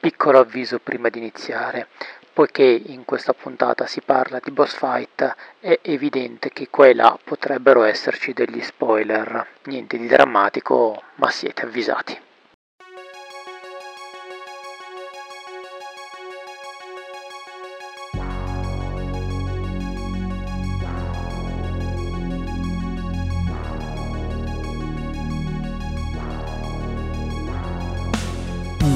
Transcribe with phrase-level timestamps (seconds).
[0.00, 1.88] Piccolo avviso prima di iniziare.
[2.32, 7.18] Poiché in questa puntata si parla di boss fight, è evidente che qua e là
[7.22, 9.44] potrebbero esserci degli spoiler.
[9.64, 12.27] Niente di drammatico, ma siete avvisati.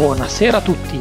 [0.03, 0.99] Buonasera a tutti!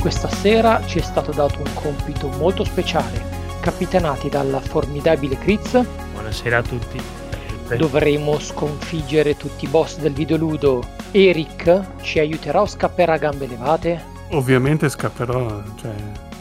[0.00, 3.22] Questa sera ci è stato dato un compito molto speciale,
[3.60, 5.80] capitanati dalla formidabile Kriz.
[6.14, 7.00] Buonasera a tutti.
[7.76, 10.82] Dovremo sconfiggere tutti i boss del videoludo.
[11.12, 14.02] Eric ci aiuterà o scapperà a gambe levate?
[14.30, 15.94] Ovviamente scapperò, cioè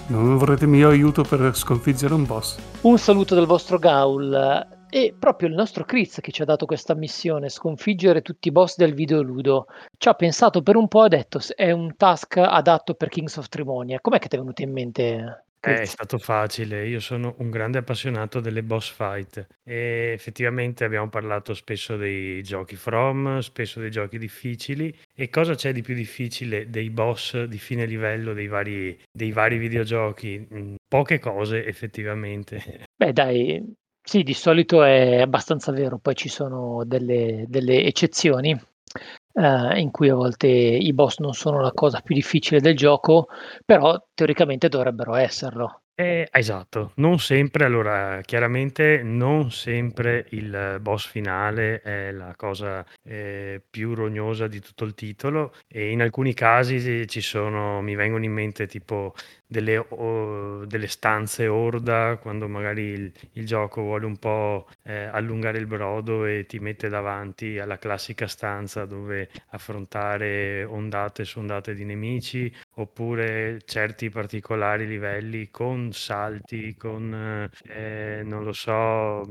[0.08, 2.58] non vorrete mio aiuto per sconfiggere un boss.
[2.82, 4.78] Un saluto dal vostro Gaul.
[4.92, 8.76] E proprio il nostro Chris che ci ha dato questa missione, sconfiggere tutti i boss
[8.76, 12.96] del videoludo, ci ha pensato per un po' e ha detto è un task adatto
[12.96, 14.00] per Kings of Trimonia.
[14.02, 15.44] Com'è che ti è venuto in mente?
[15.62, 21.10] Eh, è stato facile, io sono un grande appassionato delle boss fight e effettivamente abbiamo
[21.10, 26.70] parlato spesso dei giochi From, spesso dei giochi difficili e cosa c'è di più difficile
[26.70, 30.48] dei boss di fine livello dei vari, dei vari videogiochi?
[30.52, 32.86] Mm, poche cose effettivamente.
[32.96, 33.62] Beh dai,
[34.10, 40.10] sì, di solito è abbastanza vero, poi ci sono delle, delle eccezioni eh, in cui
[40.10, 43.28] a volte i boss non sono la cosa più difficile del gioco,
[43.64, 45.82] però teoricamente dovrebbero esserlo.
[45.94, 53.62] Eh, esatto, non sempre, allora chiaramente non sempre il boss finale è la cosa eh,
[53.70, 58.32] più rognosa di tutto il titolo e in alcuni casi ci sono, mi vengono in
[58.32, 59.14] mente tipo
[59.50, 65.58] delle, o, delle stanze orda quando magari il, il gioco vuole un po' eh, allungare
[65.58, 71.84] il brodo e ti mette davanti alla classica stanza dove affrontare ondate su ondate di
[71.84, 79.24] nemici oppure certi particolari livelli con salti, con eh, non lo so,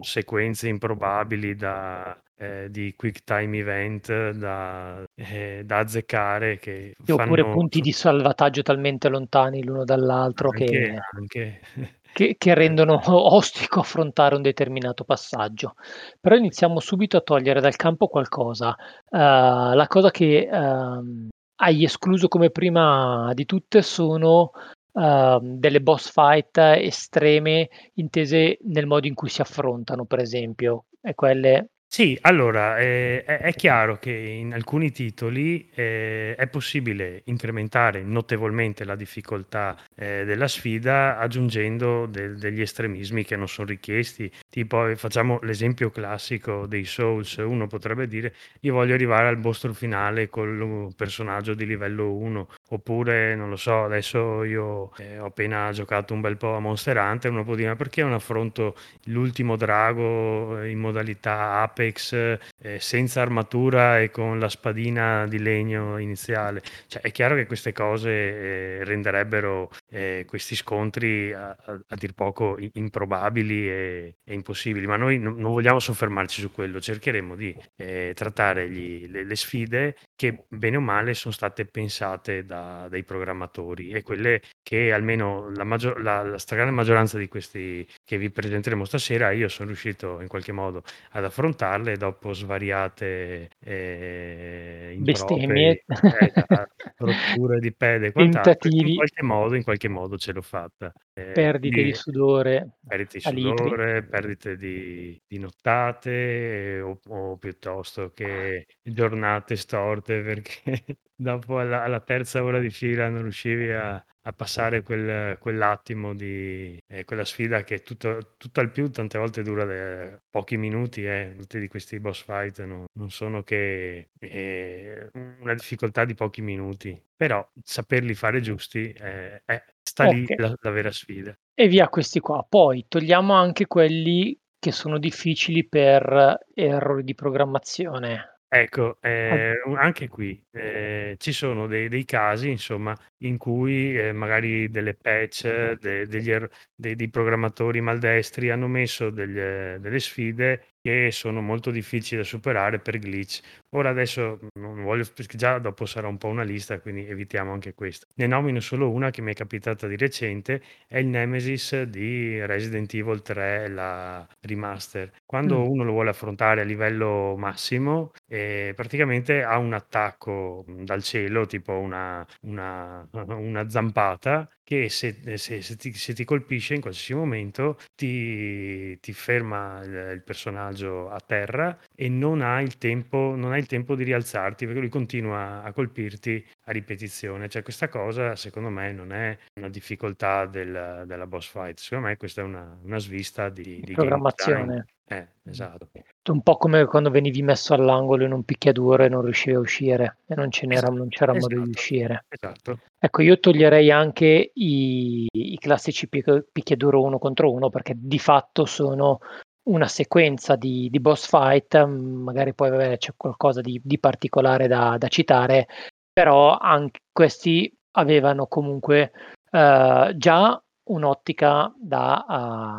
[0.00, 7.54] sequenze improbabili da, eh, di quick time event da, eh, da azzeccare che oppure fanno...
[7.54, 11.60] punti di salvataggio talmente lontani l'uno dall'altro anche, che, anche.
[12.12, 15.76] che, che, rendono ostico affrontare un determinato passaggio
[16.20, 22.28] però iniziamo subito a togliere dal campo qualcosa uh, la cosa che uh, hai escluso
[22.28, 24.50] come prima di tutte sono
[24.92, 31.14] uh, delle boss fight estreme intese nel modo in cui si affrontano per esempio e
[31.14, 38.02] quelle sì, allora, ehm, è è chiaro che in alcuni titoli, ehm, è possibile incrementare
[38.02, 44.30] notevolmente la difficoltà, ehm, della sfida aggiungendo del degli estremismi che non son richiesti.
[44.50, 49.72] Tipo, ehm, facciamo l'esempio classico dei Souls, uno potrebbe dire: "Io voglio arrivare al mostro
[49.72, 55.70] finale col personaggio di livello 1", oppure non lo so, adesso io, ehm, ho appena
[55.72, 58.74] giocato un bel po' a Monster Hunter, uno può dire: "Ma perché non affronto
[59.04, 62.12] l'ultimo drago in modalità Apex Apex
[62.58, 66.62] eh, senza armatura e con la spadina di legno iniziale.
[66.86, 72.56] Cioè, è chiaro che queste cose eh, renderebbero eh, questi scontri a, a, dir poco
[72.72, 78.12] improbabili e, e impossibili, ma noi no, non vogliamo soffermarci su quello, cercheremo di eh,
[78.14, 83.90] trattare gli, le, le, sfide che bene o male sono state pensate da, dai programmatori
[83.90, 88.84] e quelle che almeno la, maggior, la, la stragrande maggioranza di questi che vi presenteremo
[88.84, 96.32] stasera io sono riuscito in qualche modo ad affrontare affrontarle dopo svariate eh, bestemmie, eh,
[96.98, 98.90] rotture di pede tentativi.
[98.90, 100.92] In qualche modo, in qualche modo ce l'ho fatta.
[101.12, 108.66] Eh, perdite di sudore, perdite di sudore, perdite di, di nottate o, o, piuttosto che
[108.82, 110.84] giornate storte perché
[111.16, 116.78] dopo alla, alla terza ora di fila non riuscivi a, a passare quel, quell'attimo di
[116.86, 121.34] eh, quella sfida che tutto, tutto al più tante volte dura de, pochi minuti, eh.
[121.38, 122.84] tutti di questi boss fight no?
[122.94, 125.10] non sono che eh,
[125.40, 129.42] una difficoltà di pochi minuti, però saperli fare giusti eh,
[129.82, 130.26] sta okay.
[130.26, 131.36] lì la, la vera sfida.
[131.54, 132.44] E via questi qua.
[132.46, 138.35] Poi togliamo anche quelli che sono difficili per errori di programmazione.
[138.58, 144.70] Ecco, ehm, anche qui, ehm, ci sono dei dei casi insomma in cui, ehm, magari
[144.70, 151.10] delle patch, de degli er dei dei programmatori maldestri hanno messo degl delle sfide che
[151.10, 153.40] sono molto difficili da superare per glitch.
[153.76, 157.74] Ora adesso non voglio, perché già dopo sarà un po' una lista, quindi evitiamo anche
[157.74, 158.06] questo.
[158.16, 162.92] Ne nomino solo una che mi è capitata di recente, è il Nemesis di Resident
[162.94, 165.10] Evil 3, la remaster.
[165.24, 165.68] Quando Mm.
[165.68, 171.72] uno lo vuole affrontare a livello massimo, eh, praticamente ha un attacco dal cielo, tipo
[171.78, 173.06] una, una,
[173.36, 179.12] una zampata, che se, se, se, ti, se, ti, colpisce in qualsiasi momento ti, ti
[179.12, 183.94] ferma il, il, personaggio a terra e non hai, il tempo, non hai il tempo
[183.94, 187.48] di rialzarti perché lui continua a colpirti a ripetizione.
[187.48, 192.16] Cioè questa cosa secondo me non è una difficoltà del, della boss fight, secondo me
[192.16, 194.86] questa è una, una svista di, di programmazione.
[195.08, 195.88] Eh, esatto.
[196.30, 200.18] Un po' come quando venivi messo all'angolo in un picchiaduro e non riuscivi a uscire
[200.26, 202.24] e non, ce n'era, esatto, non c'era esatto, modo di uscire.
[202.28, 202.80] Esatto.
[202.98, 209.20] Ecco, io toglierei anche i, i classici picchiaduro uno contro uno perché di fatto sono
[209.66, 214.96] una sequenza di, di boss fight, magari poi vabbè, c'è qualcosa di, di particolare da,
[214.98, 215.66] da, citare,
[216.12, 219.12] però anche questi avevano comunque
[219.50, 222.24] uh, già un'ottica da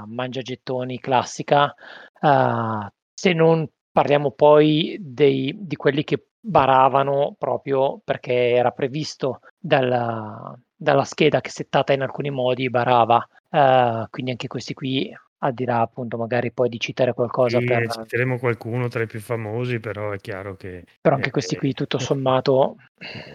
[0.06, 1.74] uh, mangiagettoni classica,
[2.22, 10.57] uh, se non parliamo poi dei, di quelli che baravano proprio perché era previsto dalla,
[10.74, 15.66] dalla scheda che settata in alcuni modi barava, uh, quindi anche questi qui al di
[15.66, 17.88] là appunto magari poi di citare qualcosa sì, per...
[17.88, 21.74] citeremo qualcuno tra i più famosi però è chiaro che però anche eh, questi qui
[21.74, 22.78] tutto sommato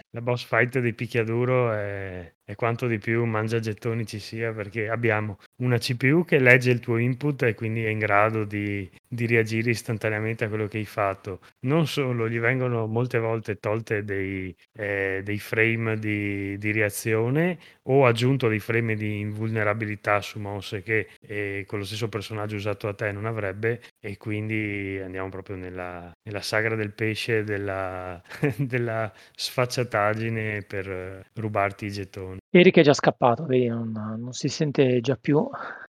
[0.09, 4.89] la boss fight dei picchiaduro è, è quanto di più mangia gettoni ci sia perché
[4.89, 9.25] abbiamo una CPU che legge il tuo input e quindi è in grado di, di
[9.25, 11.39] reagire istantaneamente a quello che hai fatto.
[11.61, 18.05] Non solo gli vengono molte volte tolte dei, eh, dei frame di, di, reazione o
[18.05, 22.93] aggiunto dei frame di invulnerabilità su mosse che eh, con lo stesso personaggio usato a
[22.93, 28.21] te non avrebbe e quindi andiamo proprio nella, nella sagra del pesce della,
[28.57, 34.99] della sfacciataggine per rubarti i gettoni Eric è già scappato vedi non, non si sente
[35.01, 35.47] già più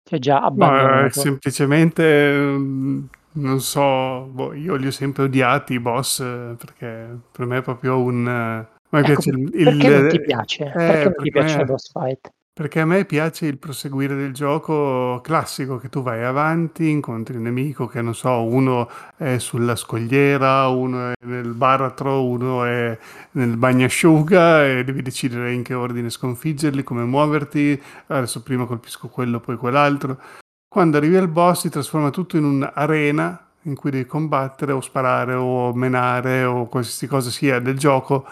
[0.03, 5.73] si è già abbandonato eh, semplicemente mm, non so, boh, io li ho sempre odiati
[5.73, 8.27] i boss perché per me è proprio un...
[8.27, 10.63] eh, ecco, piace il, il- perché non ti piace?
[10.65, 12.29] eh, perché non ti perché piace la me- boss fight?
[12.59, 17.43] Perché a me piace il proseguire del gioco classico, che tu vai avanti, incontri un
[17.43, 22.99] nemico che non so, uno è sulla scogliera, uno è nel baratro, uno è
[23.31, 27.81] nel bagnasciuga e devi decidere in che ordine sconfiggerli, come muoverti.
[28.07, 30.19] Adesso prima colpisco quello, poi quell'altro.
[30.67, 35.33] Quando arrivi al boss si trasforma tutto in un'arena in cui devi combattere o sparare
[35.33, 38.25] o menare o qualsiasi cosa sia del gioco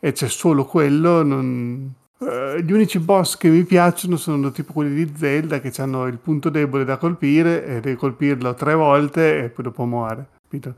[0.00, 1.22] e c'è solo quello.
[1.22, 1.94] Non...
[2.20, 6.18] eh, gli unici boss che mi piacciono sono tipo quelli di Zelda che hanno il
[6.18, 10.28] punto debole da colpire e devi colpirlo tre volte e poi dopo muore.
[10.42, 10.74] capito?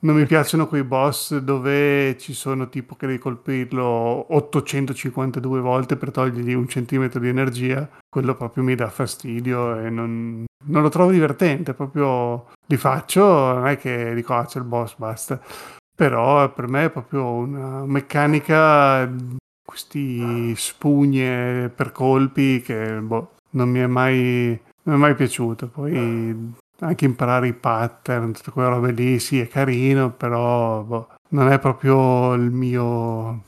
[0.00, 6.10] Non mi piacciono quei boss dove ci sono tipo che devi colpirlo 852 volte per
[6.10, 7.88] togliergli un centimetro di energia.
[8.10, 11.72] Quello proprio mi dà fastidio e non, non lo trovo divertente.
[11.72, 15.40] Proprio li faccio, non è che dico ah c'è il boss, basta.
[15.96, 19.10] Però per me è proprio una meccanica,
[19.74, 25.66] questi spugne per colpi che boh, non mi è mai, non è mai piaciuto.
[25.66, 31.48] Poi anche imparare i pattern, tutte quelle robe lì, sì, è carino, però boh, non
[31.48, 33.42] è proprio il mio...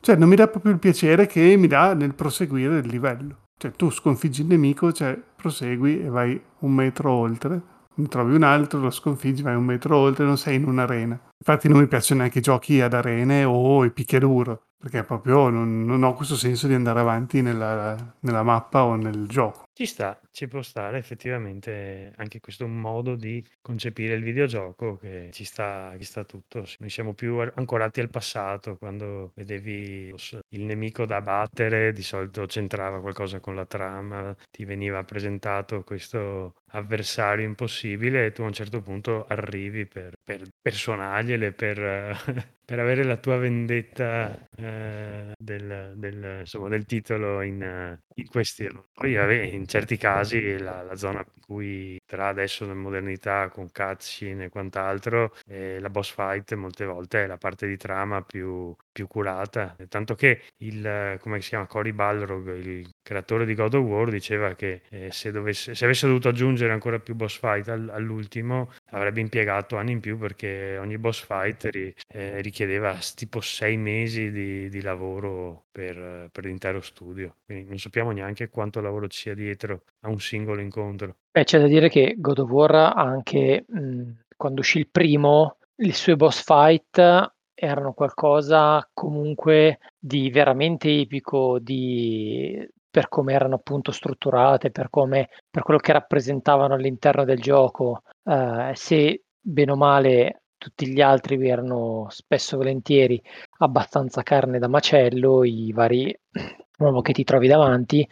[0.00, 3.36] Cioè, non mi dà proprio il piacere che mi dà nel proseguire il livello.
[3.56, 7.60] Cioè, tu sconfiggi il nemico, cioè, prosegui e vai un metro oltre,
[7.94, 11.18] ne trovi un altro, lo sconfiggi, vai un metro oltre, non sei in un'arena.
[11.38, 15.84] Infatti non mi piacciono neanche i giochi ad arene o i picchiaduro, perché proprio non,
[15.84, 19.64] non ho questo senso di andare avanti nella, nella mappa o nel gioco.
[19.72, 25.42] Ci sta, ci può stare effettivamente anche questo modo di concepire il videogioco che ci
[25.42, 26.64] sta, ci sta tutto.
[26.78, 30.14] Noi siamo più ancorati al passato, quando vedevi
[30.50, 36.54] il nemico da battere, di solito c'entrava qualcosa con la trama, ti veniva presentato questo
[36.70, 42.78] avversario impossibile e tu a un certo punto arrivi per, per, per suonargliele, per, per
[42.78, 48.84] avere la tua vendetta eh, del, del, insomma, del titolo in, in questione.
[48.92, 50.27] Poi in certi casi
[50.58, 55.90] la, la zona in cui tra adesso nella modernità con cutscene e quant'altro, eh, la
[55.90, 59.76] boss fight molte volte è la parte di trama più, più curata.
[59.88, 64.54] Tanto che il, come si chiama, Cory Balrog, il creatore di God of War, diceva
[64.54, 69.20] che eh, se, dovesse, se avesse dovuto aggiungere ancora più boss fight al, all'ultimo avrebbe
[69.20, 74.68] impiegato anni in più perché ogni boss fight ri, eh, richiedeva tipo sei mesi di,
[74.68, 77.36] di lavoro per, per l'intero studio.
[77.46, 81.16] Quindi non sappiamo neanche quanto lavoro ci sia dietro a un singolo incontro.
[81.30, 85.92] Beh, c'è da dire che God of War anche mh, quando uscì il primo, i
[85.92, 94.70] suoi boss fight erano qualcosa comunque di veramente epico, di per come erano appunto strutturate,
[94.70, 98.02] per come per quello che rappresentavano all'interno del gioco.
[98.24, 103.22] Ehm, se bene o male tutti gli altri erano spesso e volentieri
[103.58, 106.16] abbastanza carne da macello, i vari
[106.78, 108.06] uomo che ti trovi davanti,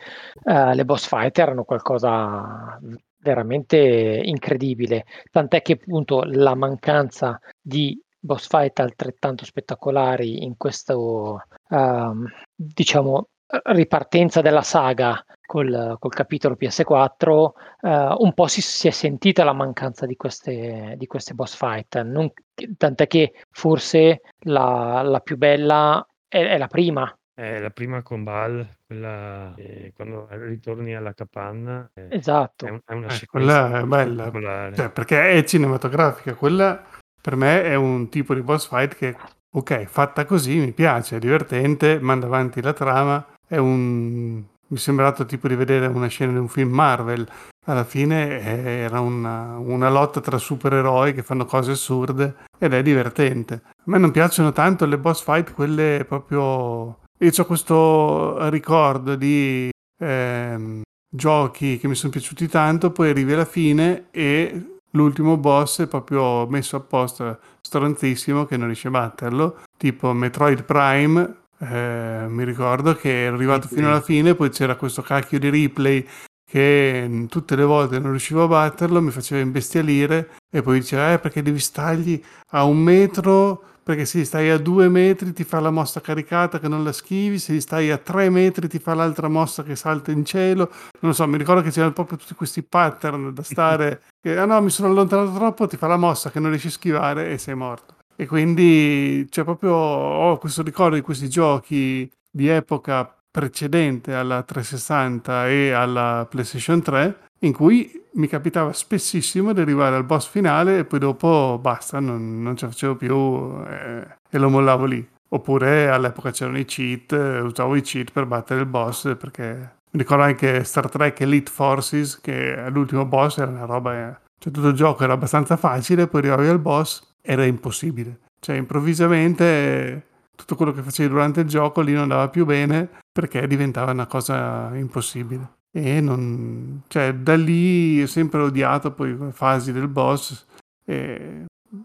[0.44, 2.78] ehm, le boss fight erano qualcosa
[3.18, 3.76] veramente
[4.24, 13.28] incredibile, tant'è che appunto la mancanza di boss fight altrettanto spettacolari in questo, um, diciamo,
[13.46, 19.44] ripartenza della saga col, col capitolo PS4, uh, eh, un po' si, si, è sentita
[19.44, 22.30] la mancanza di queste, di queste boss fight, non,
[22.76, 28.24] tant'è che forse la, la più bella è, è la prima, è la prima con
[28.24, 32.64] Bal, quella eh, quando ritorni alla capanna, eh, esatto.
[32.64, 36.34] è, un, è una eh, sequenza quella è bella, cioè, perché è cinematografica.
[36.34, 36.82] Quella
[37.20, 39.14] per me è un tipo di boss fight che,
[39.50, 44.42] ok, fatta così mi piace, è divertente, manda avanti la trama, è un...
[44.66, 47.28] mi è sembrato tipo di vedere una scena di un film Marvel.
[47.68, 53.62] Alla fine era una, una lotta tra supereroi che fanno cose assurde ed è divertente.
[53.64, 59.70] A me non piacciono tanto le boss fight, quelle proprio io ho questo ricordo di
[59.98, 65.86] ehm, giochi che mi sono piaciuti tanto, poi arrivi alla fine e l'ultimo boss è
[65.86, 71.44] proprio messo apposta, stronzissimo, che non riesce a batterlo, tipo Metroid Prime.
[71.58, 76.06] Eh, mi ricordo che ero arrivato fino alla fine, poi c'era questo cacchio di replay
[76.48, 81.18] che tutte le volte non riuscivo a batterlo, mi faceva imbestialire e poi diceva eh
[81.18, 85.70] perché devi stargli a un metro perché se stai a due metri ti fa la
[85.70, 89.62] mossa caricata che non la schivi, se stai a tre metri ti fa l'altra mossa
[89.62, 90.70] che salta in cielo.
[91.00, 94.44] Non lo so, mi ricordo che c'erano proprio tutti questi pattern da stare, che ah
[94.44, 97.38] no, mi sono allontanato troppo, ti fa la mossa che non riesci a schivare e
[97.38, 97.95] sei morto.
[98.16, 105.48] E quindi c'è proprio, ho questo ricordo di questi giochi di epoca precedente alla 360
[105.48, 110.84] e alla PlayStation 3 in cui mi capitava spessissimo di arrivare al boss finale e
[110.84, 115.06] poi dopo basta, non, non ce la facevo più eh, e lo mollavo lì.
[115.28, 120.22] Oppure all'epoca c'erano i cheat, usavo i cheat per battere il boss perché mi ricordo
[120.22, 124.74] anche Star Trek Elite Forces che l'ultimo boss era una roba, eh, cioè tutto il
[124.74, 128.20] gioco era abbastanza facile, poi arrivavi al boss era impossibile.
[128.38, 130.06] Cioè improvvisamente
[130.36, 134.06] tutto quello che facevi durante il gioco lì non andava più bene perché diventava una
[134.06, 135.54] cosa impossibile.
[135.72, 140.46] E non, cioè, da lì ho sempre odiato poi le fasi del boss.
[140.84, 141.44] E,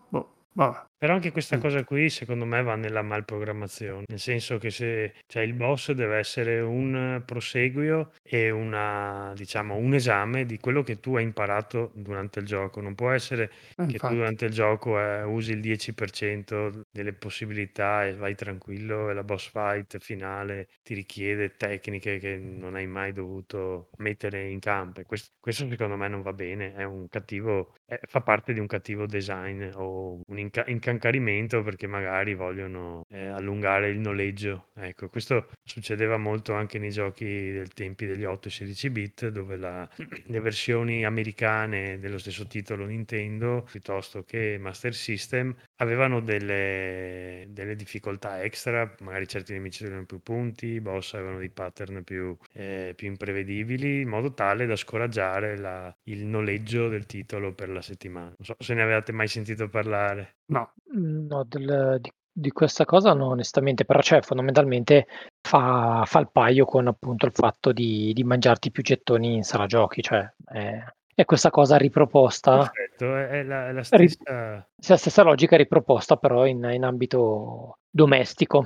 [0.09, 0.83] boh, vabbè.
[1.01, 5.41] Però anche questa cosa qui secondo me va nella malprogrammazione, nel senso che se cioè
[5.41, 11.15] il boss deve essere un proseguio e una, diciamo, un esame di quello che tu
[11.15, 12.81] hai imparato durante il gioco.
[12.81, 18.05] Non può essere Eh, che tu durante il gioco eh, usi il 10% delle possibilità
[18.05, 23.11] e vai tranquillo e la boss fight finale ti richiede tecniche che non hai mai
[23.11, 25.01] dovuto mettere in campo.
[25.03, 28.67] Questo, questo secondo me non va bene, è un cattivo, è- fa parte di un
[28.67, 34.69] cattivo design o un inca- accancarimento perché magari vogliono eh, allungare il noleggio.
[34.75, 39.57] Ecco, questo succedeva molto anche nei giochi del tempi degli 8 e 16 bit, dove
[39.57, 39.87] la,
[40.25, 48.41] le versioni americane dello stesso titolo Nintendo, piuttosto che Master System, avevano delle, delle difficoltà
[48.43, 53.07] extra, magari certi nemici avevano più punti, i boss avevano dei pattern più, eh, più
[53.07, 58.25] imprevedibili, in modo tale da scoraggiare la, il noleggio del titolo per la settimana.
[58.27, 60.37] Non so se ne avevate mai sentito parlare.
[60.47, 60.73] No.
[60.93, 65.05] No, del di di questa cosa no, onestamente, però cioè fondamentalmente
[65.41, 69.65] fa fa il paio con appunto il fatto di di mangiarti più gettoni in sala
[69.65, 70.81] giochi, cioè è
[71.13, 76.15] è questa cosa riproposta Perfetto, è la è la ri stessa la stessa logica riproposta
[76.15, 78.65] però in in ambito domestico.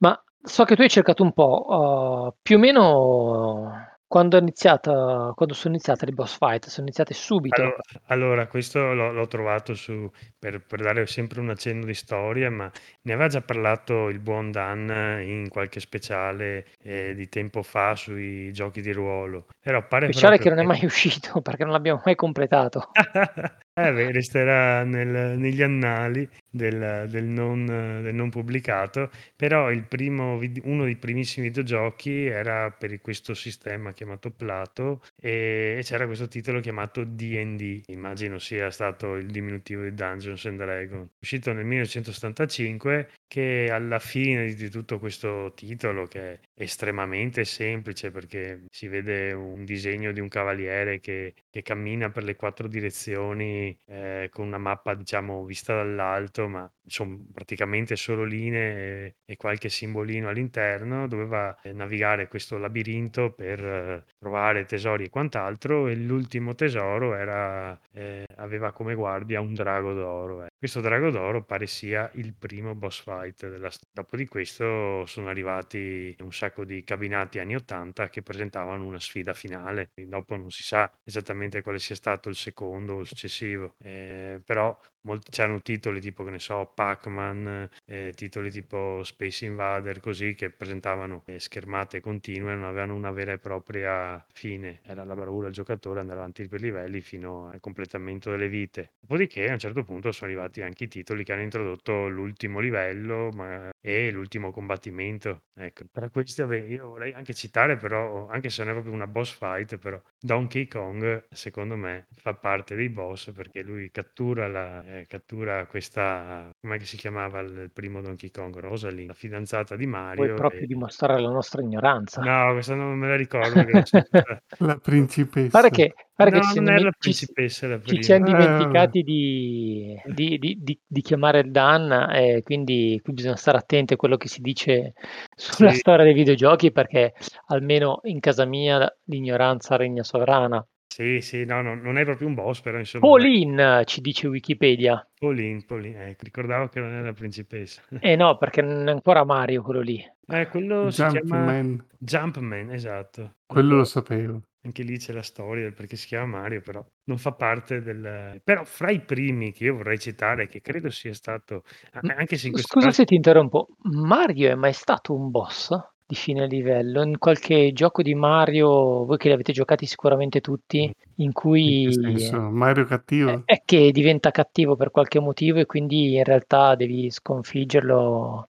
[0.00, 5.30] Ma so che tu hai cercato un po', uhm, più o meno quando è iniziata
[5.36, 6.66] quando sono iniziate le boss fight?
[6.66, 7.60] Sono iniziate subito?
[7.60, 12.50] Allora, allora questo l'ho, l'ho trovato su, per, per dare sempre un accenno di storia,
[12.50, 12.68] ma
[13.02, 18.52] ne aveva già parlato il buon Dan in qualche speciale eh, di tempo fa sui
[18.52, 19.46] giochi di ruolo.
[19.60, 22.90] Però pare speciale che non è mai uscito perché non l'abbiamo mai completato.
[23.86, 30.96] Eh resterà nel- negli annali del, del non, del non pubblicato, però primo uno dei
[30.96, 37.82] primissimi videogiochi era per questo sistema chiamato Plato e, e c'era questo titolo chiamato D&D,
[37.86, 44.52] immagino sia stato il diminutivo di Dungeons and Dragons, uscito nel 1975 che alla fine
[44.54, 50.28] di tutto questo titolo, che è estremamente semplice perché si vede un disegno di un
[50.28, 56.48] cavaliere che, che cammina per le quattro direzioni eh, con una mappa, diciamo, vista dall'alto,
[56.48, 61.06] ma sono praticamente solo linee e, e qualche simbolino all'interno.
[61.06, 65.88] Doveva eh, navigare questo labirinto per eh, trovare tesori e quant'altro.
[65.88, 70.49] E l'ultimo tesoro era, eh, aveva come guardia un drago d'oro.
[70.60, 73.88] Questo drago d'oro pare sia il primo boss fight della storia.
[73.94, 79.32] Dopo di questo sono arrivati un sacco di cabinati anni 80 che presentavano una sfida
[79.32, 79.90] finale.
[79.94, 84.78] Dopo non si sa esattamente quale sia stato il secondo o il successivo, eh, però
[85.02, 90.50] molti, c'erano titoli tipo, che ne so, Pac-Man, eh, titoli tipo Space Invader, così che
[90.50, 94.80] presentavano eh, schermate continue, non avevano una vera e propria fine.
[94.82, 98.92] Era la bravura del giocatore andare avanti per livelli fino al completamento delle vite.
[99.00, 103.30] Dopodiché a un certo punto sono arrivati anche i titoli che hanno introdotto l'ultimo livello
[103.32, 105.42] ma, e l'ultimo combattimento.
[105.54, 109.06] Ecco, tra questi vabbè, io vorrei anche citare però, anche se non è proprio una
[109.06, 114.84] boss fight, però Donkey Kong secondo me fa parte dei boss perché lui cattura la,
[114.84, 118.56] eh, cattura questa, come si chiamava il primo Donkey Kong?
[118.58, 120.24] Rosalind, la fidanzata di Mario.
[120.24, 120.66] Vuoi proprio e...
[120.66, 122.22] dimostrare la nostra ignoranza.
[122.22, 123.62] No, questa non me la ricordo.
[124.58, 125.50] la principessa.
[125.50, 130.00] Pare che, pare no, che non è la principessa la ci, ci siamo dimenticati di,
[130.06, 134.26] di, di, di, chiamare il Dan e quindi qui bisogna stare attenti a quello che
[134.28, 134.94] si dice
[135.36, 135.78] sulla sì.
[135.78, 137.14] storia dei videogiochi perché
[137.46, 140.66] almeno in casa mia l'ignoranza regna sovrana.
[140.92, 143.06] Sì, sì, no, no, non è proprio un boss, però insomma.
[143.06, 145.08] Pauline ci dice Wikipedia.
[145.16, 147.80] Pauline, Pauline, eh, ricordavo che non era la principessa.
[148.00, 150.04] Eh no, perché non è ancora Mario quello lì.
[150.26, 151.62] Eh, quello si chiama
[151.96, 153.36] Jumpman, esatto.
[153.46, 154.42] Quello lo sapevo.
[154.62, 158.40] Anche lì c'è la storia del perché si chiama Mario, però non fa parte del...
[158.44, 161.64] Però fra i primi che io vorrei citare, che credo sia stato...
[161.92, 163.00] Anche se in questo Scusa caso...
[163.00, 165.70] se ti interrompo, Mario è mai stato un boss?
[166.10, 167.04] di fine livello.
[167.04, 171.92] In qualche gioco di Mario, voi che li avete giocati sicuramente tutti, in cui in
[171.92, 177.10] senso, Mario cattivo è che diventa cattivo per qualche motivo e quindi in realtà devi
[177.10, 178.48] sconfiggerlo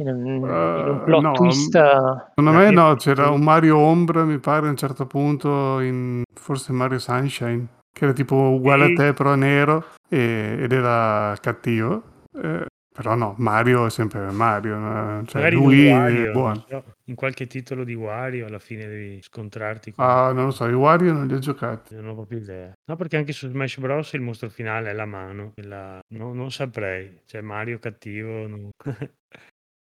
[0.00, 1.70] in un, uh, in un plot no, twist.
[1.70, 6.72] Secondo me no, c'era un Mario Ombra, mi pare a un certo punto, in forse
[6.72, 8.92] Mario Sunshine, che era tipo uguale e...
[8.92, 12.02] a te però nero e, ed era cattivo.
[12.34, 14.74] Eh, però no, Mario è sempre Mario,
[15.24, 16.64] cioè Magari lui in è Wario, buono.
[16.68, 16.84] no?
[17.04, 20.04] in qualche titolo di Wario alla fine devi scontrarti con...
[20.04, 21.94] Ah, non lo so, i Wario non li ho giocati.
[21.94, 22.72] Non ho proprio idea.
[22.84, 24.12] No, perché anche su Smash Bros.
[24.12, 25.52] il mostro finale è la mano.
[25.62, 26.00] La...
[26.08, 27.22] No, non saprei.
[27.24, 28.46] Cioè Mario cattivo...
[28.46, 28.68] No.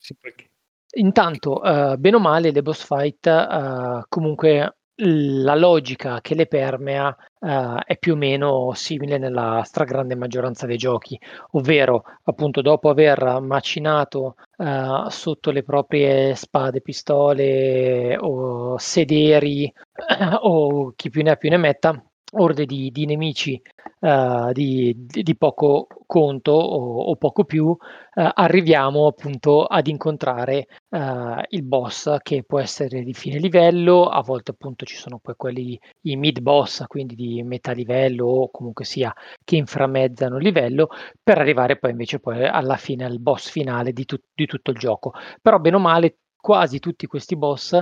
[0.03, 0.51] sì, perché...
[0.95, 7.09] Intanto, uh, bene o male, le boss fight uh, comunque la logica che le permea
[7.41, 11.19] uh, è più o meno simile nella stragrande maggioranza dei giochi,
[11.53, 19.73] ovvero appunto dopo aver macinato uh, sotto le proprie spade, pistole o sederi
[20.43, 23.61] o chi più ne ha più ne metta, orde di, di nemici
[24.01, 27.79] uh, di, di, poco conto o, o poco più, uh,
[28.13, 34.53] arriviamo appunto ad incontrare uh, il boss che può essere di fine livello, a volte
[34.53, 39.13] appunto ci sono poi quelli i mid boss, quindi di metà livello o comunque sia
[39.45, 40.89] che inframezzano il livello,
[41.23, 44.79] per arrivare poi invece poi alla fine al boss finale di, tu- di tutto il
[44.79, 45.13] gioco.
[45.41, 47.79] Però bene o male quasi tutti questi boss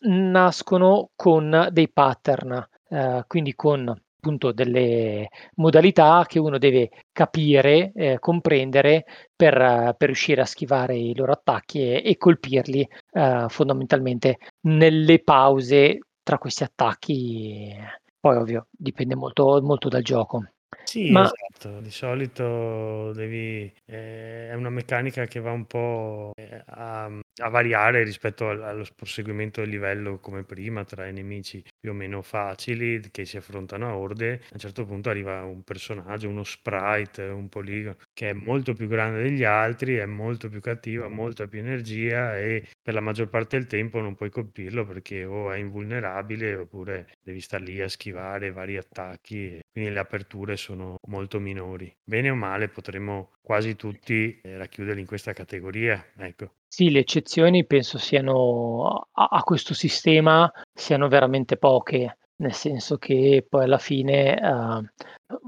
[0.00, 8.18] nascono con dei pattern eh, quindi con appunto delle modalità che uno deve capire, eh,
[8.18, 15.22] comprendere per, per, riuscire a schivare i loro attacchi e, e colpirli eh, fondamentalmente nelle
[15.22, 17.74] pause tra questi attacchi.
[18.20, 20.44] Poi ovvio dipende molto, molto dal gioco.
[20.84, 21.30] Sì, Ma...
[21.30, 27.48] esatto, di solito devi, eh, è una meccanica che va un po' eh, a, a
[27.48, 32.22] variare rispetto al- allo proseguimento del livello come prima, tra i nemici più o meno
[32.22, 34.32] facili che si affrontano a orde.
[34.34, 38.86] A un certo punto arriva un personaggio, uno sprite, un poligono che è molto più
[38.88, 43.28] grande degli altri, è molto più cattivo, ha molta più energia e per la maggior
[43.28, 47.88] parte del tempo non puoi colpirlo perché o è invulnerabile oppure devi star lì a
[47.88, 49.58] schivare vari attacchi.
[49.70, 51.92] Quindi le aperture sono molto minori.
[52.04, 56.04] Bene o male potremmo quasi tutti eh, racchiuderli in questa categoria.
[56.16, 56.57] Ecco.
[56.68, 63.44] Sì, le eccezioni penso siano a, a questo sistema siano veramente poche, nel senso che
[63.48, 64.84] poi alla fine uh,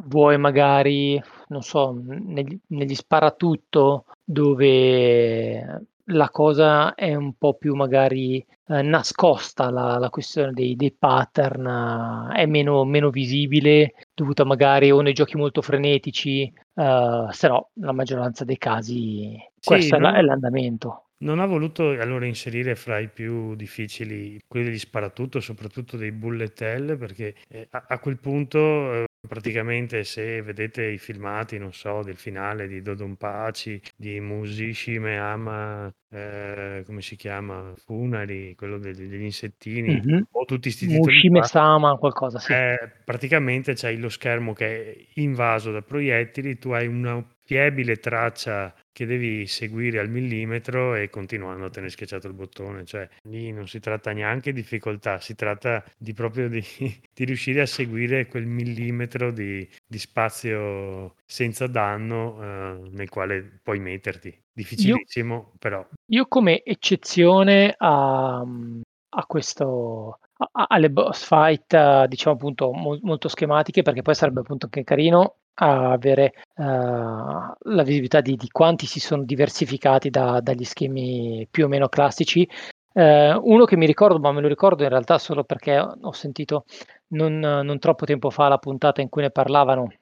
[0.06, 8.44] vuoi magari, non so, negli, negli sparatutto dove la cosa è un po' più magari
[8.66, 14.90] eh, nascosta, la, la, questione dei, dei pattern eh, è meno, meno, visibile, dovuta magari
[14.90, 19.98] o nei giochi molto frenetici, eh, se no la maggioranza dei casi sì, questo è,
[19.98, 21.09] la, è l'andamento.
[21.22, 26.58] Non ha voluto allora inserire fra i più difficili quelli degli sparatutto, soprattutto dei bullet
[26.62, 28.58] hell, perché eh, a, a quel punto
[28.94, 35.92] eh, praticamente se vedete i filmati, non so, del finale di Dodonpachi, di Musishi Meama,
[36.12, 37.72] eh, come si chiama?
[37.76, 40.26] Funari, quello degli, degli insettini, Mhm.
[40.32, 42.52] o tutti questi titoli qua, Mushime-sama, qualcosa, sì.
[42.52, 48.72] eh, praticamente c'hai lo schermo che è invaso da proiettili, tu hai una fiebile traccia
[48.92, 53.66] che devi seguire al millimetro e continuando a tenere schiacciato il bottone, cioè lì non
[53.66, 56.60] si tratta neanche di difficoltà, si tratta di proprio di,
[57.14, 63.78] di riuscire a seguire quel millimetro di, di spazio senza danno eh, nel quale puoi
[63.80, 64.36] metterti.
[64.52, 65.86] Difficilissimo, però.
[66.06, 70.18] Io come eccezione a, a questo
[70.52, 75.36] a- alle boss fight, diciamo appunto mol- molto schematiche, perché poi sarebbe appunto anche carino
[75.54, 81.68] avere eh, la visibilità di, di quanti si sono diversificati da- dagli schemi più o
[81.68, 82.48] meno classici.
[82.92, 86.64] Eh, uno che mi ricordo, ma me lo ricordo in realtà solo perché ho sentito
[87.08, 89.92] non, non troppo tempo fa la puntata in cui ne parlavano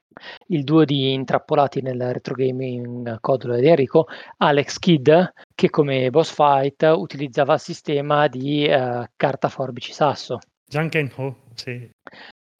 [0.49, 4.07] il duo di intrappolati nel retro gaming Codolo ed Enrico,
[4.39, 5.11] Alex Kidd,
[5.55, 10.39] che come boss fight utilizzava il sistema di eh, carta forbici sasso.
[10.69, 11.91] Janken Ho, sì.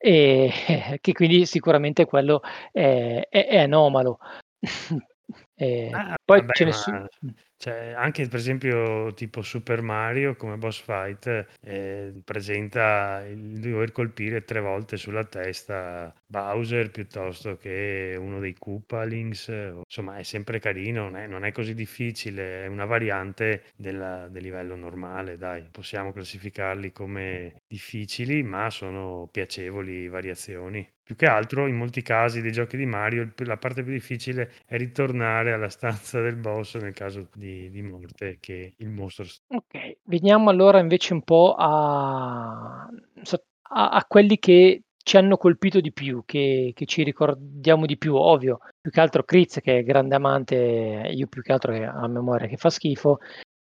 [0.01, 0.53] E
[1.01, 2.41] che quindi sicuramente quello
[2.73, 4.19] è, è, è anomalo.
[5.55, 7.07] e Ah, poi vabbè, ce ne sono.
[7.61, 14.45] Cioè, anche per esempio tipo Super Mario come boss fight eh, presenta il dover colpire
[14.45, 19.49] tre volte sulla testa Bowser piuttosto che uno dei Koopalings,
[19.85, 24.43] insomma è sempre carino, non è, non è così difficile, è una variante della- del
[24.43, 30.87] livello normale, dai, possiamo classificarli come difficili, ma sono piacevoli variazioni.
[31.03, 34.77] Più che altro, in molti casi dei giochi di Mario, la parte più difficile è
[34.77, 39.25] ritornare alla stanza del boss nel caso di, di morte che il mostro.
[39.49, 42.87] Ok, veniamo allora invece un po' a-
[43.71, 48.59] a quelli che ci hanno colpito di più, che, che ci ricordiamo di più, ovvio,
[48.79, 50.55] più che altro Chris che è grande amante,
[51.11, 53.19] io più che altro che a memoria che fa schifo,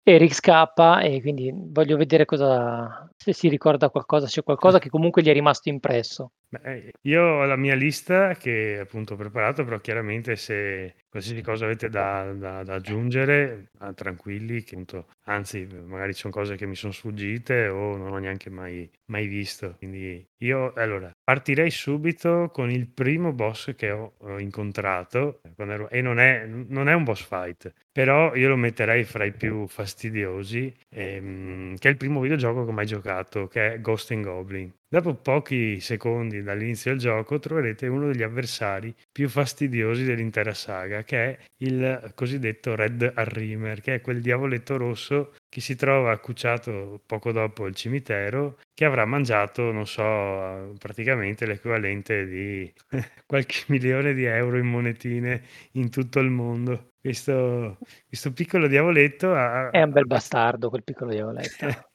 [0.02, 4.88] Eric scappa e quindi voglio vedere cosa, se si ricorda qualcosa, se c'è qualcosa che
[4.88, 6.32] comunque gli è rimasto impresso.
[6.50, 11.66] Beh, io ho la mia lista che appunto ho preparato, però chiaramente se qualsiasi cosa
[11.66, 16.64] avete da, da- da aggiungere, ah, tranquilli, che appunto, anzi, magari ci sono cose che
[16.64, 19.74] mi sono sfuggite o non ho neanche mai, mai visto.
[19.76, 26.00] Quindi io, allora, partirei subito con il primo boss che ho, incontrato, quando ero- e
[26.00, 30.74] non è, non è un boss fight, però io lo metterei fra i più fastidiosi,
[30.88, 34.72] ehm, che è il primo videogioco che ho mai giocato, che è Ghost and Goblin.
[34.90, 41.24] Dopo pochi secondi dall'inizio del gioco troverete uno degli avversari più fastidiosi dell'intera saga, che
[41.24, 47.32] è il cosiddetto Red Harrimer, che è quel diavoletto rosso che si trova accucciato poco
[47.32, 52.72] dopo il cimitero, che avrà mangiato, non so, praticamente l'equivalente di
[53.26, 56.92] qualche milione di euro in monetine in tutto il mondo.
[56.98, 61.66] Questo, questo piccolo diavoletto ha, È un bel bastardo quel piccolo diavoletto.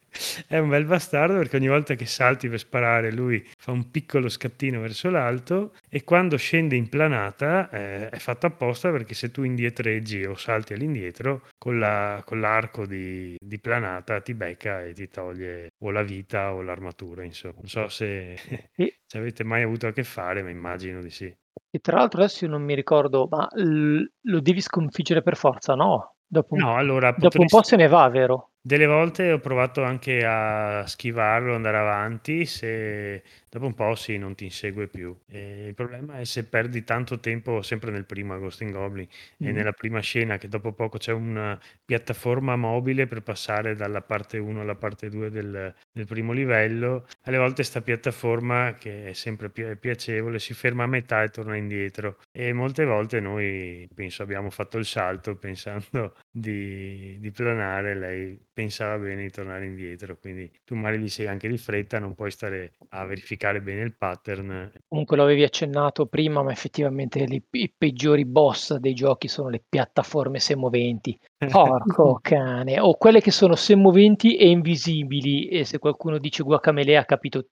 [0.47, 4.29] È un bel bastardo perché ogni volta che salti per sparare lui fa un piccolo
[4.29, 9.43] scattino verso l'alto e quando scende in planata eh, è fatto apposta perché se tu
[9.43, 15.07] indietreggi o salti all'indietro con, la- con l'arco di, di planata ti becca e ti
[15.09, 17.55] toglie o la vita o l'armatura insomma.
[17.57, 18.35] Non so se,
[19.05, 21.35] se avete mai avuto a che fare ma immagino di sì.
[21.69, 25.73] E tra l'altro adesso io non mi ricordo, ma l- lo devi sconfiggere per forza,
[25.73, 26.15] no?
[26.25, 28.51] Dopo un, No, allora dopo un po' potresti- se ne va, vero?
[28.65, 34.35] Delle volte ho provato anche a schivarlo, andare avanti, se dopo un po' sì, non
[34.35, 35.13] ti insegue più.
[35.27, 39.05] E il problema è se perdi tanto tempo sempre nel primo Ghost in Goblin
[39.41, 39.53] e Mhm.
[39.53, 44.61] nella prima scena che dopo poco c'è una piattaforma mobile per passare dalla parte 1
[44.61, 47.05] alla parte 2 del, del primo livello.
[47.23, 51.57] Alle volte sta piattaforma che è sempre pi- piacevole si ferma a metà e torna
[51.57, 58.39] indietro e molte volte noi penso abbiamo fatto il salto pensando di, di planare, lei
[58.51, 62.31] pensava bene di tornare indietro, quindi tu magari gli sei anche di fretta, non puoi
[62.31, 64.71] stare a verificare bene il pattern.
[64.87, 69.63] Comunque lo avevi accennato prima, ma effettivamente li- i peggiori boss dei giochi sono le
[69.67, 71.17] piattaforme semoventi.
[71.51, 75.47] Porco cane, o quelle che sono semoventi e invisibili.
[75.49, 77.45] E se qualcuno dice Guacamele ha capito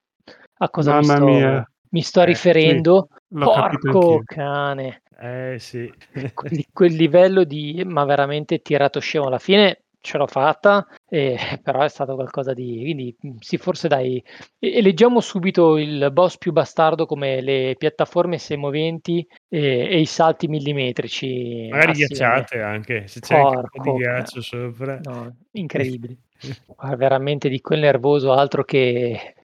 [0.58, 1.71] a cosa mi Mamma sto, mia.
[1.92, 3.08] Mi sto Eh, riferendo.
[3.30, 5.92] Capito Porco cane, Eh sì.
[6.34, 11.82] quel, quel livello di, ma veramente tirato scemo alla fine ce l'ho fatta, eh, però
[11.84, 12.80] è stato qualcosa di...
[12.82, 14.22] Quindi mh, sì, forse dai,
[14.60, 21.68] eleggiamo subito il boss più bastardo come le piattaforme semoventi e, e i salti millimetrici
[21.70, 22.14] Magari assieme.
[22.16, 25.00] ghiacciate anche, se c'è anche un po' Porco di ghiaccio sopra.
[25.04, 26.18] No, incredibili.
[26.66, 29.36] Guarda, veramente di quel nervoso altro che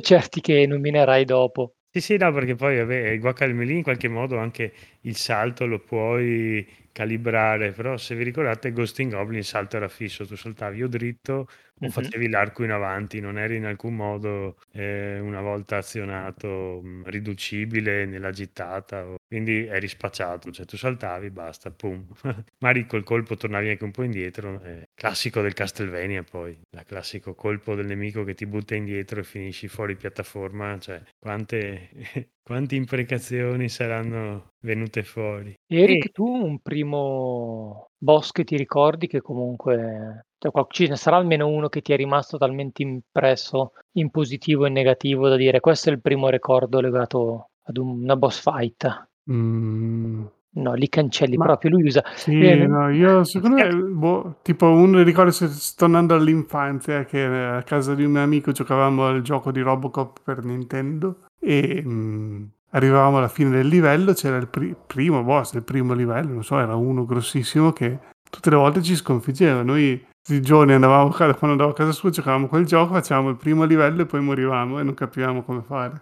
[0.00, 1.74] certi che nominerai dopo.
[1.96, 6.66] Sì, sì, no, perché poi vabbè, guacamole in qualche modo anche il salto lo puoi
[6.90, 11.46] calibrare, però se vi ricordate Ghosting Goblin il salto era fisso, tu saltavi o dritto
[11.80, 17.02] o facevi l'arco in avanti, non eri in alcun modo eh, una volta azionato mh,
[17.10, 22.06] riducibile nella gittata, o- quindi eri spacciato, cioè tu saltavi, basta, pum.
[22.60, 27.34] Magari col colpo tornavi anche un po' indietro, eh, classico del Castlevania poi, il classico
[27.34, 31.90] colpo del nemico che ti butta indietro e finisci fuori piattaforma, cioè quante,
[32.42, 35.54] quante imprecazioni saranno venute fuori.
[35.66, 40.96] E Eric, tu un primo boss che ti ricordi che comunque cioè, qual- ce ne
[40.96, 45.36] sarà almeno uno che ti è rimasto talmente impresso in positivo e in negativo da
[45.36, 49.08] dire questo è il primo ricordo legato ad un- una boss fight.
[49.26, 50.26] Mm,
[50.56, 52.02] No, li cancelli Ma- proprio, lui usa...
[52.14, 57.22] sì, eh, no, io secondo me, boh, tipo uno ricordo se sto tornando all'infanzia che
[57.24, 62.44] a casa di un mio amico giocavamo al gioco di Robocop per Nintendo e mm,
[62.74, 66.58] arrivavamo alla fine del livello, c'era il pri- primo boss, il primo livello, non so,
[66.58, 69.62] era uno grossissimo che tutte le volte ci sconfiggeva.
[69.62, 73.36] Noi tutti i giorni andavamo quando andavo a casa sua giocavamo quel gioco, facevamo il
[73.36, 76.00] primo livello e poi morivamo e non capivamo come fare.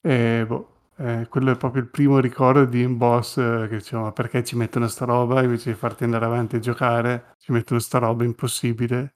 [0.00, 4.02] E boh, eh, quello è proprio il primo ricordo di un boss eh, che diceva
[4.02, 7.80] "Ma perché ci mettono sta roba invece di farti andare avanti e giocare, ci mettono
[7.80, 9.14] sta roba impossibile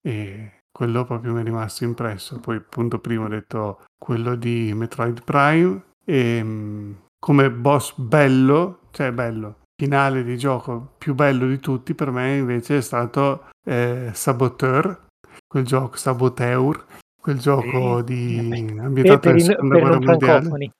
[0.00, 2.40] e quello proprio mi è rimasto impresso.
[2.40, 9.10] Poi punto primo ho detto quello di Metroid Prime e mm, come boss bello, cioè
[9.12, 15.06] bello, finale di gioco più bello di tutti per me invece è stato eh, Saboteur,
[15.46, 16.84] quel gioco Saboteur,
[17.20, 20.32] quel gioco di per, ambientato per nella i, seconda guerra non mondiale.
[20.32, 20.72] francofoni.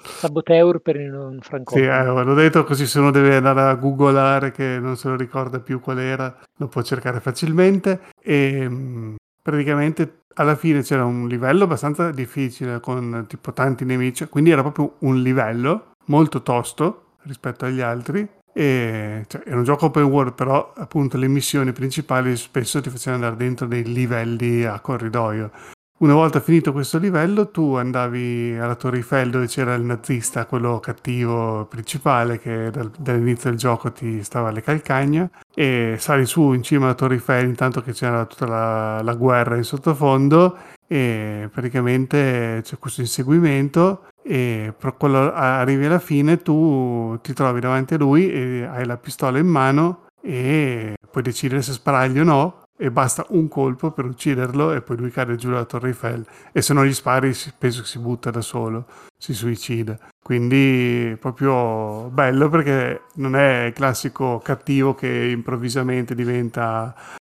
[0.00, 1.84] Saboteur per i non Sì, francofoni.
[1.84, 5.58] eh, l'ho detto così se uno deve andare a googolare che non se lo ricorda
[5.58, 11.64] più qual era, lo può cercare facilmente e mh, praticamente alla fine c'era un livello
[11.64, 17.80] abbastanza difficile con tipo tanti nemici, quindi era proprio un livello molto tosto rispetto agli
[17.80, 22.88] altri e cioè, era un gioco open world, però appunto le missioni principali spesso ti
[22.88, 25.50] facevano andare dentro dei livelli a corridoio.
[26.00, 30.78] Una volta finito questo livello, tu andavi alla Torre Eiffel dove c'era il nazista, quello
[30.78, 36.62] cattivo principale che dal- dall'inizio del gioco ti stava alle calcagna, e sali su in
[36.62, 40.56] cima alla Torre Eiffel intanto che c'era tutta la, la guerra in sottofondo
[40.86, 47.98] e praticamente c'è questo inseguimento e quando arrivi alla fine tu ti trovi davanti a
[47.98, 52.90] lui e hai la pistola in mano e puoi decidere se sparargli o no e
[52.92, 56.72] basta un colpo per ucciderlo e poi lui cade giù dalla Torre Eiffel e se
[56.72, 58.86] non gli spari penso che si butta da solo,
[59.18, 59.98] si suicida.
[60.22, 66.94] Quindi proprio bello perché non è il classico cattivo che improvvisamente diventa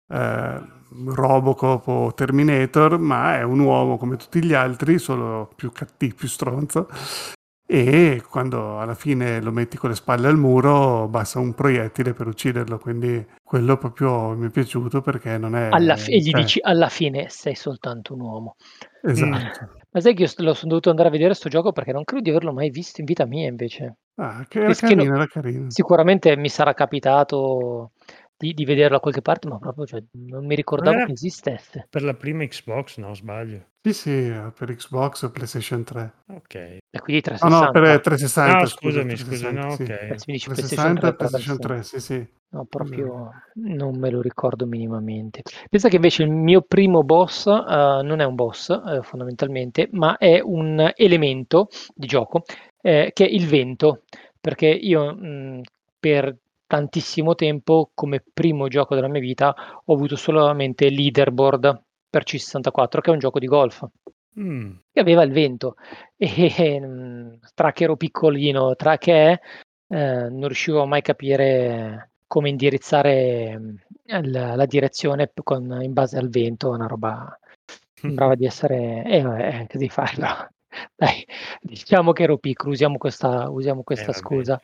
[0.07, 0.61] eh,
[1.05, 6.27] Robocop o Terminator, ma è un uomo come tutti gli altri, solo più cattivo, più
[6.27, 6.87] stronzo.
[7.73, 12.27] E quando alla fine lo metti con le spalle al muro, basta un proiettile per
[12.27, 12.77] ucciderlo.
[12.77, 15.69] Quindi quello proprio mi è piaciuto perché non è.
[15.71, 18.55] Alla fi- e gli cioè, dici alla fine sei soltanto un uomo.
[19.01, 19.69] Esatto.
[19.89, 22.23] Ma sai che io lo sono dovuto andare a vedere sto gioco perché non credo
[22.23, 23.95] di averlo mai visto in vita mia invece.
[24.15, 25.69] Ah, che era carino, era carino.
[25.69, 27.91] Sicuramente mi sarà capitato
[28.41, 31.85] di, di vederlo da qualche parte, ma proprio cioè, non mi ricordavo Era- che esistesse.
[31.89, 33.65] Per la prima Xbox, no, sbaglio.
[33.83, 36.13] Sì, sì, eh, per Xbox o PlayStation 3.
[36.27, 36.55] Ok.
[36.55, 37.65] E quindi Ah 360.
[37.65, 38.57] no, per 360.
[38.59, 39.81] No, scusa, scusami, scusa, 360, no, sì.
[39.83, 39.89] ok.
[39.89, 42.39] Adesso mi dici PlayStation 360 3 e PlayStation attraverso- 3, sì, sì.
[42.53, 45.41] No, proprio non me lo ricordo minimamente.
[45.69, 50.17] Pensa che invece il mio primo boss eh, non è un boss eh, fondamentalmente, ma
[50.17, 52.43] è un elemento di gioco
[52.81, 54.01] eh, che è il vento,
[54.39, 55.61] perché io mh,
[55.97, 56.35] per
[56.71, 59.53] tantissimo tempo come primo gioco della mia vita
[59.83, 63.85] ho avuto solamente Leaderboard per C64, che è un gioco di golf
[64.39, 65.75] Mm, che aveva il vento
[66.15, 69.39] e mh, tra che ero piccolino, tra che eh,
[69.89, 73.75] non riuscivo mai a capire come indirizzare mh,
[74.29, 77.37] la, la direzione con- in base al vento, una roba
[77.93, 80.27] sembrava di essere eh, vabbè, così farlo.
[80.95, 81.27] Dai,
[81.59, 84.17] diciamo che ero piccolo, usiamo questa, usiamo questa vabbè.
[84.17, 84.61] scusa.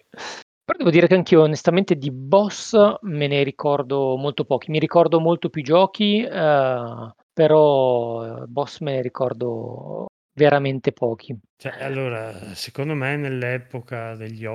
[0.67, 4.69] Però devo dire che anch'io onestamente di boss me ne ricordo molto pochi.
[4.69, 11.39] Mi ricordo molto più giochi, eh, però eh, boss me ne ricordo veramente pochi.
[11.56, 14.45] Cioè, allora, secondo me nell'epoca degli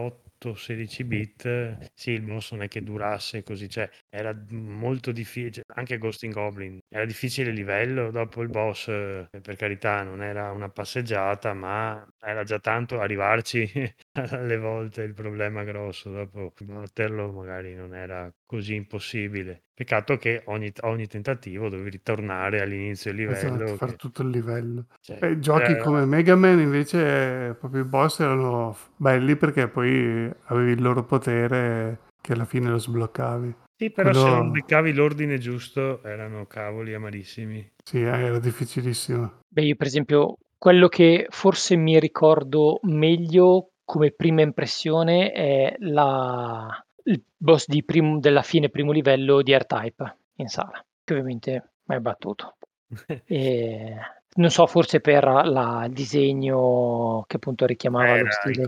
[0.42, 5.64] 8-16 bit, eh, sì, il boss non è che durasse così, cioè era molto difficile,
[5.74, 10.50] anche Ghosting Goblin, era difficile il livello, dopo il boss, eh, per carità, non era
[10.50, 13.70] una passeggiata, ma era già tanto arrivarci
[14.12, 19.62] alle volte il problema grosso, dopo batterlo magari non era così impossibile.
[19.72, 23.54] Peccato che ogni, ogni tentativo dovevi ritornare all'inizio del livello.
[23.54, 24.84] Esatto, che- fare tutto il livello.
[25.00, 29.68] cioè, E giochi eh, come Mega Man invece eh, proprio i boss erano belli perché
[29.68, 33.54] poi avevi il loro potere che alla fine lo sbloccavi.
[33.76, 37.72] Sì, però se Quello- non beccavi l'ordine giusto erano cavoli amarissimi.
[37.82, 39.40] Sì, eh, era difficilissimo.
[39.48, 46.68] Beh, io per esempio, quello che forse mi ricordo meglio come prima impressione è la,
[47.04, 52.00] il boss prim- della fine primo livello di R-Type in sala, che ovviamente mi hai
[52.00, 52.56] battuto.
[53.26, 53.96] E,
[54.34, 58.66] non so, forse per la, il disegno che appunto richiamava Era lo stile,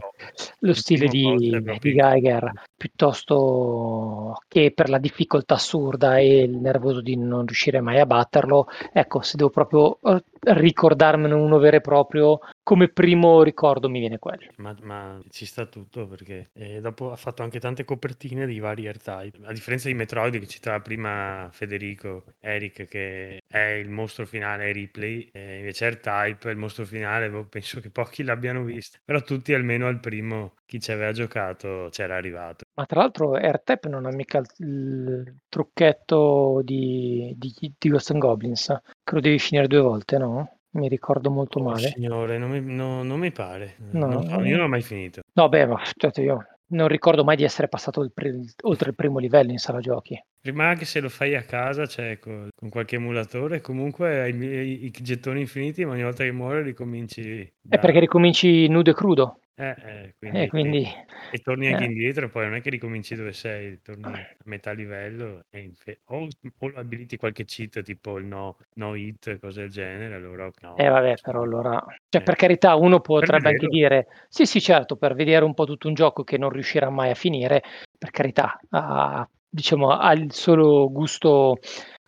[0.59, 7.01] lo Il stile di, di Geiger, piuttosto che per la difficoltà assurda e il nervoso
[7.01, 8.67] di non riuscire mai a batterlo.
[8.93, 14.19] Ecco, se devo proprio eh, ricordarmene uno vero e proprio, come primo ricordo mi viene
[14.19, 14.47] quello.
[14.57, 18.91] Ma, ma ci sta tutto perché eh, dopo ha fatto anche tante copertine di vari
[18.91, 19.39] R-Type.
[19.45, 25.29] A differenza di Metroid che citava prima Federico, Eric, che è il mostro finale replay,
[25.33, 29.87] eh, invece R-Type, il mostro finale, boh, penso che pochi l'abbiano visto, però tutti almeno
[29.87, 32.65] al primo, chi ci aveva giocato c'era arrivato.
[32.75, 38.67] Ma tra l'altro AirTap non ha mica il, trucchetto di, di, di Ghost and Goblins,
[39.05, 40.59] che lo devi finire due volte, no?
[40.71, 41.93] Mi ricordo molto Oh, male.
[41.95, 43.77] signore, non mi, no- non mi pare.
[43.93, 44.45] No, Non no.
[44.45, 45.21] io non l'ho mai finito.
[45.35, 48.97] No, beh, ma certo, io non ricordo mai di essere passato il pri- oltre il
[48.97, 50.21] primo livello in sala giochi.
[50.41, 54.85] Prima anche se lo fai a casa, cioè co- con, qualche emulatore, comunque hai i,
[54.87, 57.79] i gettoni infiniti, ma ogni volta che muore ricominci È da...
[57.79, 59.39] perché ricominci nudo e crudo.
[59.57, 60.85] Eh, eh, quindi, E quindi...
[61.31, 61.87] e torni anche eh.
[61.87, 66.27] indietro, poi non è che ricominci dove sei, torni a metà livello e infe- o,
[66.27, 70.77] o abiliti qualche cheat tipo il no, no hit, cose del genere, allora no.
[70.77, 71.85] Eh vabbè, però allora...
[72.09, 72.25] Cioè, Eh.
[72.25, 74.07] per carità, uno potrebbe anche dire...
[74.29, 77.15] Sì, sì, certo, per vedere un po' tutto un gioco che non riuscirà mai a
[77.15, 77.63] finire,
[77.97, 81.59] per carità, ha, diciamo, ha il solo gusto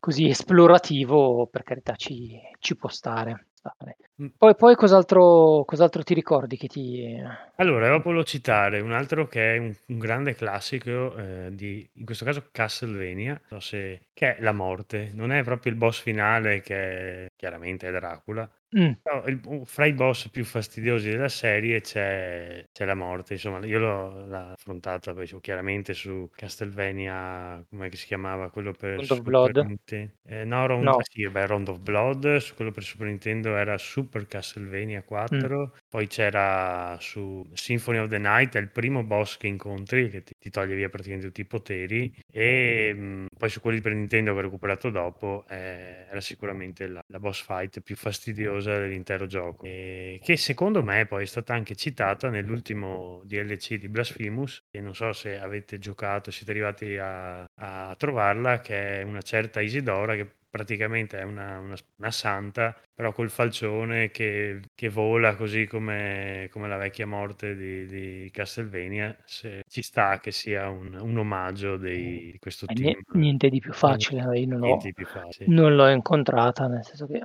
[0.01, 3.47] così esplorativo, per carità, ci, ci può stare.
[3.75, 3.97] Stare.
[4.23, 4.27] Mm.
[4.39, 7.17] Poi, poi cos'altro, cos'altro ti ricordi che ti...
[7.57, 12.05] Allora, dopo lo citare un altro che è un, un grande classico eh, di, in
[12.05, 15.11] questo caso Castlevania, so se, che è la morte.
[15.13, 19.93] Non è proprio il boss finale che chiaramente è Dracula, Mm, però il- fra i
[19.93, 23.35] boss più fastidiosi della serie c'è, c'è la morte.
[23.35, 28.99] Insomma, io l'ho, l'ho affrontata poi su- chiaramente su Castlevania, come si chiamava quello per
[28.99, 29.57] Round of Super Blood?
[29.61, 30.13] Nintendo.
[30.25, 30.99] Eh, no, Round, No.
[30.99, 35.77] sì, beh, Round of Blood, su quello per Super Nintendo era Super Castlevania 4.
[35.89, 40.33] Poi c'era su Symphony of the Night, è il primo boss che incontri, che ti,
[40.37, 42.13] ti toglie via praticamente tutti i poteri.
[42.33, 47.01] E mh, poi su quelli per Nintendo che ho recuperato dopo, eh, era sicuramente la,
[47.07, 49.65] la boss fight più fastidiosa dell'intero gioco.
[49.65, 54.95] E che secondo me poi è stata anche citata nell'ultimo DLC di Blasphemous, che non
[54.95, 60.35] so se avete giocato, siete arrivati a, a trovarla, che è una certa Isidora che
[60.49, 66.67] praticamente è una, una- una santa, però col falcione che, che vola così come, come
[66.69, 69.15] la vecchia morte di, di Castlevania.
[69.25, 72.95] Se ci sta che sia un, un omaggio dei- di questo eh, team.
[73.13, 75.47] ni- niente di più facile, io non l'ho, Niente di più facile.
[75.49, 77.21] non l'ho incontrata, nel senso che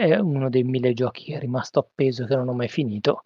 [0.00, 3.22] è uno dei mille giochi che è rimasto appeso che non ho mai finito,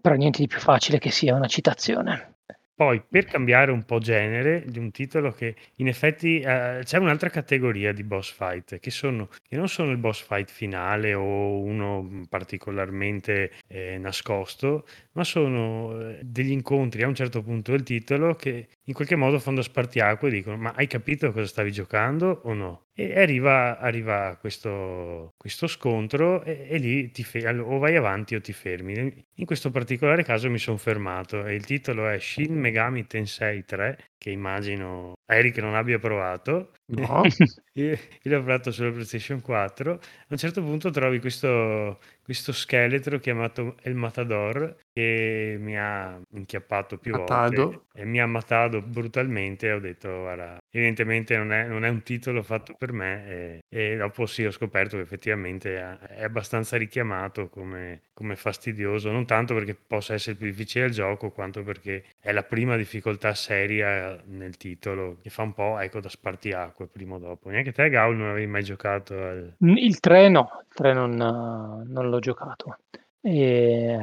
[0.00, 2.36] però niente di più facile che sia una citazione.
[2.76, 7.30] Poi, per cambiare un po' genere di un titolo che in effetti eh, c'è un'altra
[7.30, 12.26] categoria di boss fight che, sono, che non sono il boss fight finale o uno
[12.28, 18.68] particolarmente eh, nascosto, ma sono eh, degli incontri a un certo punto del titolo che
[18.84, 22.85] in qualche modo fanno spartiacque e dicono ma hai capito cosa stavi giocando o no?
[22.98, 28.40] E arriva, arriva questo, questo scontro e, e lì ti fe- o vai avanti o
[28.40, 28.94] ti fermi.
[29.34, 34.12] In questo particolare caso mi sono fermato e il titolo è Shin Megami Tensei 3,
[34.16, 36.72] che immagino Eric non abbia provato.
[36.86, 37.22] No?
[37.76, 39.92] Io, io l'ho provato sulla PlayStation 4.
[39.92, 46.98] A un certo punto trovi questo, questo scheletro chiamato El Matador che mi ha inchiappato
[46.98, 47.62] più Matado.
[47.62, 49.70] volte e mi ha matato brutalmente.
[49.70, 53.26] Ho detto, guarda, evidentemente non è, non è un titolo fatto per me.
[53.28, 59.12] E, e dopo sì, ho scoperto che effettivamente è, abbastanza richiamato come, come fastidioso.
[59.12, 63.34] Non tanto perché possa essere più difficile il gioco, quanto perché è la prima difficoltà
[63.34, 67.50] seria nel titolo che fa un po' ecco da spartiacque prima o dopo.
[67.50, 69.54] Neanche te, Gaul, non avevi mai giocato al...
[69.58, 72.78] Il 3 no, il 3 non, non l'ho giocato.
[73.20, 73.98] E,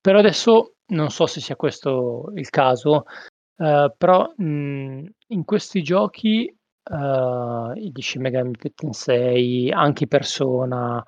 [0.00, 3.04] però adesso non so se sia questo il caso,
[3.56, 11.02] eh, però mh, in questi giochi, eh, i Shin Megami Tensei, anche Persona,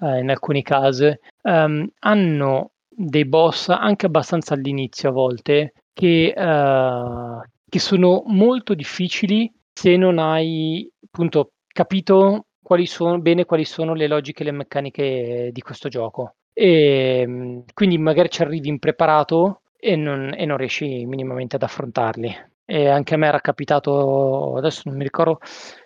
[0.00, 7.40] eh, in alcuni casi, ehm, hanno dei boss anche abbastanza all'inizio a volte che, eh,
[7.68, 14.06] che sono molto difficili se non hai appunto capito quali sono, bene quali sono le
[14.06, 16.36] logiche e le meccaniche di questo gioco.
[16.54, 22.34] E, ehm, quindi magari ci arrivi impreparato e non, e non riesci minimamente ad affrontarli.
[22.64, 25.38] E anche a me era capitato, adesso non mi ricordo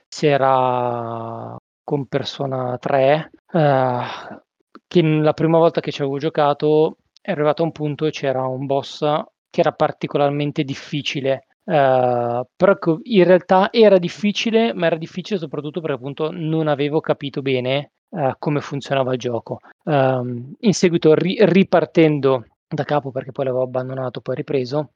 [0.06, 4.00] se era con Persona 3, eh,
[4.86, 8.46] che la prima volta che ci avevo giocato è arrivato a un punto e c'era
[8.46, 9.00] un boss
[9.50, 11.46] che era particolarmente difficile.
[11.68, 17.42] Uh, però in realtà era difficile, ma era difficile soprattutto perché appunto non avevo capito
[17.42, 19.58] bene uh, come funzionava il gioco.
[19.84, 24.92] Um, in seguito, ri- ripartendo da capo, perché poi l'avevo abbandonato, poi ripreso,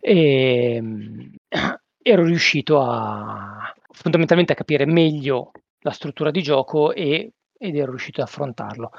[0.00, 1.34] e ehm,
[2.02, 8.20] ero riuscito a fondamentalmente a capire meglio la struttura di gioco e, ed ero riuscito
[8.20, 8.90] ad affrontarlo.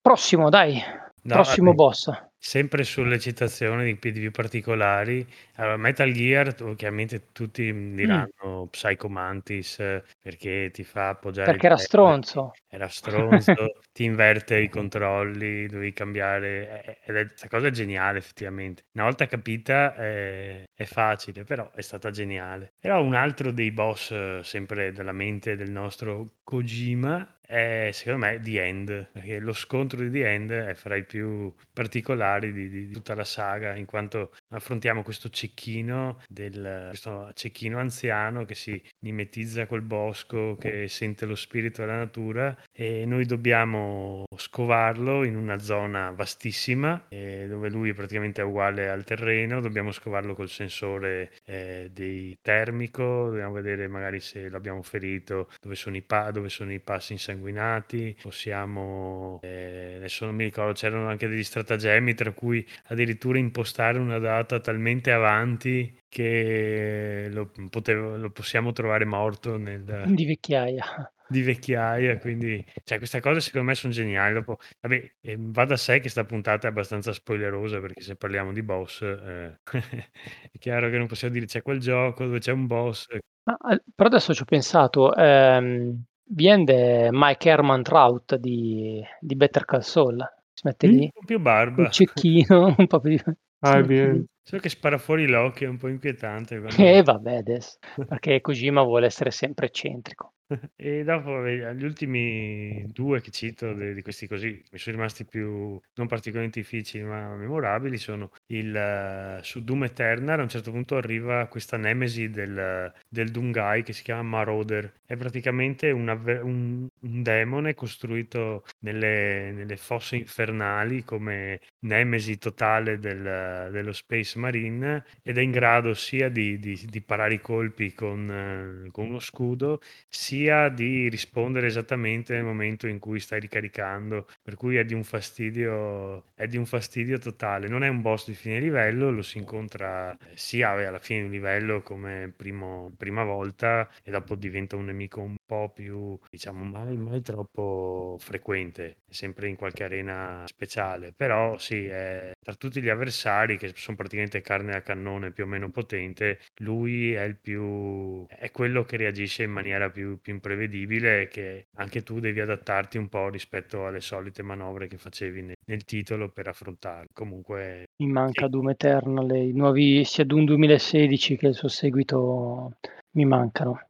[0.00, 0.80] Prossimo, dai,
[1.26, 2.10] no, prossimo boss.
[2.38, 7.96] Sempre sulle citazioni di PDV particolari, allora, Metal Gear, ovviamente tutti Mm.
[7.96, 12.52] diranno Psycho Mantis eh, perché ti fa appoggiare Perché era stronzo.
[12.68, 13.52] era stronzo,
[13.92, 18.84] ti inverte i controlli, dovevi cambiare, eh, ed è, questa cosa è geniale effettivamente.
[18.92, 22.74] Una volta capita eh, è facile, però è stata geniale.
[22.78, 28.40] Però un altro dei boss, eh, sempre della mente del nostro Kojima, è secondo me
[28.40, 32.90] The End, perché lo scontro di The End è fra i più particolari di, di
[32.90, 39.66] tutta la saga, in quanto affrontiamo questo cecchino, del, questo cecchino anziano che si mimetizza
[39.66, 46.10] col bosco, che sente lo spirito della natura e noi dobbiamo scovarlo in una zona
[46.10, 52.36] vastissima eh, dove lui praticamente è uguale al terreno, dobbiamo scovarlo col sensore eh, dei
[52.40, 57.12] termico, dobbiamo vedere magari se l'abbiamo ferito, dove sono i, pa- dove sono i passi
[57.12, 63.98] insanguinati, possiamo, eh, adesso non mi ricordo, c'erano anche degli stratagemmi tra cui addirittura impostare
[63.98, 71.42] una data talmente avanti che lo, potevo, lo possiamo trovare morto nel, di vecchiaia di
[71.42, 74.34] vecchiaia, quindi cioè, queste cose secondo me sono geniali.
[74.34, 78.52] Dopo, vabbè, eh, va da sé che sta puntata è abbastanza spoilerosa perché se parliamo
[78.52, 79.60] di boss eh,
[80.52, 83.06] è chiaro che non possiamo dire c'è quel gioco dove c'è un boss.
[83.44, 89.80] Ah, però adesso ci ho pensato, ehm, viene Mike Herman Trout di, di Better Call
[89.80, 90.18] Saul,
[90.52, 93.18] si mette lì, un po' più barba, un cecchino, un po' più.
[93.60, 94.12] Ah, si mette bien.
[94.14, 94.24] lì.
[94.42, 96.60] so che spara fuori l'occhio, è un po' inquietante.
[96.60, 100.34] quando- E vabbè adesso, perché Kojima vuole essere sempre eccentrico.
[100.76, 106.06] E dopo gli ultimi due che cito di questi così mi sono rimasti più non
[106.06, 111.46] particolarmente difficili ma memorabili sono il eh, su Doom Eternal a un certo punto arriva
[111.48, 114.92] questa nemesi del, del Dungai che si chiama Marauder.
[115.04, 116.08] È praticamente un,
[116.42, 125.04] un- un demone costruito nelle, nelle fosse infernali come nemesi totale del- dello Space Marine
[125.22, 129.18] ed è in grado sia di, di- di parare i colpi con, eh, con uno
[129.20, 130.35] scudo sia
[130.68, 136.24] di rispondere esattamente nel momento in cui stai ricaricando, per cui è di un fastidio,
[136.34, 137.68] è di un fastidio totale.
[137.68, 141.82] Non è un boss di fine livello, lo si incontra sia alla fine di livello
[141.82, 147.22] come primo- prima volta e dopo diventa un nemico un po' più, diciamo, mai, mai
[147.22, 151.12] troppo frequente, sempre in qualche arena speciale.
[151.16, 155.46] Però sì, è- tra tutti gli avversari che sono praticamente carne a cannone più o
[155.48, 161.22] meno potente, lui è il più, è quello che reagisce in maniera più, più imprevedibile
[161.22, 165.56] e che anche tu devi adattarti un po' rispetto alle solite manovre che facevi nel,
[165.66, 167.08] nel titolo per affrontarlo.
[167.12, 168.50] Comunque, Mi manca Sì.
[168.50, 172.76] Doom Eternal, i nuovi sia Doom 2016 che il suo seguito
[173.16, 173.88] mi mancano.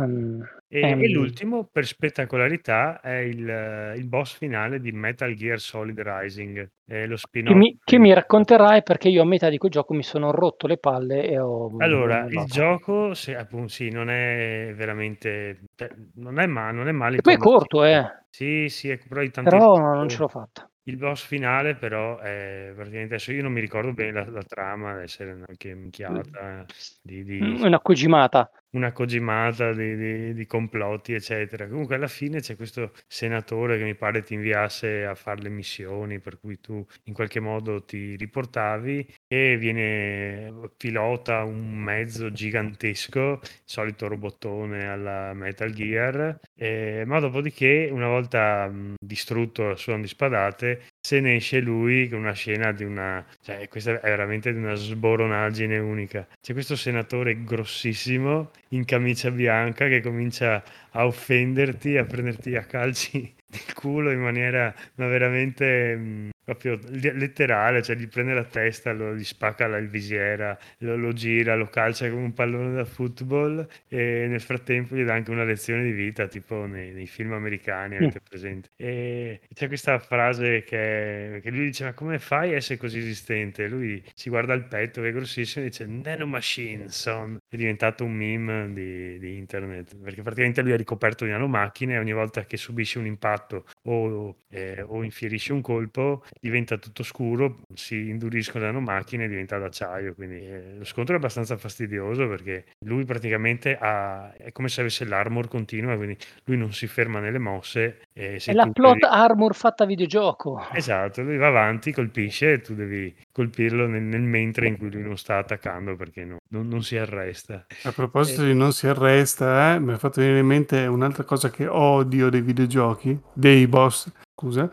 [0.00, 0.42] Mm,
[0.74, 6.00] E, ehm, e l'ultimo, per spettacolarità, è il, il boss finale di Metal Gear Solid
[6.00, 7.54] Rising, lo che, spin-off.
[7.54, 10.78] mi, che mi racconterai perché io a metà di quel gioco mi sono rotto le
[10.78, 12.46] palle e ho Allora, il mollato.
[12.46, 17.18] gioco, se, appunto, sì, non è veramente, cioè, non è, ma- non è male.
[17.18, 20.68] E poi è corto, eh, Sì, sì, però però non ce l'ho fatta.
[20.86, 24.92] Il boss finale, però, è praticamente adesso io non mi ricordo bene la, la trama,
[24.92, 26.64] deve essere anche minchiata
[27.00, 28.50] di, di- Mm, Una cogimata.
[28.70, 31.68] una cogimata di, di- di complotti, eccetera.
[31.68, 36.18] Comunque, alla fine c'è questo senatore che mi pare ti inviasse a fare le missioni,
[36.20, 44.06] per cui tu in qualche modo ti riportavi e viene pilota un mezzo gigantesco, solito
[44.06, 51.18] robottone alla Metal Gear, eh, ma dopodiché, una volta distrutto a suon di spadate, se
[51.18, 53.24] ne esce lui con una scena di una...
[53.42, 56.26] cioè questa è veramente di una sboronaggine unica.
[56.40, 63.34] C'è questo senatore grossissimo in camicia bianca che comincia a offenderti, a prenderti a calci
[63.54, 69.14] il culo in maniera ma veramente mh, proprio letterale, cioè gli prende la testa, lo,
[69.14, 74.26] gli spacca la visiera, lo, lo, gira, lo calcia come un pallone da football e
[74.28, 78.20] nel frattempo gli dà anche una lezione di vita, tipo nei, nei film americani, avete
[78.20, 78.28] mm.
[78.28, 78.68] presente.
[78.76, 83.66] E c'è questa frase che, che, lui dice, ma come fai a essere così esistente?
[83.66, 87.38] Lui si guarda il petto che è grossissimo e dice, nanomachine, son.
[87.48, 91.98] È diventato un meme di, di internet, perché praticamente lui è ricoperto di nanomacchine e
[91.98, 93.43] ogni volta che subisce un impatto
[93.82, 99.58] o, eh, o infierisce un colpo diventa tutto scuro, si induriscono le nanomacchine e diventa
[99.58, 100.14] d'acciaio.
[100.14, 105.04] Quindi eh, lo scontro è abbastanza fastidioso perché lui praticamente ha, è come se avesse
[105.04, 108.02] l'armor continua, quindi lui non si ferma nelle mosse.
[108.12, 109.14] E è la plot devi...
[109.14, 110.66] armor fatta a videogioco.
[110.72, 115.02] Esatto, lui va avanti, colpisce e tu devi colpirlo nel, nel mentre in cui lui
[115.02, 117.66] non sta attaccando perché no, non, non, si arresta.
[117.82, 118.46] A proposito e...
[118.46, 122.30] di non si arresta, eh, mi ha fatto venire in mente un'altra cosa che odio
[122.30, 124.70] dei videogiochi, dei boss, scusa,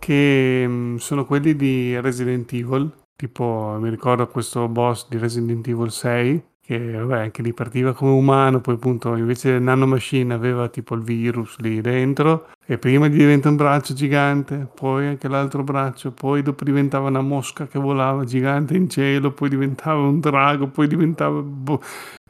[0.00, 2.90] che mm, sono quelli di Resident Evil.
[3.14, 8.12] Tipo, mi ricordo questo boss di Resident Evil 6, che vabbè, anche lì partiva come
[8.12, 13.56] umano, poi appunto invece nanomachine aveva tipo il virus lì dentro, e prima diventa un
[13.56, 18.88] braccio gigante, poi anche l'altro braccio, poi dopo diventava una mosca che volava gigante in
[18.88, 21.40] cielo, poi diventava un drago, poi diventava...
[21.40, 21.80] Boh,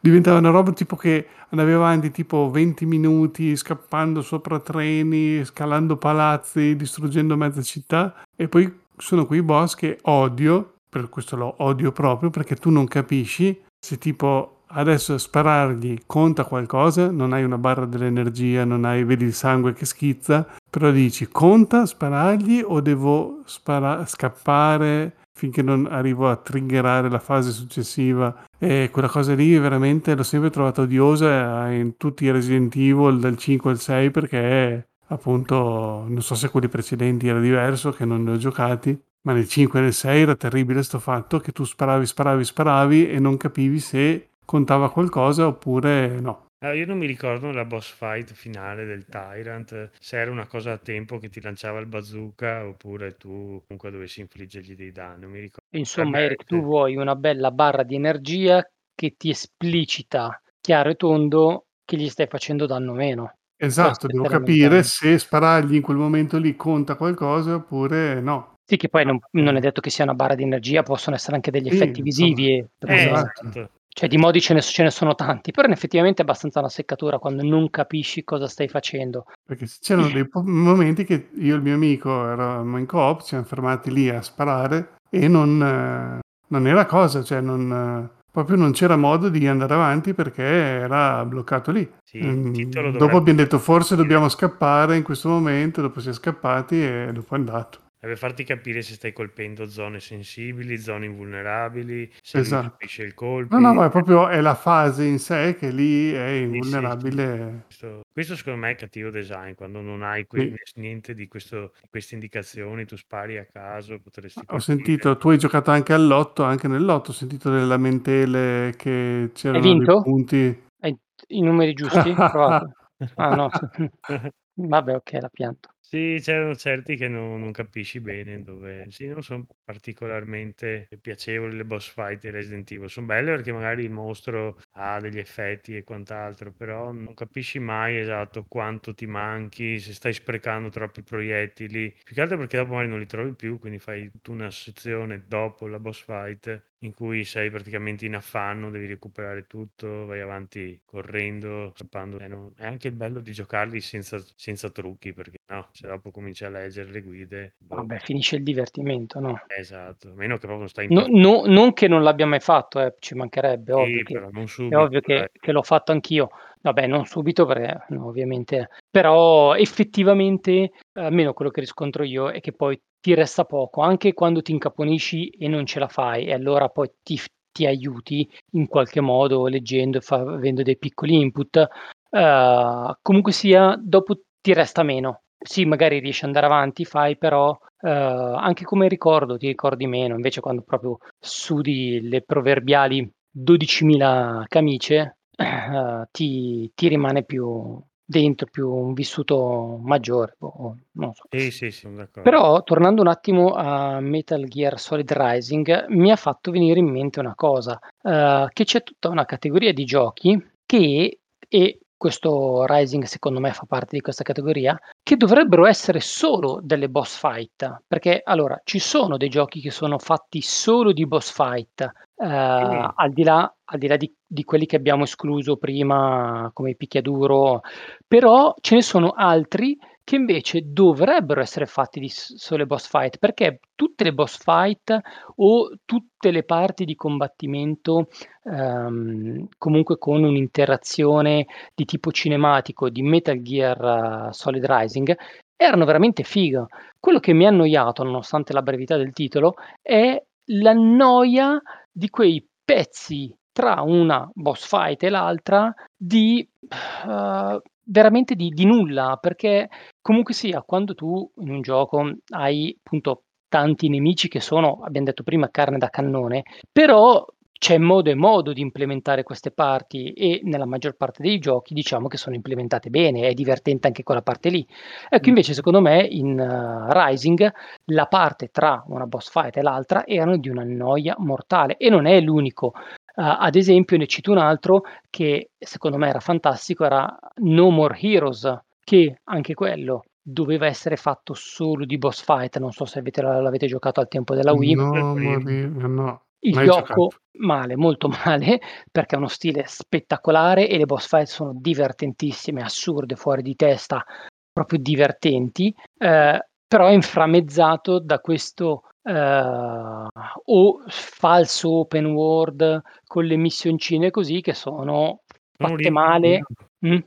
[0.00, 6.74] diventava una roba tipo che andava avanti tipo 20 minuti scappando sopra treni, scalando palazzi,
[6.74, 12.30] distruggendo mezza città e poi sono quei boss che odio, per questo lo odio proprio
[12.30, 18.64] perché tu non capisci se tipo adesso sparargli conta qualcosa, non hai una barra dell'energia,
[18.64, 25.16] non hai, vedi il sangue che schizza, però dici conta sparargli o devo spara- scappare
[25.34, 28.44] finché non arrivo a triggerare la fase successiva.
[28.58, 33.36] E quella cosa lì veramente l'ho sempre trovata odiosa in tutti i Resident Evil dal
[33.36, 38.32] 5 al 6 perché appunto non so se quelli precedenti era diverso che non ne
[38.32, 42.06] ho giocati ma nel 5 e nel 6 era terribile sto fatto che tu sparavi
[42.06, 47.50] sparavi sparavi e non capivi se contava qualcosa oppure no allora, io non mi ricordo
[47.50, 51.80] la boss fight finale del Tyrant, se era una cosa a tempo che ti lanciava
[51.80, 55.66] il bazooka oppure tu comunque dovessi infliggergli dei danni, non mi ricordo.
[55.76, 58.64] Insomma, Eric, tu vuoi una bella barra di energia
[58.94, 63.34] che ti esplicita chiaro e tondo che gli stai facendo danno meno.
[63.56, 68.54] Esatto, devo capire se sparargli in quel momento lì conta qualcosa oppure no.
[68.72, 71.34] Sì, che poi non, non è detto che sia una barra di energia, possono essere
[71.34, 72.54] anche degli effetti sì, visivi.
[72.56, 73.68] Eh, esatto.
[73.86, 77.18] Cioè di modi ce ne, ce ne, sono tanti, però effettivamente è abbastanza una seccatura
[77.18, 79.26] quando non capisci cosa stai facendo.
[79.46, 83.44] Perché c'erano dei momenti che io e il mio amico eravamo in coop, ci siamo
[83.44, 88.72] fermati lì a sparare e non, eh, non era cosa, cioè non, eh, proprio non
[88.72, 91.86] c'era modo di andare avanti perché era bloccato lì.
[92.02, 96.82] Sì, mm, dopo abbiamo detto forse dobbiamo scappare in questo momento, dopo si è scappati
[96.82, 97.81] e dopo è andato.
[98.02, 102.70] Deve farti capire se stai colpendo zone sensibili, zone invulnerabili, se esatto.
[102.70, 103.56] colpisce il colpo.
[103.56, 107.24] No, no, ma è proprio è la fase in sé che lì è invulnerabile.
[107.24, 107.62] Sì, sì.
[107.64, 110.80] Questo, questo, secondo me è cattivo design, quando non hai que- sì.
[110.80, 114.40] niente di, questo, queste indicazioni, tu spari a caso, potresti...
[114.48, 119.64] Ho sentito, tu hai giocato anche all'otto, anche nell'otto, ho sentito delle lamentele che c'erano
[119.64, 119.92] hai vinto?
[119.92, 120.62] dei punti...
[120.80, 120.98] Hai
[121.28, 122.10] i numeri giusti?
[122.18, 123.48] ah no,
[124.54, 125.71] vabbè ok, la pianto.
[125.94, 128.86] Sì, c'erano certi che non, non capisci bene dove...
[128.90, 132.88] Sì, non sono particolarmente piacevoli le boss fight di Resident Evil.
[132.88, 137.98] Sono belle perché magari il mostro ha degli effetti e quant'altro, però non capisci mai
[137.98, 141.90] esatto quanto ti manchi, se stai sprecando troppi proiettili.
[142.02, 145.24] Più che altro perché dopo magari non li trovi più, quindi fai tutta una sezione
[145.26, 150.80] dopo la boss fight in cui sei praticamente in affanno, devi recuperare tutto, vai avanti
[150.84, 152.18] correndo, scappando.
[152.18, 156.10] Eh, no, è anche il bello di giocarli senza, senza trucchi, perché no, se dopo
[156.10, 157.54] cominci a leggere le guide...
[157.58, 157.76] Boh.
[157.76, 159.42] Vabbè, finisce il divertimento, no?
[159.46, 160.94] Esatto, a meno che proprio stai in...
[160.94, 164.82] No, no, non che non l'abbia mai fatto, eh, ci mancherebbe, ovvio che, subito, è
[164.82, 166.30] ovvio che, che, l'ho fatto anch'io.
[166.62, 172.52] Vabbè, non subito perché no, ovviamente, però effettivamente, almeno quello che riscontro io, è che
[172.52, 176.68] poi ti resta poco, anche quando ti incaponisci e non ce la fai, e allora
[176.68, 181.68] poi ti, ti aiuti in qualche modo leggendo e avendo dei piccoli input.
[182.10, 185.22] Uh, comunque sia, dopo ti resta meno.
[185.42, 190.14] Sì, magari riesci ad andare avanti, fai, però uh, anche come ricordo ti ricordi meno.
[190.14, 197.82] Invece, quando proprio sudi le proverbiali 12.000 camicie, uh, ti, ti rimane più,
[198.12, 200.36] dentro più un vissuto maggiore.
[200.38, 201.24] Boh, non so.
[201.30, 201.88] Sì, sì, sì,
[202.22, 207.18] Però tornando un attimo a Metal Gear Solid Rising, mi ha fatto venire in mente
[207.18, 213.38] una cosa, uh, che c'è tutta una categoria di giochi che, e questo Rising secondo
[213.38, 218.60] me fa parte di questa categoria, che dovrebbero essere solo delle boss fight, perché allora
[218.64, 223.54] ci sono dei giochi che sono fatti solo di boss fight, eh, al di là,
[223.66, 227.60] al di, là di, di, quelli che abbiamo escluso prima come picchiaduro,
[228.04, 233.60] però ce ne sono altri che invece dovrebbero essere fatti di sole boss fight, perché
[233.74, 234.98] tutte le boss fight
[235.36, 238.08] o tutte le parti di combattimento
[238.44, 245.16] ehm, comunque con un'interazione di tipo cinematico di Metal Gear uh, Solid Rising
[245.56, 246.66] erano veramente figa.
[246.98, 252.44] Quello che mi ha annoiato, nonostante la brevità del titolo, è la noia di quei
[252.64, 259.68] pezzi tra una boss fight e l'altra di uh, veramente di, di, nulla, perché
[260.00, 265.22] comunque sia, quando tu in un gioco hai appunto tanti nemici che sono, abbiamo detto
[265.22, 267.24] prima, carne da cannone, però
[267.62, 272.08] c'è modo e modo di implementare queste parti e nella maggior parte dei giochi diciamo
[272.08, 274.66] che sono implementate bene, è divertente anche quella parte lì.
[275.08, 277.52] Ecco, invece secondo me in uh, Rising
[277.84, 282.06] la parte tra una boss fight e l'altra erano di una noia mortale e non
[282.06, 282.72] è l'unico.
[283.14, 287.98] Uh, ad esempio ne cito un altro che secondo me era fantastico, era No More
[288.00, 293.22] Heroes, che anche quello doveva essere fatto solo di boss fight, non so se avete,
[293.22, 294.74] l'avete giocato al tempo della Wii.
[294.74, 296.22] No, no.
[296.44, 297.08] Il Mai gioco giocato.
[297.38, 298.60] male, molto male,
[298.90, 304.04] perché ha uno stile spettacolare e le boss fight sono divertentissime, assurde, fuori di testa,
[304.52, 313.36] proprio divertenti, eh, però è inframmezzato da questo eh, o falso open world con le
[313.36, 315.20] missioncine così che sono
[315.54, 316.40] fatte male.
[316.84, 316.98] Mm?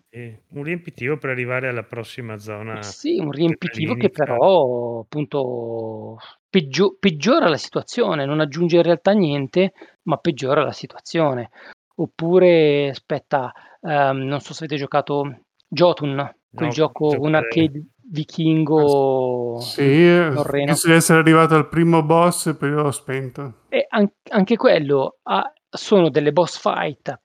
[0.51, 2.81] un riempitivo per arrivare alla prossima zona.
[2.83, 9.73] Sì, un riempitivo che però appunto peggio- peggiora la situazione, non aggiunge in realtà niente,
[10.03, 11.49] ma peggiora la situazione.
[11.95, 13.51] Oppure, aspetta,
[13.81, 20.65] um, non so se avete giocato Jotun, quel No, gioco, un arcade vichingo Sì, norreno.
[20.67, 23.61] penso di essere arrivato al primo boss e poi l'ho spento.
[23.69, 27.19] E an- anche quello ha- sono delle boss fight.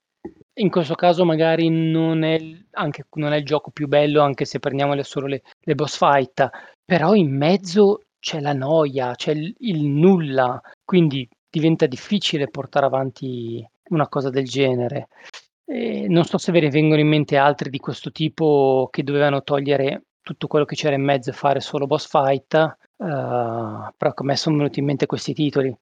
[0.54, 4.44] In questo caso magari non è, il- anche, non è il gioco più bello, anche
[4.44, 6.48] se prendiamo le- solo le, le boss fight,
[6.84, 13.66] però in mezzo c'è la noia, c'è il, il nulla, quindi diventa difficile portare avanti
[13.90, 15.08] una cosa del genere.
[15.64, 19.42] E non so se ve ne vengono in mente altri di questo tipo che dovevano
[19.42, 23.04] togliere tutto quello che c'era in mezzo fare solo boss fight, uh,
[23.96, 25.76] però a me sono venuti in mente questi titoli.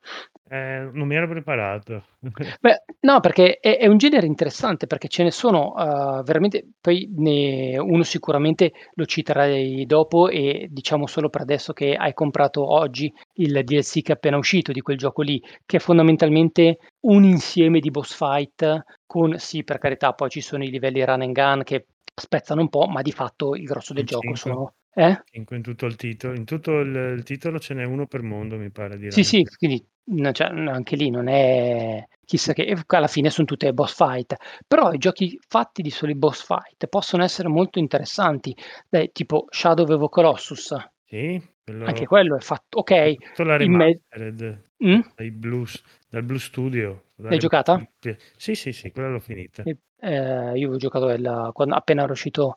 [0.51, 2.05] Eh, non mi ero preparato.
[2.59, 7.12] Beh, no, perché è, è un genere interessante, perché ce ne sono uh, veramente, poi
[7.14, 13.12] ne, uno sicuramente lo citerai dopo e diciamo solo per adesso che hai comprato oggi
[13.34, 17.80] il DLC che è appena uscito di quel gioco lì, che è fondamentalmente un insieme
[17.80, 21.62] di boss fight con, sì, per carità, poi ci sono i livelli run and gun
[21.62, 21.84] che
[22.19, 24.41] spezzano un po', ma di fatto il grosso del In gioco cinque.
[24.41, 24.75] sono...
[24.95, 25.23] Eh?
[25.33, 28.71] In, tutto il titolo, in tutto il, il titolo ce n'è uno per mondo, mi
[28.71, 33.31] pare di Sì, sì, quindi no, cioè, anche lì non è chissà che alla fine
[33.31, 37.79] sono tutte boss fight, però i giochi fatti di soli boss fight possono essere molto
[37.79, 38.55] interessanti,
[38.89, 40.75] Dai, tipo Shadow of Colossus,
[41.07, 45.01] Sì, quello, anche quello è fatto, ok, tutto la me- remastered Mm?
[45.16, 47.05] dai Blues, dal Blue Studio.
[47.17, 47.75] La L'hai giocata?
[47.75, 49.63] remastered- Sì, sì, sì, quella l'ho finita.
[49.65, 50.15] Eh,
[50.55, 52.55] io avevo giocato il- quando appena era uscito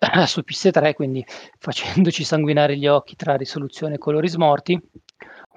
[0.26, 1.24] su PS3, quindi
[1.58, 4.72] facendoci sanguinare gli occhi tra risoluzione e colori smorti,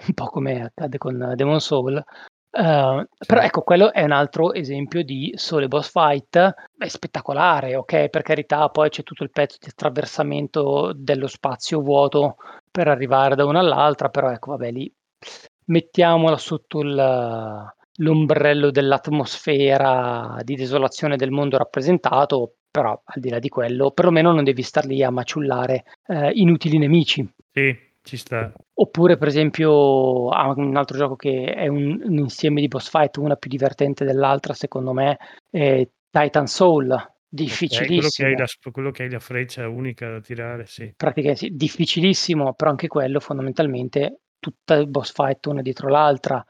[0.07, 2.03] un po' come accade con Demon Soul.
[2.51, 3.25] Uh, Sì.
[3.27, 6.35] Però ecco, quello è un altro esempio di sole boss fight,
[6.79, 12.37] è spettacolare, ok, per carità, poi c'è tutto il pezzo di attraversamento dello spazio vuoto
[12.71, 14.91] per arrivare da una all'altra, però ecco, vabbè, lì
[15.69, 23.49] mettiamola sotto il, l'ombrello dell'atmosfera di desolazione del mondo rappresentato, però al di là di
[23.49, 27.27] quello, perlomeno non devi star lì a maciullare eh, inutili nemici.
[27.51, 28.51] Sì, ci sta.
[28.73, 33.17] Oppure, per esempio, ah, un altro gioco che è un, un insieme di boss fight,
[33.17, 35.17] una più divertente dell'altra, secondo me,
[35.49, 36.91] è Titan Soul.
[36.91, 40.91] Ok, quello, che Difficilissimo, hai la, quello che hai la freccia unica da tirare, sì.
[40.97, 46.43] praticamente sì, difficilissimo, però anche quello fondamentalmente tutta il boss fight una dietro l'altra.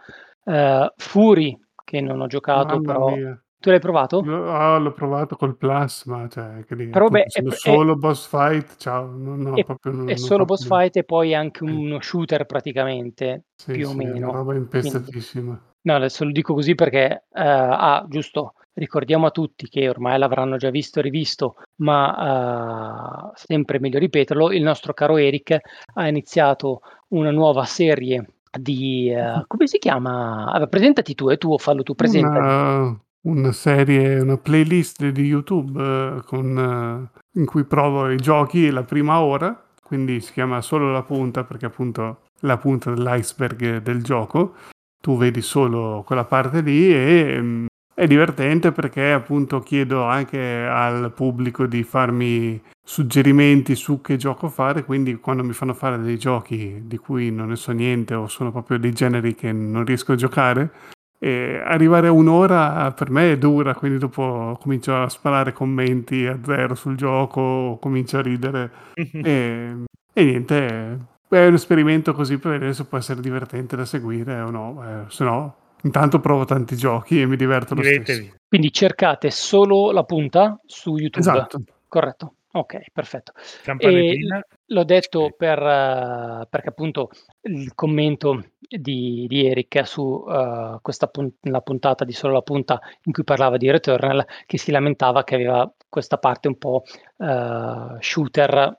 [0.46, 3.44] Eh, Fury, che non ho giocato, Mamma però mia.
[3.60, 4.22] tu l'hai provato?
[4.22, 7.56] L'ho, ah, l'ho provato col Plus, ma cioè, che lì, Però beh, è, sono è-
[7.56, 11.04] solo boss fight, ciao, no, no, è- proprio non, è solo boss più- fight e
[11.04, 14.32] poi anche uno shooter praticamente, Sì, più o sì, è una meno.
[14.32, 15.62] roba impestatissima.
[15.82, 20.56] no, adesso lo dico così perché, eh, ah, giusto, ricordiamo a tutti che ormai l'avranno
[20.58, 25.58] già visto e rivisto, ma eh, sempre meglio ripeterlo, il nostro caro Eric
[25.96, 30.46] ha iniziato una nuova serie di, eh, come si chiama?
[30.48, 32.38] Allora, presentati tu, e tu o fallo tu, presentati.
[32.38, 38.70] Una, una serie, una playlist di YouTube eh, con, eh, in cui provo i giochi
[38.70, 44.04] la prima ora, quindi si chiama solo la punta perché appunto la punta dell'iceberg del
[44.04, 44.56] gioco,
[45.02, 51.12] tu vedi solo quella parte lì e mm, è divertente perché appunto chiedo anche al
[51.14, 56.82] pubblico di farmi suggerimenti su che gioco fare, quindi quando mi fanno fare dei giochi
[56.86, 60.16] di cui non ne so niente o sono proprio dei generi che non riesco a
[60.16, 60.72] giocare,
[61.20, 66.40] e arrivare a un'ora per me è dura, quindi dopo comincio a sparare commenti a
[66.44, 70.98] zero sul gioco, comincio a ridere e, e niente,
[71.30, 75.12] è un esperimento così per vedere se può essere divertente da seguire o no, eh,
[75.12, 78.34] se no intanto provo tanti giochi e mi diverto lo stesso.
[78.48, 81.20] Quindi cercate solo la punta su YouTube.
[81.20, 81.62] Esatto.
[81.88, 82.34] Corretto.
[82.52, 83.34] Ok, perfetto.
[83.78, 84.18] E
[84.66, 87.10] l'ho detto per, uh, perché appunto
[87.42, 92.80] il commento di, di Eric su uh, questa pun- la puntata di Solo la punta
[93.04, 96.84] in cui parlava di Returnal, che si lamentava che aveva questa parte un po'
[97.18, 98.76] uh, shooter,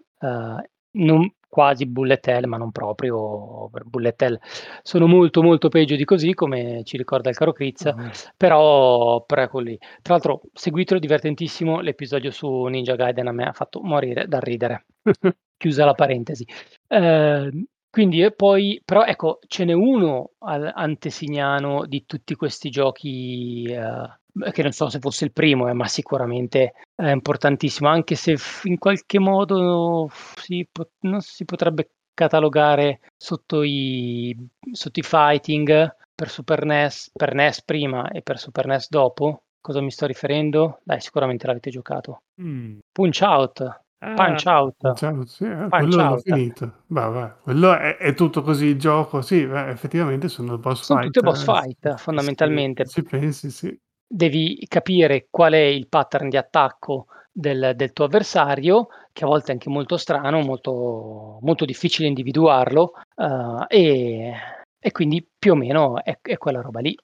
[0.92, 4.38] non, quasi bullet hell, ma non proprio bullet hell.
[4.82, 8.10] Sono molto molto peggio di così, come ci ricorda il caro Critz, uh-huh.
[8.36, 9.76] però, però ecco lì.
[10.00, 14.86] Tra l'altro, seguitelo, divertentissimo, l'episodio su Ninja Gaiden a me ha fatto morire da ridere.
[15.58, 16.46] Chiusa la parentesi.
[16.86, 17.50] Eh,
[17.90, 24.19] quindi e poi, però ecco, ce n'è uno al antesignano di tutti questi giochi eh,
[24.52, 28.78] che non so se fosse il primo, eh, ma sicuramente è importantissimo, anche se in
[28.78, 30.66] qualche modo si,
[31.00, 34.36] non si potrebbe catalogare sotto i,
[34.72, 39.44] sotto i fighting per Super NES, per NES prima e per Super NES dopo.
[39.60, 40.80] Cosa mi sto riferendo?
[40.82, 42.22] Dai, sicuramente l'avete giocato.
[42.40, 42.78] Mm.
[42.92, 43.60] Punch Out.
[44.02, 44.74] Ah, punch Out.
[44.78, 46.10] Punch out sì, eh, punch quello out.
[46.10, 46.72] l'ho finito.
[46.86, 47.28] Va, va.
[47.42, 49.20] Quello è, è, tutto così il gioco.
[49.20, 51.12] Sì, beh, effettivamente sono boss sono fight.
[51.14, 52.86] Sono tutte boss fight, eh, fondamentalmente.
[52.86, 53.78] Si pensi, sì
[54.12, 59.50] devi capire qual è il pattern di attacco del, del tuo avversario, che a volte
[59.50, 64.32] è anche molto strano, molto, molto difficile individuarlo, uh, e,
[64.80, 66.96] e, quindi più o meno è, è quella roba lì.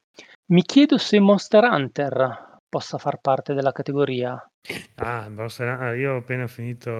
[0.46, 2.45] Mi chiedo se Monster Hunter
[2.76, 4.32] possa far parte della categoria.
[4.96, 6.90] Ah, ah, io ho appena finito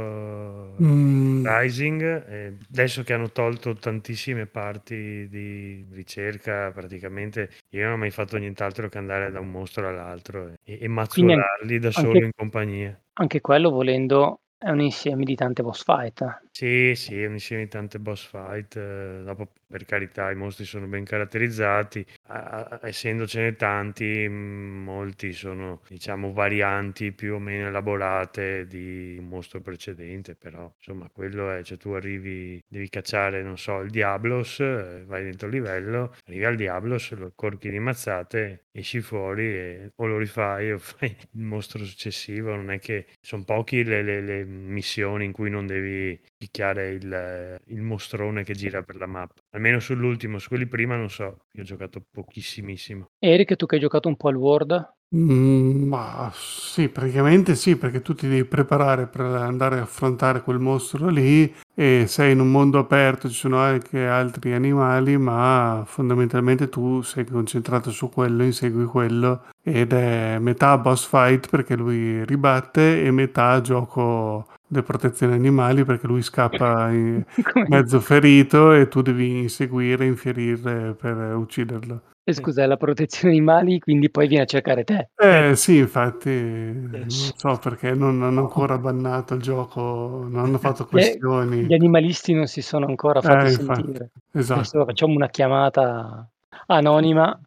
[0.81, 1.47] mm.
[1.47, 8.11] Rising, e adesso che hanno tolto tantissime parti di ricerca, praticamente io non ho mai
[8.11, 12.99] fatto nient'altro che andare da un mostro all'altro e, e mazzolarli da solo in compagnia.
[13.15, 16.46] Anche quello volendo è un insieme di tante boss fight.
[16.59, 18.77] Sì, sì, un insieme di tante boss fight.
[18.77, 22.05] eh, dopo, per carità, i mostri sono ben caratterizzati.
[22.29, 29.61] a- essendocene tanti, mm, molti sono, diciamo, varianti più o meno elaborate di un mostro
[29.61, 30.35] precedente.
[30.35, 35.25] Però, insomma, quello è, cioè tu arrivi, devi cacciare, non so, il Diablos, eh, vai
[35.25, 40.17] dentro il livello, arrivi al Diablos, lo corchi di mazzate, esci fuori e o lo
[40.19, 42.55] rifai o fai il mostro successivo.
[42.57, 47.61] Non è che sono pochi le, le- le missioni in cui non devi picchiare il,
[47.67, 49.41] il mostrone che gira per la mappa.
[49.51, 53.11] Almeno sull'ultimo, su quelli prima non so, io ho giocato pochissimissimo.
[53.19, 54.95] Eric, tu che hai giocato un po' al World?
[55.15, 60.59] Mm, ma sì, praticamente sì, perché tu ti devi preparare per andare a affrontare quel
[60.59, 66.69] mostro lì e sei in un mondo aperto, ci sono anche altri animali, ma fondamentalmente
[66.69, 73.05] tu sei concentrato su quello, insegui quello ed è metà boss fight perché lui ribatte
[73.05, 74.49] e metà gioco
[74.83, 76.91] protezione animali perché lui scappa
[77.69, 82.03] mezzo ferito e tu devi inseguire, infierire per ucciderlo.
[82.29, 85.11] E scusa, è la protezione animali, quindi poi viene a cercare te.
[85.17, 90.87] Eh sì, infatti, non so perché non hanno ancora bannato il gioco, non hanno fatto
[90.87, 91.67] questioni.
[91.67, 94.11] Gli animalisti non si sono ancora fatti eh, sentire.
[94.33, 94.59] Esatto.
[94.59, 96.29] Adesso facciamo una chiamata
[96.67, 97.41] anonima.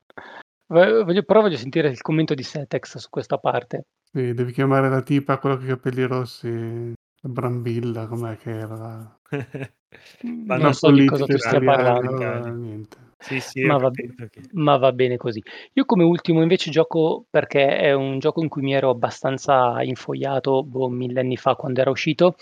[0.67, 3.83] Voglio, però voglio sentire il commento di Setex su questa parte.
[4.09, 9.19] Sì, devi chiamare la tipa, quello con i capelli rossi, Brambilla, com'è che era?
[10.21, 12.55] non so di cosa tu stia parlando.
[12.55, 13.07] Niente.
[13.17, 14.13] Sì, sì, ma, va, che...
[14.53, 15.43] ma va bene così.
[15.73, 20.63] Io come ultimo invece gioco perché è un gioco in cui mi ero abbastanza infogliato
[20.63, 22.35] boh, mille anni fa quando era uscito.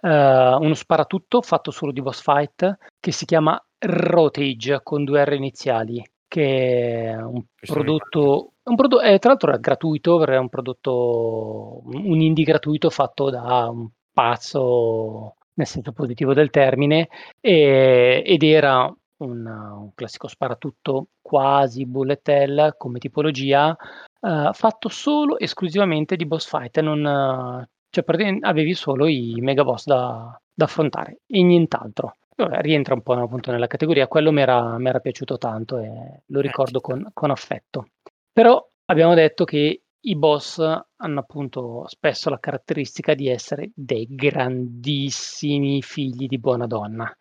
[0.00, 5.32] Uh, uno sparatutto fatto solo di boss fight che si chiama Rotage con due R
[5.34, 10.48] iniziali che è un Questo prodotto, un prodotto eh, tra l'altro è gratuito, è un
[10.48, 17.08] prodotto, un indie gratuito fatto da un pazzo nel senso positivo del termine
[17.40, 18.84] e, ed era
[19.18, 23.76] un, un classico sparatutto quasi bullet hell come tipologia,
[24.20, 28.04] uh, fatto solo esclusivamente di boss fight, non, cioè
[28.40, 32.16] avevi solo i mega boss da, da affrontare e nient'altro.
[32.34, 36.42] Vabbè, rientra un po' appunto nella categoria, quello mi era, piaciuto tanto e lo eh,
[36.42, 37.88] ricordo con, con affetto.
[38.32, 40.58] Però abbiamo detto che i boss
[40.96, 47.16] hanno appunto spesso la caratteristica di essere dei grandissimi figli di buona donna,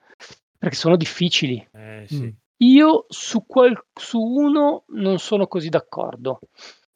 [0.58, 1.68] perché sono difficili.
[1.72, 2.24] Eh, sì.
[2.24, 2.30] Mm.
[2.58, 6.40] Io su, qual- su uno non sono così d'accordo,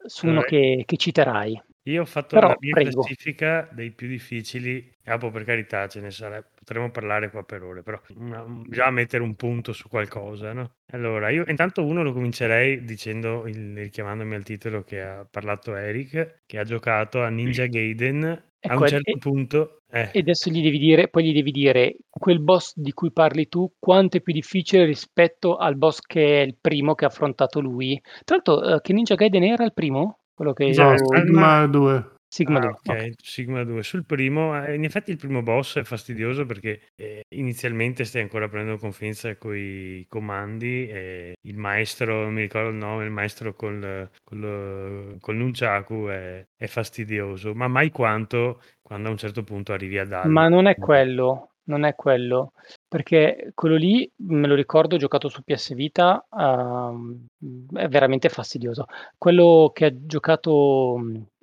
[0.04, 1.62] su uno Allora, che, che citerai.
[1.84, 3.02] Io ho fatto Però, la mia prego.
[3.02, 7.82] classifica dei più difficili, capo per carità ce ne sarebbe, potremmo parlare qua per ore,
[7.84, 10.72] però una- già mettere un punto su qualcosa, no?
[10.92, 16.42] Allora, io intanto uno lo comincerei dicendo, il- richiamandomi al titolo che ha parlato Eric,
[16.44, 18.24] che ha giocato a Ninja Gaiden,
[18.58, 19.82] E a un certo e- punto...
[19.92, 23.46] eh, E adesso gli devi dire, poi gli devi dire quel boss di cui parli
[23.46, 27.60] tu, quanto è più difficile rispetto al boss che è il primo che ha affrontato
[27.60, 28.00] lui.
[28.24, 30.18] Tra l'altro, eh, che Ninja Gaiden era il primo?
[30.34, 32.14] Quello che No, io- Alma- Sigma 2.
[32.36, 32.70] Sigma Ah, 2.
[32.70, 33.12] ok, ok.
[33.22, 33.82] Sigma 2.
[33.82, 38.46] Sul primo, eh, in effetti il primo boss è fastidioso perché eh, inizialmente stai ancora
[38.46, 43.54] prendendo confidenza con i comandi e il maestro, non mi ricordo il nome, il maestro
[43.54, 49.72] col, col, col nunchaku è, è fastidioso, ma mai quanto quando a un certo punto
[49.72, 50.42] arrivi ad Alma.
[50.42, 52.52] Ma non è quello, non è quello,
[52.86, 57.26] perché quello lì, me lo ricordo, giocato su PS Vita, ehm,
[57.72, 58.84] è veramente fastidioso.
[59.16, 61.00] Quello che ha giocato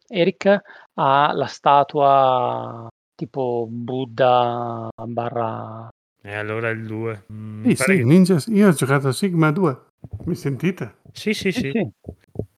[0.07, 0.61] Eric
[0.95, 5.87] ha la statua tipo Buddha barra...
[6.25, 7.25] E allora il 2.
[7.33, 9.85] Mm, Sì, pare sì, Ninja, io ho giocato a Sigma 2.
[10.25, 10.97] Mi sentite?
[11.11, 11.71] sì, sì, Sì, sì.
[11.71, 11.89] sì.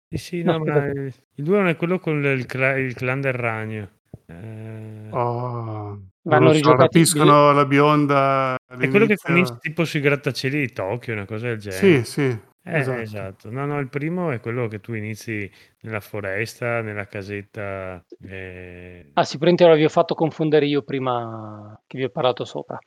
[0.08, 3.34] Sì, sì, No, no, il 2 non è quello con il, cla- il clan del
[3.34, 3.90] ragno.
[4.28, 9.28] Eh, Oh, non Vanno so, rapiscono la bionda È quello che all'inizio.
[9.30, 12.04] comincia tipo sui grattacieli di Tokyo, una cosa del Sì, genere.
[12.04, 13.00] sì, Eh, esatto.
[13.02, 13.52] esatto.
[13.52, 15.50] No, no, il primo è quello che tu inizi
[15.82, 18.04] nella foresta, nella casetta.
[18.24, 22.78] eh, Ah, sicuramente l'avevo fatto confondere io prima che vi ho parlato sopra.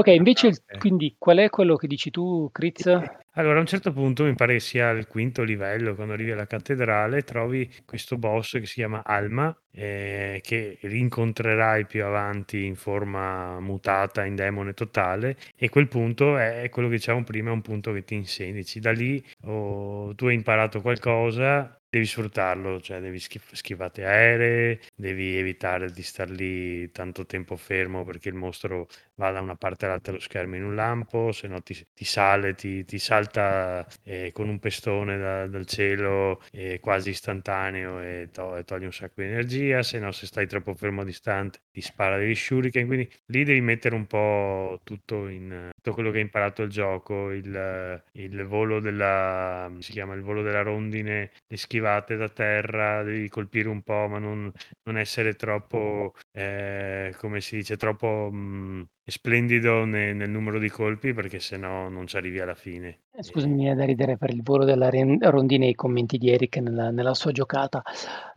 [0.00, 2.86] Ok, invece, il- quindi qual è quello che dici tu, Critz?
[3.34, 6.46] Allora, a un certo punto, mi pare che sia al quinto livello, quando arrivi alla
[6.46, 13.60] cattedrale, trovi questo boss che si chiama Alma, eh, che rincontrerai più avanti in forma
[13.60, 17.92] mutata, in demone totale, e quel punto è, quello che dicevamo prima, è un punto
[17.92, 18.64] che ti insegni.
[18.76, 25.36] Da lì oh, tu hai imparato qualcosa, devi sfruttarlo, cioè devi schif- schivate aeree, devi
[25.36, 28.86] evitare di star lì tanto tempo fermo perché il mostro
[29.16, 32.54] va da una parte all'altra dello schermo in un lampo, se no ti, ti sale,
[32.54, 38.56] ti, ti salta eh, con un pestone da- dal cielo eh, quasi istantaneo e, to-
[38.56, 42.16] e toglie un sacco di energia, se no se stai troppo fermo distante ti spara
[42.18, 46.62] degli shuriken, quindi lì devi mettere un po' tutto in tutto quello che hai imparato
[46.62, 51.79] il gioco, il, il volo della si chiama il volo della rondine, le schivate
[52.16, 54.50] da terra, devi colpire un po', ma non,
[54.84, 61.12] non essere troppo, eh, come si dice, troppo mh, splendido ne- nel numero di colpi
[61.12, 63.00] perché sennò non ci arrivi alla fine.
[63.12, 66.30] Eh, Scusami, mi viene da ridere per il volo della rondine e i commenti di
[66.30, 67.82] Eric nella, nella sua giocata.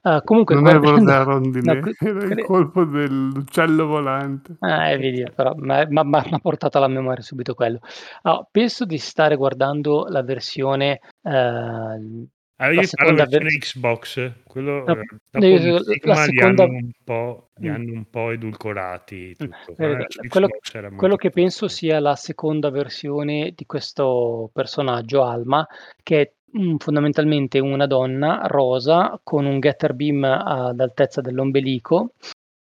[0.01, 1.11] Ah, comunque, Non è il volo guardando...
[1.11, 4.55] della rondine, No, era il cre- colpo dell'uccello volante.
[4.59, 7.79] Ah, eh, vedi, però mi ha portato alla memoria subito quello.
[8.23, 12.27] Ah, penso di stare guardando la versione, eh,
[12.57, 16.63] Allora, la io parlo seconda versione ver- Xbox, quello la, eh, la Sigma li seconda...
[16.63, 17.67] hanno un po', Mm.
[17.69, 19.81] hanno un po' edulcorati Mm, tutto.
[19.83, 20.47] eh, su quello,
[20.95, 25.65] quello che penso sia la seconda versione di questo personaggio, Alma,
[26.01, 32.13] che è mm, fondamentalmente una donna rosa con un getter beam ad altezza dell'ombelico,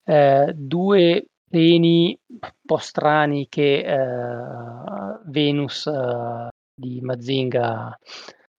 [0.06, 7.98] eh, due peni un po' strani che eh, Venus eh, di Mazinga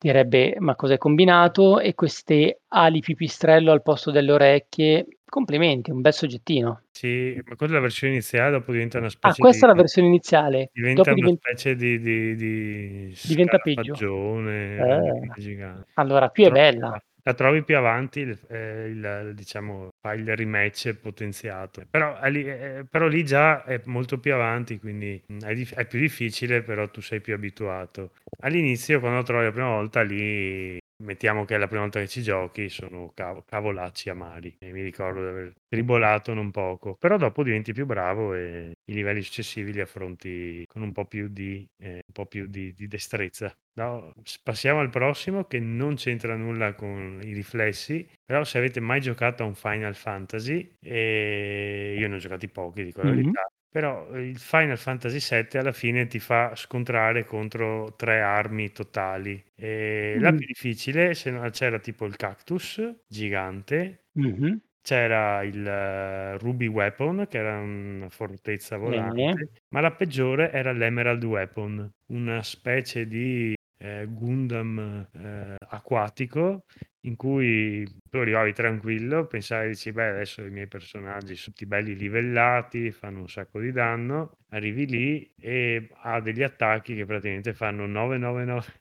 [0.09, 5.07] direbbe ma cos'è combinato e queste ali pipistrello al posto delle orecchie.
[5.33, 6.83] Complimenti, un bel soggettino.
[6.91, 9.75] Sì, ma quella è la versione iniziale, dopo diventa una Ah, specie questa è la
[9.75, 9.81] di...
[9.81, 10.71] versione iniziale.
[10.73, 14.49] Diventa Dopo una diven- specie di, di, di diventa peggio.
[14.49, 15.87] Eh, gigante.
[15.95, 17.03] allora, qui è Tro- bella.
[17.25, 21.85] La trovi più avanti, il, eh, il, diciamo, fa il rematch potenziato.
[21.89, 25.87] Però, lì, eh, però lì già è molto più avanti, quindi mh, è, dif- è
[25.87, 28.13] più difficile, però tu sei più abituato.
[28.41, 32.23] All'inizio, quando trovi la prima volta, lì mettiamo che è la prima volta che ci
[32.23, 34.55] giochi, sono cav- cavolacci amari.
[34.59, 36.97] E mi ricordo di aver tribolato non poco.
[36.99, 41.29] Però dopo diventi più bravo e i livelli successivi li affronti con un po' più
[41.29, 43.53] di, eh, un po' più di, di destrezza.
[43.75, 49.01] No, passiamo al prossimo che non c'entra nulla con i riflessi, però se avete mai
[49.01, 53.11] giocato a un Final Fantasy, e io ne ho giocati pochi, dico la Mhm.
[53.11, 58.71] verità, però eh, il Final Fantasy VII alla fine ti fa scontrare contro tre armi
[58.73, 59.43] totali.
[59.57, 60.35] E la Mm.
[60.35, 64.61] più difficile c'era tipo il cactus gigante, Mhm.
[64.83, 71.25] c'era il eh, Ruby Weapon, che era una fortezza volante, ma la peggiore era l'Emerald
[71.25, 76.65] Weapon, una specie di eh, Gundam eh, acquatico
[77.07, 81.97] in cui tu arrivavi tranquillo, pensavi, dici, beh, adesso i miei personaggi sono tutti belli
[81.97, 87.87] livellati, fanno un sacco di danno, arrivi lì e ha degli attacchi che praticamente fanno
[87.87, 88.81] 999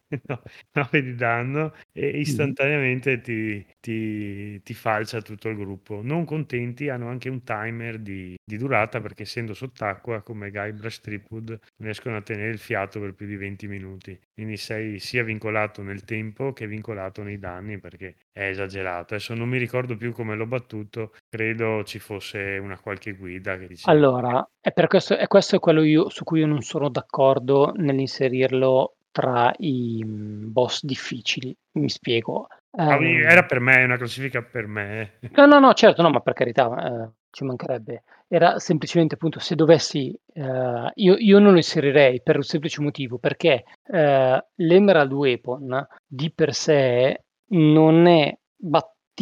[0.73, 6.01] 9 di danno e istantaneamente ti, ti, ti falcia tutto il gruppo.
[6.03, 11.57] Non contenti, hanno anche un timer di, di durata perché essendo sott'acqua come Guybrush Stripwood
[11.77, 14.19] riescono a tenere il fiato per più di 20 minuti.
[14.33, 19.15] Quindi sei sia vincolato nel tempo che vincolato nei danni perché è esagerato.
[19.21, 23.67] Adesso non mi ricordo più come l'ho battuto, credo ci fosse una qualche guida che
[23.67, 23.91] diceva.
[23.91, 27.71] Allora, è per questo, è questo è quello io, su cui io non sono d'accordo
[27.75, 31.55] nell'inserirlo tra i mm, boss difficili.
[31.73, 32.47] Mi spiego.
[32.75, 35.19] Ehm, Era per me, è una classifica per me.
[35.35, 38.01] No, no, no, certo, no, ma per carità, eh, ci mancherebbe.
[38.27, 43.19] Era semplicemente appunto se dovessi, eh, io, io non lo inserirei per un semplice motivo,
[43.19, 48.35] perché eh, l'Emerald Weapon di per sé non è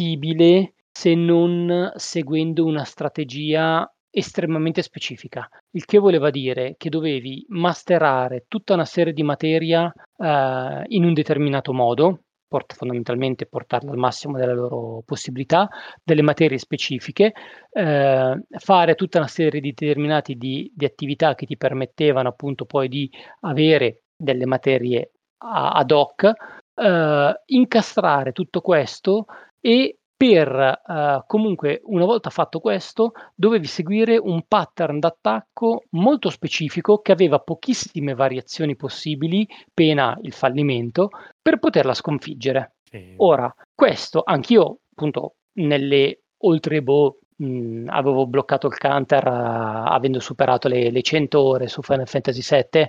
[0.00, 8.46] battibile se non seguendo una strategia estremamente specifica, il che voleva dire che dovevi masterare
[8.48, 14.36] tutta una serie di materia eh, in un determinato modo, port- fondamentalmente portarla al massimo
[14.36, 15.68] delle loro possibilità,
[16.02, 17.32] delle materie specifiche,
[17.70, 22.88] eh, fare tutta una serie di determinati di, di attività che ti permettevano appunto poi
[22.88, 23.08] di
[23.40, 25.12] avere delle materie
[25.44, 26.32] a- ad hoc,
[26.74, 29.26] eh, incastrare tutto questo
[29.60, 36.98] e per eh, comunque una volta fatto questo dovevi seguire un pattern d'attacco molto specifico
[36.98, 41.08] che aveva pochissime variazioni possibili, pena il fallimento,
[41.40, 42.74] per poterla sconfiggere.
[42.82, 43.14] Sì.
[43.16, 50.68] Ora, questo anch'io, appunto, nelle oltre boh, mh, avevo bloccato il counter uh, avendo superato
[50.68, 52.88] le, le, 100 ore su Final Fantasy VII, uh,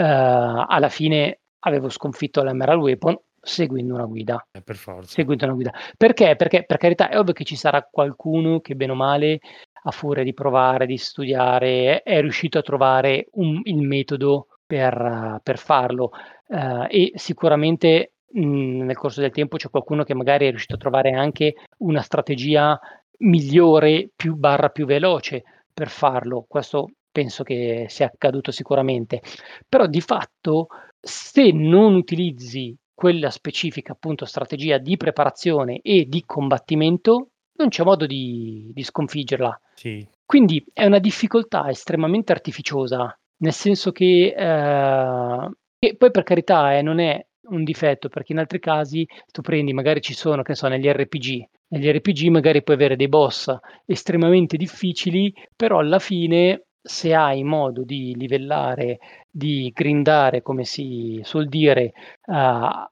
[0.00, 4.46] alla fine avevo sconfitto l'Emerald Weapon seguendo una guida.
[4.52, 5.10] Eh, per forza.
[5.10, 5.72] Seguendo una guida.
[5.96, 6.36] Perché?
[6.36, 9.40] Perché per carità è ovvio che ci sarà qualcuno che bene o male
[9.84, 15.58] a furia di provare, di studiare, è riuscito a trovare un, il metodo per, per
[15.58, 16.12] farlo
[16.46, 20.78] uh, e sicuramente mh, nel corso del tempo c'è qualcuno che magari è riuscito a
[20.78, 22.78] trovare anche una strategia
[23.18, 26.44] migliore, più barra più veloce per farlo.
[26.48, 29.20] Questo penso che sia accaduto sicuramente.
[29.68, 30.68] Però di fatto
[31.00, 38.06] se non utilizzi quella specifica appunto strategia di preparazione e di combattimento, non c'è modo
[38.06, 39.60] di, di sconfiggerla.
[39.74, 40.06] Sì.
[40.24, 45.50] Quindi è una difficoltà estremamente artificiosa, nel senso che, eh,
[45.80, 49.72] che poi per carità eh, non è un difetto, perché in altri casi tu prendi,
[49.72, 53.52] magari ci sono, che so, negli RPG, negli RPG magari puoi avere dei boss
[53.84, 58.98] estremamente difficili, però alla fine se hai modo di livellare,
[59.30, 61.92] di grindare, come si suol dire,
[62.26, 62.90] uh,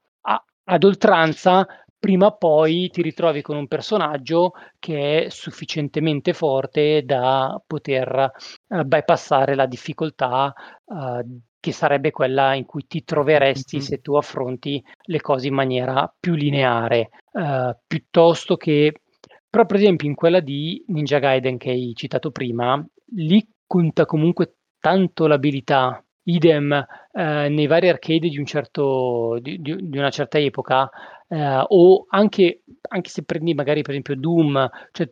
[0.71, 1.67] ad oltranza,
[1.99, 8.31] prima o poi ti ritrovi con un personaggio che è sufficientemente forte da poter
[8.67, 10.53] uh, bypassare la difficoltà
[10.85, 13.85] uh, che sarebbe quella in cui ti troveresti mm-hmm.
[13.85, 17.09] se tu affronti le cose in maniera più lineare,
[17.85, 18.93] piuttosto che
[19.47, 22.83] però per esempio in quella di Ninja Gaiden che hai citato prima,
[23.15, 26.03] lì conta comunque tanto l'abilità.
[26.23, 26.71] Idem
[27.11, 30.89] eh, nei vari arcade di, un certo, di, di, una certa epoca,
[31.27, 35.09] eh, o anche, anche, se prendi magari per esempio Doom, cioè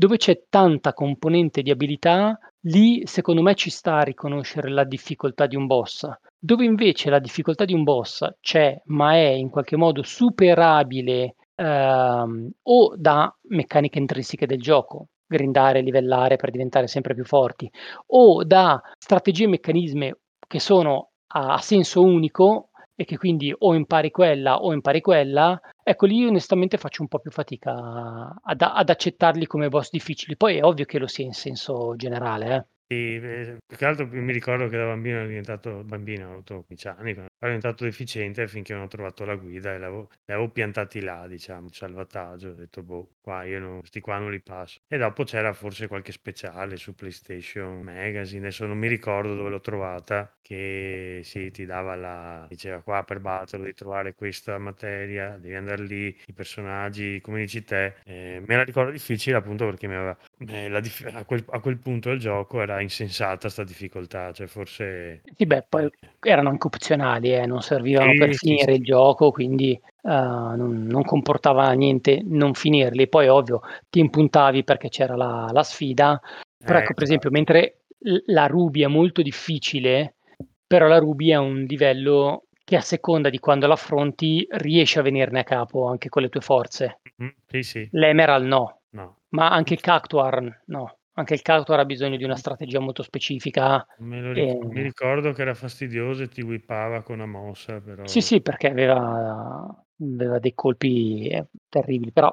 [0.00, 5.46] dove c'è tanta componente di abilità, lì secondo me ci sta a riconoscere la difficoltà
[5.46, 6.08] di un boss.
[6.38, 12.50] Dove invece la difficoltà di un boss c'è, ma è in qualche modo superabile ehm,
[12.62, 17.70] o da meccaniche intrinseche del gioco, grindare, livellare per diventare sempre più forti,
[18.06, 20.14] o da strategie e meccanismi
[20.50, 26.06] che sono a, senso unico e che quindi o impari quella o impari quella, ecco
[26.06, 30.36] lì onestamente faccio un po' più fatica ad, ad accettarli come boss difficili.
[30.36, 32.54] Poi è ovvio che lo sia in senso generale.
[32.56, 32.64] Eh.
[32.92, 37.10] Sì, più che altro mi ricordo che da bambino ero diventato bambino, avuto 15 anni,
[37.12, 41.28] ero diventato deficiente finché non ho trovato la guida e l'avevo, li avevo piantati là,
[41.28, 44.80] diciamo, salvataggio, ho detto, boh, qua io non, questi qua non li passo.
[44.88, 49.60] E dopo c'era forse qualche speciale su PlayStation Magazine, adesso non mi ricordo dove l'ho
[49.60, 55.54] trovata, che sì, ti dava la, diceva qua per batterlo devi trovare questa materia, devi
[55.54, 59.94] andare lì, i personaggi, come dici te, eh, me la ricordo difficile appunto perché mi
[59.94, 60.16] aveva,
[60.48, 60.80] eh, la,
[61.12, 65.22] a, quel, a quel punto del gioco era insensata sta difficoltà, cioè forse...
[65.36, 68.78] Sì, beh, poi erano anche opzionali, eh, non servivano sì, per finire sì.
[68.78, 73.08] il gioco, quindi uh, non, non, comportava niente non finirli.
[73.08, 73.60] Poi ovvio
[73.90, 76.18] ti impuntavi perché c'era la, la sfida,
[76.56, 77.80] però eh, ecco per esempio mentre
[78.26, 80.14] la Ruby è molto difficile,
[80.66, 85.40] però la Ruby è un livello che a seconda di quando l'affronti riesci a venirne
[85.40, 87.00] a capo anche con le tue forze.
[87.20, 87.32] Mm-hmm.
[87.46, 87.88] Sì, sì.
[87.92, 88.79] L'Emerald no.
[89.30, 90.94] Ma anche il Cactuar no.
[91.14, 93.84] Anche il Cactuar ha bisogno di una strategia molto specifica.
[93.98, 94.74] Me ricordo, e...
[94.74, 97.80] Mi ricordo che era fastidioso e ti whippava con una mossa.
[97.80, 98.06] Però...
[98.06, 99.66] Sì, sì, perché aveva,
[100.00, 102.12] aveva dei colpi eh, terribili.
[102.12, 102.32] Però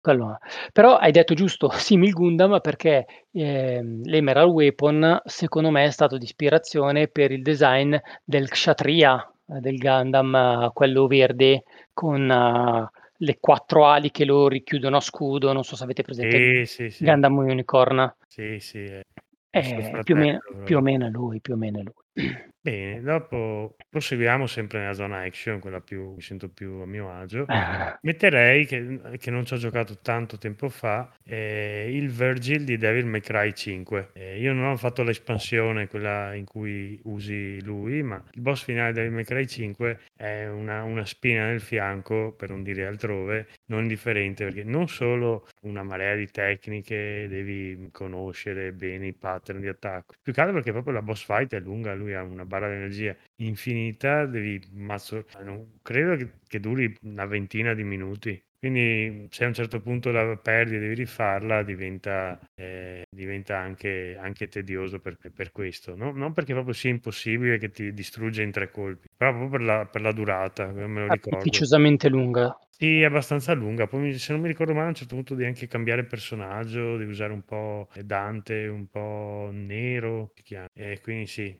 [0.00, 0.38] quello.
[0.72, 6.24] Però hai detto giusto, simil Gundam perché eh, l'Emerald Weapon secondo me è stato di
[6.24, 13.86] ispirazione per il design del Kshatriya, eh, del Gundam, quello verde con uh, le quattro
[13.86, 17.04] ali che lo richiudono a scudo, non so se avete presente sì, sì, sì.
[17.04, 18.14] Gundam Unicorn.
[18.26, 18.84] Sì, sì.
[18.84, 21.94] È, eh, più, o meno, più o meno lui, più o meno lui.
[22.62, 27.46] Bene, dopo proseguiamo sempre nella zona action, quella più mi sento più a mio agio.
[28.02, 33.06] Metterei, che, che non ci ho giocato tanto tempo fa, eh, il Virgil di Devil
[33.06, 34.10] May Cry 5.
[34.12, 38.92] Eh, io non ho fatto l'espansione, quella in cui usi lui, ma il boss finale
[38.92, 43.48] di Devil May Cry 5 è una, una spina nel fianco, per non dire altrove,
[43.68, 49.68] non indifferente, perché non solo una marea di tecniche, devi conoscere bene i pattern di
[49.68, 52.68] attacco, più che altro perché proprio la boss fight è lunga, lui ha una barra
[52.68, 58.42] di energia infinita, devi mazzo, non credo che, che duri una ventina di minuti.
[58.58, 64.18] Quindi se a un certo punto la perdi e devi rifarla, diventa, eh, diventa anche,
[64.20, 65.96] anche, tedioso per, per questo.
[65.96, 66.12] No?
[66.12, 69.86] Non perché proprio sia impossibile che ti distrugge in tre colpi, però proprio per la,
[69.86, 71.36] per la durata, me lo ricordo.
[71.36, 72.54] Artificiosamente lunga.
[72.80, 73.86] Sì, è abbastanza lunga.
[73.86, 77.10] Poi, se non mi ricordo male, a un certo punto devi anche cambiare personaggio, devi
[77.10, 80.32] usare un po' Dante, un po' Nero,
[80.72, 81.54] e quindi sì,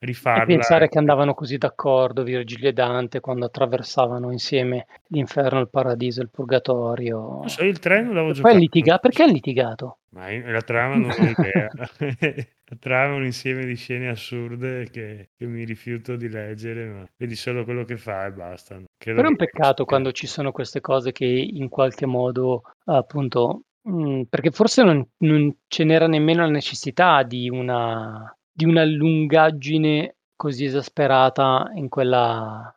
[0.00, 0.42] rifarla.
[0.42, 6.20] E pensare che andavano così d'accordo Virgilio e Dante quando attraversavano insieme l'inferno, il paradiso,
[6.20, 7.38] il purgatorio.
[7.38, 8.52] Non so, il treno l'avevo giocato.
[8.52, 9.99] Poi litiga- perché ha litigato?
[10.12, 11.68] Ma la trama non ho idea.
[12.70, 17.08] la trama è un insieme di scene assurde che, che, mi rifiuto di leggere, ma
[17.16, 18.80] vedi solo quello che fa e basta.
[18.96, 23.62] Credo Però è un peccato quando ci sono queste cose che in qualche modo, appunto,
[23.82, 28.84] mh, mm, perché forse non, non, ce n'era nemmeno la necessità di una, di una
[28.84, 32.74] lungaggine così esasperata in quella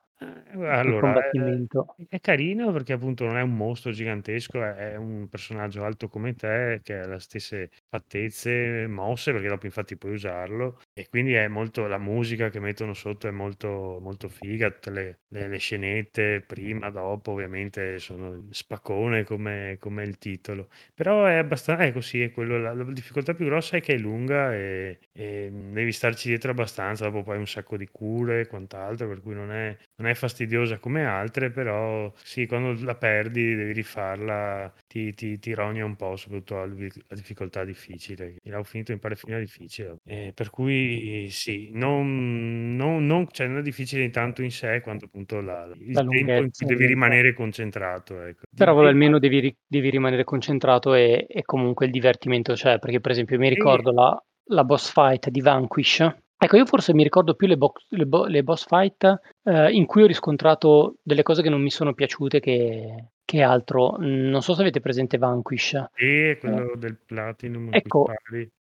[0.53, 1.37] eh, allora, è,
[2.07, 6.33] è carino perché appunto non è un mostro gigantesco, è, è un personaggio alto come
[6.35, 10.81] te che ha le stesse fattezze, mosse, perché dopo infatti puoi usarlo.
[10.93, 15.19] E quindi è molto la musica che mettono sotto è molto, molto figa, tutte le,
[15.29, 20.69] le, le scenette prima, dopo, ovviamente sono spaccone come, come il titolo.
[20.93, 23.97] Però è abbastanza, ecco sì, è quello, la, la difficoltà più grossa è che è
[23.97, 29.07] lunga e, e devi starci dietro abbastanza, dopo poi un sacco di cure e quant'altro,
[29.07, 33.73] per cui non è, non è fastidiosa come altre, però sì, quando la perdi devi
[33.73, 38.35] rifarla, ti, ti, ti rogna un po', soprattutto la, difficoltà difficile.
[38.43, 43.57] L'ho finito in pare finita difficile, eh, per cui sì, non, non, non, cioè, non,
[43.57, 47.33] è difficile tanto in sé quanto appunto la, il la tempo in cui devi rimanere
[47.33, 48.21] concentrato.
[48.21, 48.41] Ecco.
[48.55, 53.11] Però vabbè, almeno devi, devi, rimanere concentrato e, e, comunque il divertimento c'è, perché per
[53.11, 53.93] esempio mi ricordo e...
[53.93, 58.05] la, la boss fight di Vanquish Ecco, io forse mi ricordo più le, box, le,
[58.05, 61.93] bo- le boss fight eh, in cui ho riscontrato delle cose che non mi sono
[61.93, 63.95] piaciute che, che altro.
[63.99, 65.81] Non so se avete presente Vanquish.
[65.93, 66.77] Sì, quello eh.
[66.77, 67.69] del Platinum.
[67.71, 68.11] Ecco,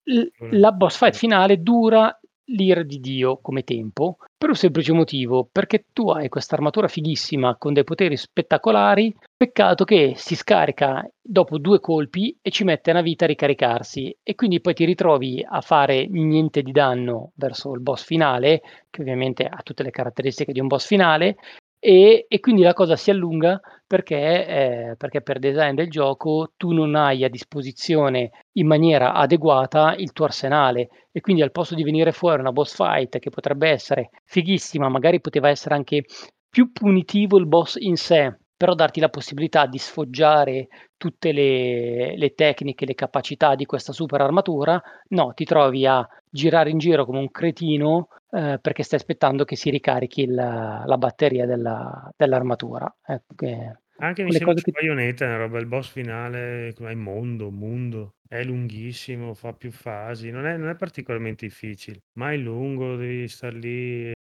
[0.03, 2.19] l- la boss fight finale dura
[2.49, 7.57] l'ira di Dio come tempo, per un semplice motivo, perché tu hai questa armatura fighissima
[7.57, 13.03] con dei poteri spettacolari, peccato che si scarica dopo due colpi e ci mette una
[13.03, 17.81] vita a ricaricarsi e quindi poi ti ritrovi a fare niente di danno verso il
[17.81, 21.37] boss finale, che ovviamente ha tutte le caratteristiche di un boss finale,
[21.81, 26.73] e, e, quindi la cosa si allunga perché, eh, perché, per design del gioco tu
[26.73, 30.89] non hai a disposizione in maniera adeguata il tuo arsenale.
[31.13, 35.21] E quindi al posto di venire fuori una boss fight che potrebbe essere fighissima, magari
[35.21, 36.05] poteva essere anche
[36.51, 42.35] più punitivo il boss in sé, però darti la possibilità di sfoggiare tutte le, le
[42.35, 47.21] tecniche, le capacità di questa super armatura, no, ti trovi a girare in giro come
[47.21, 52.93] un cretino eh, perché stai aspettando che si ricarichi il, la batteria della, dell'armatura.
[53.07, 58.15] Ecco che, Anche mi sembra che Bayonetta una roba, il boss finale è mondo, mondo,
[58.27, 63.29] è lunghissimo, fa più fasi, non è, non è particolarmente difficile, ma è lungo, devi
[63.29, 64.13] star lì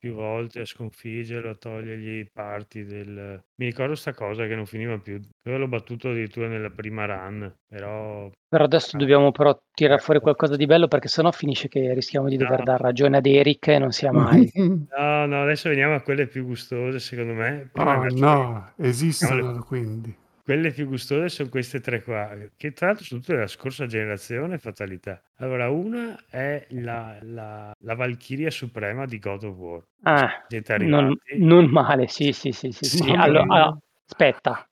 [0.00, 3.38] più volte a sconfiggerlo, a togliergli parti del...
[3.56, 5.20] Mi ricordo sta cosa che non finiva più.
[5.44, 8.30] Io l'ho battuto addirittura nella prima run, però...
[8.48, 12.38] Però adesso dobbiamo però tirare fuori qualcosa di bello perché sennò finisce che rischiamo di
[12.38, 12.64] dover no.
[12.64, 14.50] dar ragione ad Eric e non sia mai.
[14.56, 17.70] no, no, adesso veniamo a quelle più gustose secondo me.
[17.74, 20.16] oh, no, esistono quindi.
[20.42, 24.58] Quelle più gustose sono queste tre qua, che tra l'altro sono tutte della scorsa generazione,
[24.58, 25.20] fatalità.
[25.36, 29.82] Allora, una è la, la, la Valchiria Suprema di God of War.
[30.02, 30.46] Ah,
[30.78, 32.96] non, non male, sì, sì, sì, sì, sì.
[32.98, 33.10] Sì.
[33.10, 34.68] Allora, allora, aspetta,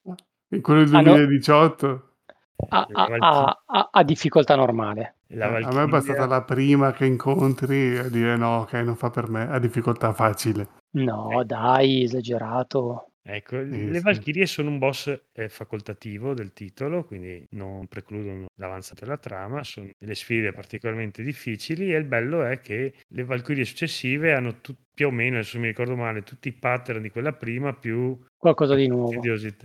[0.50, 1.12] In quello del Ah, no.
[1.14, 2.12] 2018
[2.70, 5.16] a, La a- Valchiria- a- a- a difficoltà normale.
[5.28, 8.96] eh, a me è Valchiria- bastata la prima che incontri a dire no, ok, non
[8.96, 10.68] fa per me, ha difficoltà facile.
[10.92, 13.10] No, dai, esagerato.
[13.30, 14.00] Ecco, Sì, le sì.
[14.00, 19.90] Valchirie sono un boss eh, facoltativo del titolo, quindi non precludono l'avanzata della trama, sono
[19.98, 25.06] delle sfide particolarmente difficili e il bello è che le Valchirie successive hanno tu- più
[25.06, 28.86] o meno, adesso mi ricordo male, tutti i pattern di quella prima più Qualcosa di
[28.86, 29.20] nuovo.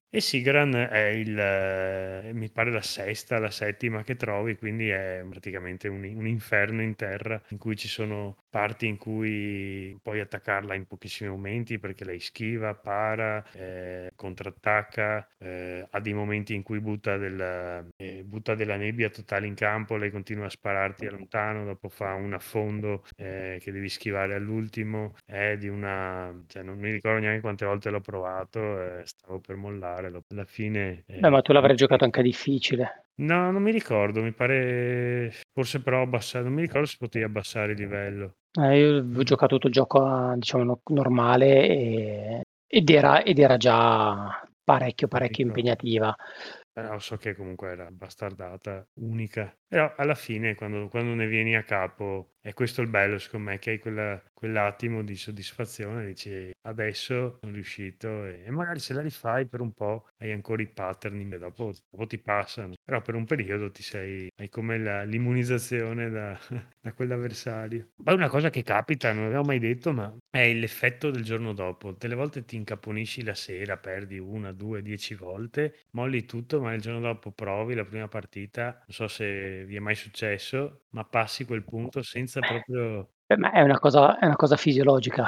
[0.09, 5.23] E Sigran è il, eh, mi pare la sesta, la settima che trovi, quindi è
[5.29, 10.73] praticamente un, un inferno in terra in cui ci sono parti in cui puoi attaccarla
[10.73, 16.79] in pochissimi momenti perché lei schiva, para, eh, contrattacca, eh, ha dei momenti in cui
[16.79, 21.63] butta, del, eh, butta della nebbia totale in campo, lei continua a spararti da lontano,
[21.63, 26.33] dopo fa un affondo eh, che devi schivare all'ultimo, è di una...
[26.47, 28.59] cioè non mi ricordo neanche quante volte l'ho provato,
[28.99, 31.03] eh, stavo per mollare, alla fine...
[31.07, 33.05] eh, Beh, ma tu l'avrai giocato anche difficile.
[33.15, 35.31] No, non mi ricordo, mi pare...
[35.53, 38.35] Forse però abbassare, non mi ricordo se potevi abbassare il livello.
[38.55, 43.39] Eh, io ho giocato tutto il gioco a, diciamo, no- normale e- ed, era, ed
[43.39, 46.15] era già parecchio, parecchio impegnativa.
[46.71, 49.55] Però so che comunque era bastardata, unica.
[49.73, 53.57] Però alla fine, quando, quando ne vieni a capo, è questo il bello, secondo me,
[53.57, 59.01] che hai quella- quell'attimo di soddisfazione, dici adesso sono riuscito e, e magari se la
[59.01, 62.73] rifai per un po' hai ancora i pattern dopo, dopo ti passano.
[62.83, 66.37] Però per un periodo ti sei, hai come la- l'immunizzazione da,
[66.79, 67.89] da quell'avversario.
[68.03, 71.91] Poi una cosa che capita, non l'avevo mai detto, ma è l'effetto del giorno dopo.
[71.93, 76.81] Delle volte ti incaponisci la sera, perdi una, due, dieci volte, molli tutto, ma il
[76.81, 81.45] giorno dopo provi la prima partita, non so se vi è mai successo, ma passi
[81.45, 83.09] quel punto senza proprio...
[83.27, 85.25] Eh, Ma è una cosa, è una cosa fisiologica,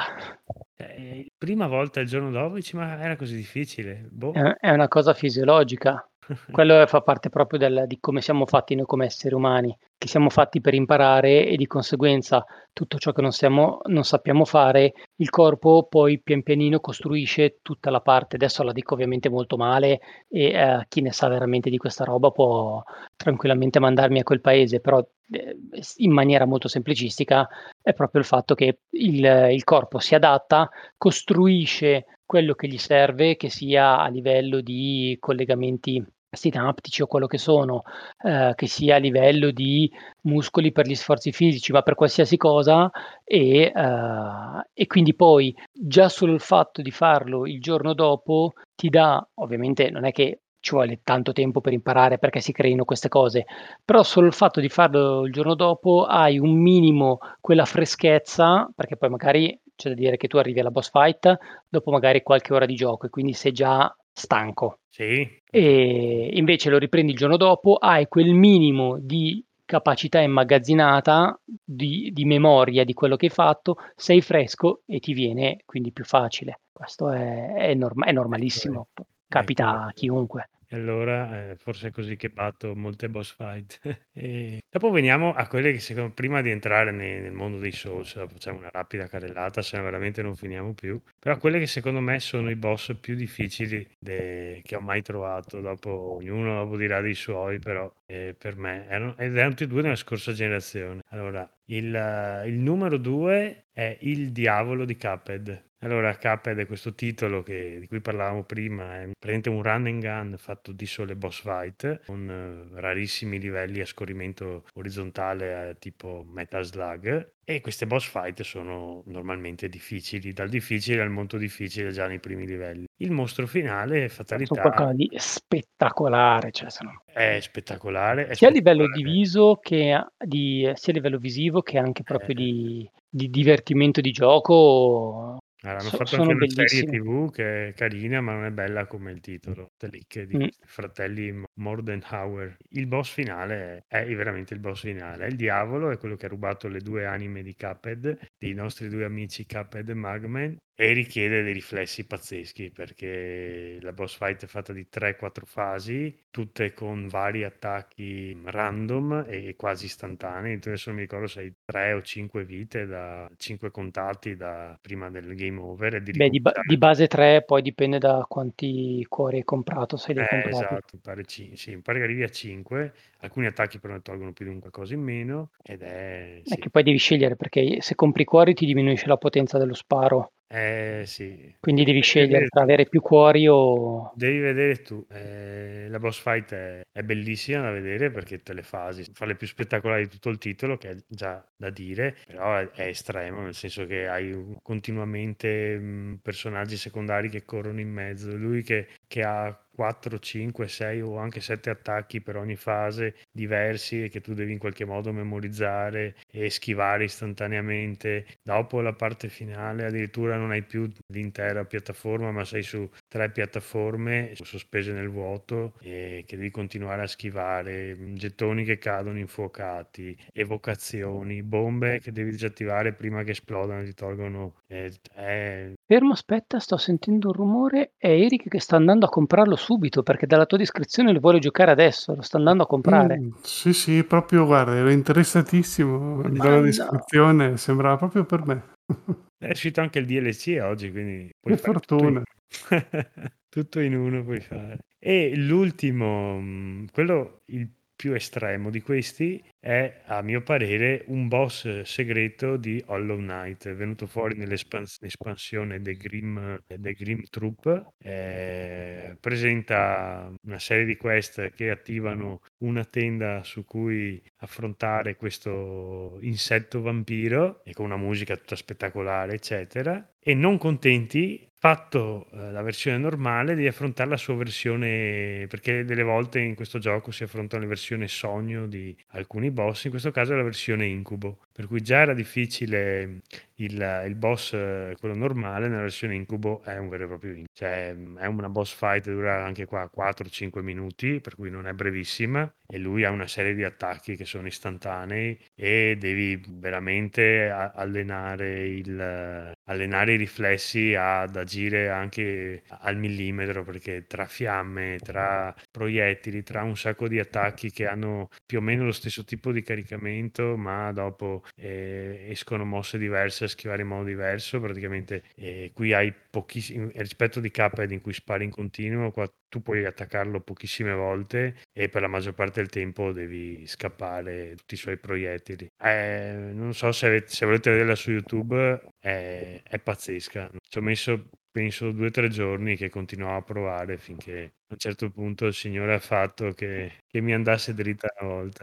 [0.78, 4.06] eh, prima volta il giorno dopo dici ma era così difficile?
[4.10, 4.32] Boh.
[4.32, 6.06] è una cosa fisiologica.
[6.50, 10.28] Quello fa parte proprio del- di come siamo fatti noi come esseri umani, che siamo
[10.28, 15.30] fatti per imparare e di conseguenza tutto ciò che non, siamo- non sappiamo fare, il
[15.30, 18.34] corpo poi pian pianino costruisce tutta la parte.
[18.36, 22.30] Adesso la dico ovviamente molto male e eh, chi ne sa veramente di questa roba
[22.30, 22.82] può
[23.14, 24.98] tranquillamente mandarmi a quel paese, però
[25.30, 25.56] eh,
[25.98, 27.48] in maniera molto semplicistica
[27.80, 33.36] è proprio il fatto che il, il corpo si adatta, costruisce quello che gli serve,
[33.36, 37.82] che sia a livello di collegamenti sinaptici o quello che sono,
[38.22, 39.90] eh, che sia a livello di
[40.22, 42.90] muscoli per gli sforzi fisici, ma per qualsiasi cosa
[43.24, 48.88] e, eh, e quindi poi già solo il fatto di farlo il giorno dopo ti
[48.88, 53.08] dà, ovviamente non è che ci vuole tanto tempo per imparare perché si creino queste
[53.08, 53.46] cose,
[53.84, 58.96] però solo il fatto di farlo il giorno dopo hai un minimo quella freschezza, perché
[58.96, 61.38] poi magari c'è da dire che tu arrivi alla boss fight
[61.68, 64.78] dopo magari qualche ora di gioco e quindi sei già stanco.
[64.88, 72.10] Sì, E invece lo riprendi il giorno dopo, hai quel minimo di capacità immagazzinata, di,
[72.12, 76.60] di memoria di quello che hai fatto, sei fresco e ti viene quindi più facile.
[76.72, 78.88] Questo è, è norma- è normalissimo,
[79.28, 80.48] capita a chiunque.
[80.68, 83.80] E allora eh, forse è così che batto molte boss fight.
[84.16, 88.12] E dopo veniamo a quelle che secondo prima di entrare ne- nel mondo dei Souls,
[88.12, 91.00] facciamo una rapida carrellata, se no veramente non finiamo più.
[91.18, 95.60] Però quelle che secondo me sono i boss più difficili de- che ho mai trovato.
[95.60, 99.66] Dopo ognuno dopo dirà dei suoi, però eh, per me erano, ed erano tutti e
[99.68, 101.02] due nella scorsa generazione.
[101.10, 105.64] Allora, il, il numero due è Il Diavolo di Cuphead.
[105.80, 110.00] Allora, Cuphead è questo titolo che- di cui parlavamo prima, è praticamente un run and
[110.02, 116.24] gun fatto di sole boss fight, con eh, rarissimi livelli a scorrimento orizzontale eh, tipo
[116.26, 117.34] Metal Slug.
[117.44, 122.46] E queste boss fight sono normalmente difficili, dal difficile al molto difficile già nei primi
[122.46, 122.86] livelli.
[122.96, 128.28] Il mostro finale, Sono fatalità, qualcosa di spettacolare, cioè sono- è spettacolare.
[128.28, 129.12] è sia a livello spettacolare.
[129.14, 134.10] viso che a, di, sia a livello visivo che anche proprio di, di divertimento di
[134.10, 135.36] gioco.
[135.70, 136.84] Hanno So- fatto anche una serie.
[136.84, 139.72] TV che è carina, ma non è bella come il titolo.
[139.80, 140.46] Leak di Mm.
[140.64, 142.56] fratelli Mordenhauer.
[142.70, 145.24] Il boss finale è, è veramente il boss finale.
[145.26, 148.88] È il diavolo, è quello che ha rubato le due anime di Cuphead, dei nostri
[148.88, 150.56] due amici Cuphead e Magman.
[150.78, 156.74] E richiede dei riflessi pazzeschi perché la boss fight è fatta di 3-4 fasi, tutte
[156.74, 160.54] con vari attacchi random e quasi istantanei.
[160.54, 165.08] Adesso non mi ricordo se hai 3 o 5 vite da 5 contatti da prima
[165.08, 166.02] del game over.
[166.02, 170.12] Di, Beh, di, ba- di, base 3, poi dipende da quanti cuori hai comprato, se
[170.12, 170.74] li hai eh, comprati.
[170.74, 172.92] Esatto, pare, c- sì, pare che arrivi a 5.
[173.20, 176.40] Alcuni attacchi però ne tolgono più di un qualcosa in meno ed è...
[176.44, 176.52] Sì.
[176.52, 180.32] È che poi devi scegliere perché se compri cuori ti diminuisce la potenza dello sparo.
[180.48, 181.56] Eh sì.
[181.58, 184.12] Quindi devi, devi scegliere tra avere più cuori o...
[184.14, 185.04] Devi vedere tu.
[185.10, 189.34] Eh, la boss fight è, è, bellissima da vedere perché tutte le fasi fa le
[189.34, 193.40] più spettacolari di tutto il titolo, che è già da dire, però è, è estremo,
[193.40, 198.36] nel senso che hai continuamente mh, personaggi secondari che corrono in mezzo.
[198.36, 204.04] Lui che, che ha 4, 5, 6 o anche 7 attacchi per ogni fase diversi
[204.04, 208.24] e che tu devi in qualche modo memorizzare e schivare istantaneamente.
[208.42, 214.32] Dopo la parte finale addirittura non hai più l'intera piattaforma ma sei su tre piattaforme
[214.34, 222.00] sospese nel vuoto e che devi continuare a schivare, gettoni che cadono infuocati, evocazioni, bombe
[222.00, 224.54] che devi disattivare prima che esplodano e ti tolgono...
[224.66, 225.74] Eh, eh.
[225.84, 230.26] Fermo, aspetta, sto sentendo un rumore, è Eric che sta andando a comprarlo subito perché
[230.26, 233.18] dalla tua descrizione lo vuole giocare adesso, lo sta andando a comprare.
[233.18, 237.56] Mm, sì, sì, proprio guarda, ero interessatissimo dalla descrizione, no.
[237.56, 238.74] sembrava proprio per me.
[239.38, 242.22] È uscito anche il DLC oggi, quindi che fortuna.
[242.22, 243.30] Tutto in...
[243.48, 244.78] tutto in uno puoi fare.
[244.98, 251.80] E l'ultimo, mm, quello il più estremo di questi è, a mio parere, un boss
[251.80, 260.58] segreto di Hollow Knight, venuto fuori nell'espansione The Grim, The Grim Troop, eh, presenta una
[260.58, 267.86] serie di quest che attivano una tenda su cui affrontare questo insetto vampiro e con
[267.86, 270.06] una musica tutta spettacolare, eccetera.
[270.20, 276.02] E non contenti, fatto eh, la versione normale, devi affrontare la sua versione, perché delle
[276.02, 280.32] volte in questo gioco si affronta la versione sogno di alcuni boss, in questo caso
[280.32, 283.22] è la versione incubo, per cui già era difficile
[283.56, 287.96] il, il boss, quello normale, nella versione incubo è un vero e proprio incubo, cioè
[288.18, 292.76] è una boss fight, dura anche qua 4-5 minuti, per cui non è brevissima, e
[292.76, 300.12] lui ha una serie di attacchi che sono istantanei e devi veramente allenare, il, allenare
[300.12, 307.08] i riflessi ad agire anche al millimetro, perché tra fiamme, tra proiettili, tra un sacco
[307.08, 312.26] di attacchi che hanno più o meno lo stesso tipo di caricamento, ma dopo eh,
[312.30, 314.60] escono mosse diverse a schivare in modo diverso.
[314.60, 319.62] Praticamente eh, qui hai pochissimi rispetto di Cuphead in cui spari in continuo, qua tu
[319.62, 324.78] puoi attaccarlo pochissime volte e per la maggior parte del tempo devi scappare tutti i
[324.78, 325.70] suoi proiettili.
[325.78, 330.50] Eh, non so se, avete, se, volete vederla su YouTube, è, è pazzesca.
[330.68, 334.78] Ci ho messo penso due o tre giorni che continuavo a provare finché a un
[334.78, 338.62] certo punto il Signore ha fatto che, che mi andasse dritta una volta.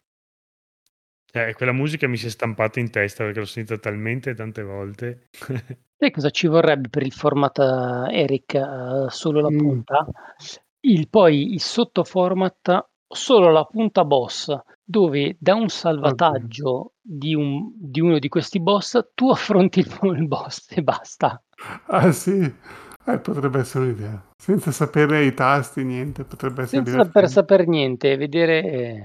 [1.36, 5.30] Eh, quella musica mi si è stampata in testa perché l'ho sentita talmente tante volte.
[5.98, 9.58] Sai cosa ci vorrebbe per il format eh, Eric uh, solo la Mm.
[9.58, 10.06] punta?
[10.82, 18.00] Il, poi il sottoformat solo la punta boss, dove da un salvataggio di, un- di
[18.02, 21.42] uno di questi boss tu affronti il, il boss e basta.
[21.88, 22.42] Ah sì,
[23.06, 24.22] eh, potrebbe essere un'idea.
[24.36, 27.28] Senza sapere i tasti, niente, potrebbe essere Senza per divertente.
[27.28, 28.62] saper niente, vedere...
[28.64, 29.04] eh.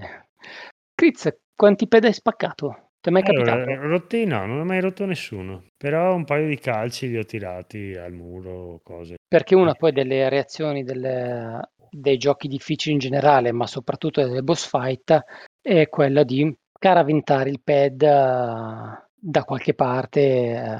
[0.99, 2.89] Chris, quanti ped hai spaccato?
[3.01, 3.87] Ti è mai Allora, capitato?
[3.87, 7.95] rotti no, non ho mai rotto nessuno, però un paio di calci li ho tirati
[7.95, 9.15] al muro, cose.
[9.29, 14.69] Perché una poi delle reazioni delle- dei giochi difficili in generale, ma soprattutto delle boss
[14.69, 15.23] fight,
[15.63, 20.79] è quella di caraventare il pad eh, da qualche parte eh,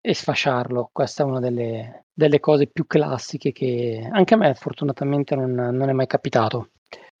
[0.00, 0.90] e sfasciarlo.
[0.90, 5.88] Questa è una delle, delle cose più classiche che anche a me fortunatamente non, non
[5.88, 6.70] è mai capitato.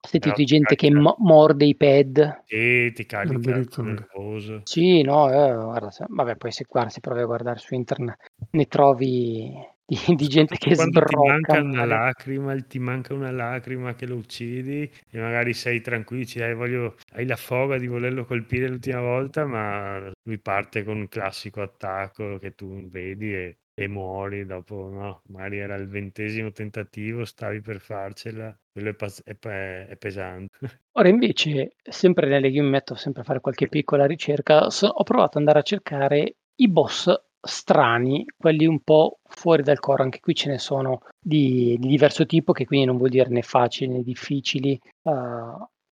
[0.04, 2.42] Sentito di gente che mo- morde i pad.
[2.46, 3.38] Sì, ti carica
[3.82, 4.60] nervoso.
[4.64, 8.16] Sì, no, eh, guarda, se- vabbè, poi se, guarda, se provi a guardare su internet
[8.50, 9.52] ne trovi
[9.86, 11.62] di, di gente che Quando ti manca sbrocca.
[11.62, 16.54] una lacrima, ti manca una lacrima che lo uccidi e magari sei tranquillo, dici, "Dai,
[16.54, 21.62] voglio- hai la foga di volerlo colpire l'ultima volta, ma lui parte con un classico
[21.62, 27.60] attacco che tu vedi e, e muori dopo, no, magari era il ventesimo tentativo, stavi
[27.60, 30.58] per farcela, quello è, paz- è pe- è pesante.
[30.92, 35.38] Ora invece, sempre nelle mi metto sempre a fare qualche piccola ricerca, so- ho provato
[35.38, 40.34] ad andare a cercare i boss strani, quelli un po' fuori dal core, anche qui
[40.34, 44.02] ce ne sono di, di diverso tipo, che quindi non vuol dire né facili né
[44.02, 45.10] difficili, eh,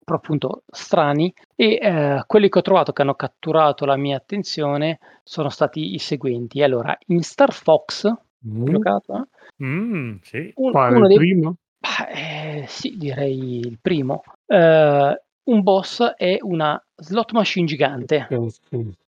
[0.10, 4.98] però appunto strani, e eh, quelli che ho trovato che hanno catturato la mia attenzione
[5.24, 6.64] sono stati i seguenti.
[6.64, 8.12] Allora, in Star Fox
[8.48, 8.70] Mm.
[8.70, 9.16] Giocato?
[9.18, 9.66] eh?
[9.66, 10.54] Mm, sì.
[10.56, 11.56] Un- Quale, uno il dei primo?
[11.78, 14.24] Bah, eh, sì, direi il primo.
[14.46, 18.28] Eh, un boss è una slot machine gigante.
[18.30, 18.62] Successo?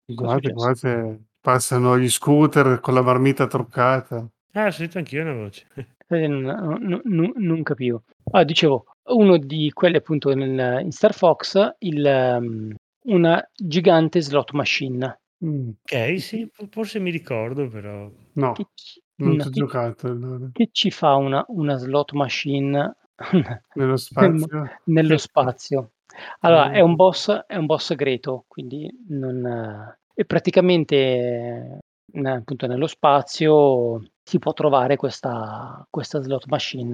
[0.06, 4.26] guardate, passano gli scooter con la marmita truccata.
[4.52, 5.66] Ah, ho sentito anch'io una voce.
[6.08, 8.04] Eh, non, non- non- non capivo.
[8.30, 12.74] Ah, dicevo, uno di quelli appunto nel- in Star Fox, il, ehm,
[13.04, 15.20] una gigante slot machine.
[15.44, 15.70] Mm.
[15.82, 18.10] Ok, sì, fo- forse mi ricordo, però.
[18.32, 20.48] No, Che ci, non ci ho giocato allora.
[20.52, 22.96] che ci fa una, una slot machine
[23.74, 24.68] Nello spazio?
[24.84, 25.92] nello spazio?
[26.40, 32.66] Allora, è un boss, è un boss greto, quindi non, eh, e praticamente eh, appunto
[32.66, 36.92] nello spazio si può trovare questa, questa slot machine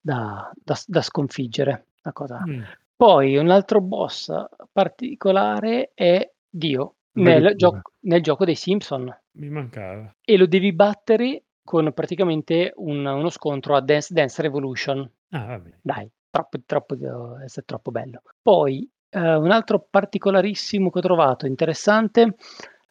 [0.00, 1.88] da, da- da sconfiggere.
[2.02, 2.42] Una cosa.
[2.46, 2.62] Mm.
[2.96, 4.32] Poi un altro boss
[4.72, 10.14] particolare è Dio nel, gioco nel gioco dei Simpson Mi mancava.
[10.24, 15.10] e lo devi battere con praticamente un- uno scontro a Dance Dance Revolution.
[15.32, 15.78] Ah, vabbè.
[15.82, 16.96] Dai, troppo, troppo,
[17.44, 18.22] essere troppo bello.
[18.40, 22.36] Poi eh, un altro particolarissimo che ho trovato interessante,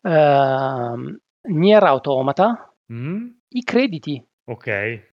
[0.01, 3.27] ehm, Nier Automata, Mm?
[3.49, 4.65] I crediti, Ok,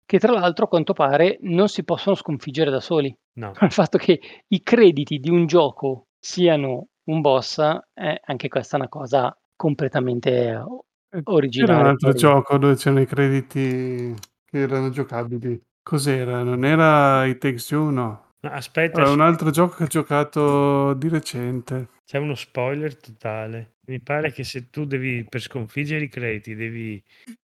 [0.05, 3.15] che tra l'altro a quanto pare non si possono sconfiggere da soli.
[3.35, 3.51] no.
[3.61, 7.59] Il fatto che i crediti di un gioco siano un boss,
[7.93, 10.29] è anche questa una cosa completamente
[11.11, 11.71] Eh, originale.
[11.73, 14.13] C'era un altro gioco dove c'erano i crediti
[14.45, 15.61] che erano giocabili.
[15.81, 16.43] Cos'era?
[16.43, 17.89] Non era i Takes Two?
[17.89, 18.22] No.
[18.45, 21.87] Aspetta, Era un altro gioco che ho giocato di recente.
[22.05, 23.75] c'è uno spoiler totale.
[23.85, 27.01] Mi pare che se tu devi, per sconfiggere i crediti, devi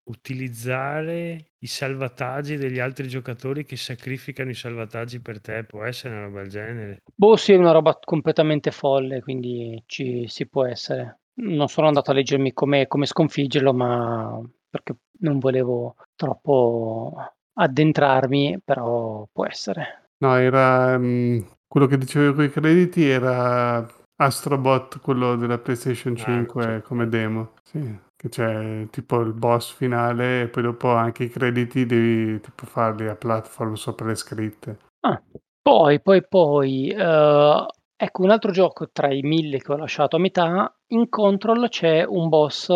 [0.09, 5.63] utilizzare i salvataggi degli altri giocatori che sacrificano i salvataggi per te.
[5.63, 7.01] Può essere una roba del genere.
[7.15, 11.19] Boh, sì, è una roba completamente folle, quindi ci si può essere.
[11.35, 17.13] Non sono andato a leggermi come, come sconfiggerlo, ma perché non volevo troppo
[17.53, 20.08] addentrarmi, però può essere.
[20.21, 23.87] No, era mm, quello che dicevo con i crediti era
[24.17, 26.87] Astrobot, quello della PlayStation Ah, 5 certo.
[26.87, 27.53] come demo.
[27.63, 32.65] Sì, che c'è tipo il boss finale e poi dopo anche i crediti devi tipo
[32.65, 34.77] farli a platform sopra le scritte.
[35.01, 35.21] Ah,
[35.61, 37.65] poi, poi, poi, eh,
[37.95, 40.75] ecco un altro gioco tra i mille che ho lasciato a metà.
[40.87, 42.73] In Control c'è un boss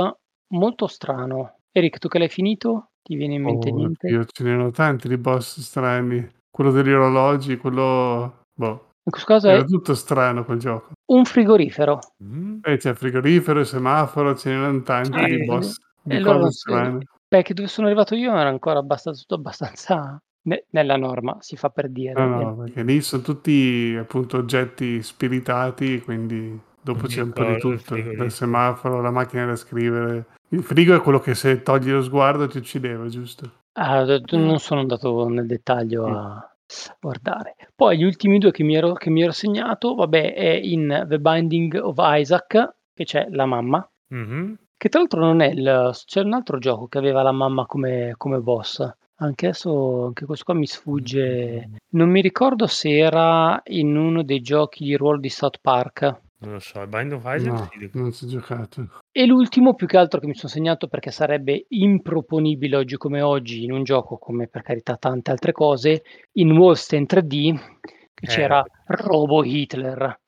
[0.53, 1.57] molto strano.
[1.73, 2.91] Eric, tu che l'hai finito?
[3.01, 4.07] Ti viene in mente Oh, niente?
[4.07, 6.25] oddio, ce n'erano tanti di boss strani.
[6.55, 8.41] Quello degli orologi, quello...
[8.53, 10.91] Boh, questo caso è era tutto strano quel gioco.
[11.11, 11.99] un frigorifero.
[12.23, 12.59] Mm?
[12.61, 16.99] E c'è frigorifero, il semaforo, ce n'erano tanti Ah, di boss, di E allora strane.
[17.27, 21.69] perché dove sono arrivato io era ancora abbastanza, tutto abbastanza ne- nella norma, si fa
[21.69, 22.13] per dire.
[22.13, 27.51] No, no, perché lì sono tutti appunto oggetti spiritati, quindi dopo c'è un po' di
[27.53, 28.29] il tutto, frigorifero.
[28.29, 30.25] semaforo, la macchina da scrivere.
[30.49, 33.61] Il frigo è quello che se togli lo sguardo ti uccideva, giusto?
[33.73, 36.13] Ah, d- d- non sono andato nel dettaglio Mm.
[36.13, 36.55] a
[36.99, 37.55] guardare.
[37.75, 41.19] Poi gli ultimi due che mi ero, che mi ero segnato, vabbè, è in The
[41.19, 44.57] Binding of Isaac, che c'è la mamma, Mhm.
[44.77, 45.91] che tra l'altro non è il...
[46.05, 48.87] c'è un altro gioco che aveva la mamma come, come boss.
[49.17, 51.69] Anche adesso, anche questo qua mi sfugge.
[51.89, 56.21] Non mi ricordo se era in uno dei giochi di ruolo di South Park.
[56.43, 58.89] Non lo so, il Bind of Isaac No, sì, non si è giocato.
[59.11, 63.63] E l'ultimo, più che altro, che mi sono segnato perché sarebbe improponibile oggi come oggi
[63.63, 66.03] in un gioco come per carità tante altre cose,
[66.33, 67.53] in Wolfenstein 3D,
[68.13, 68.63] che Eh, c'era.
[68.87, 70.19] Robo Hitler.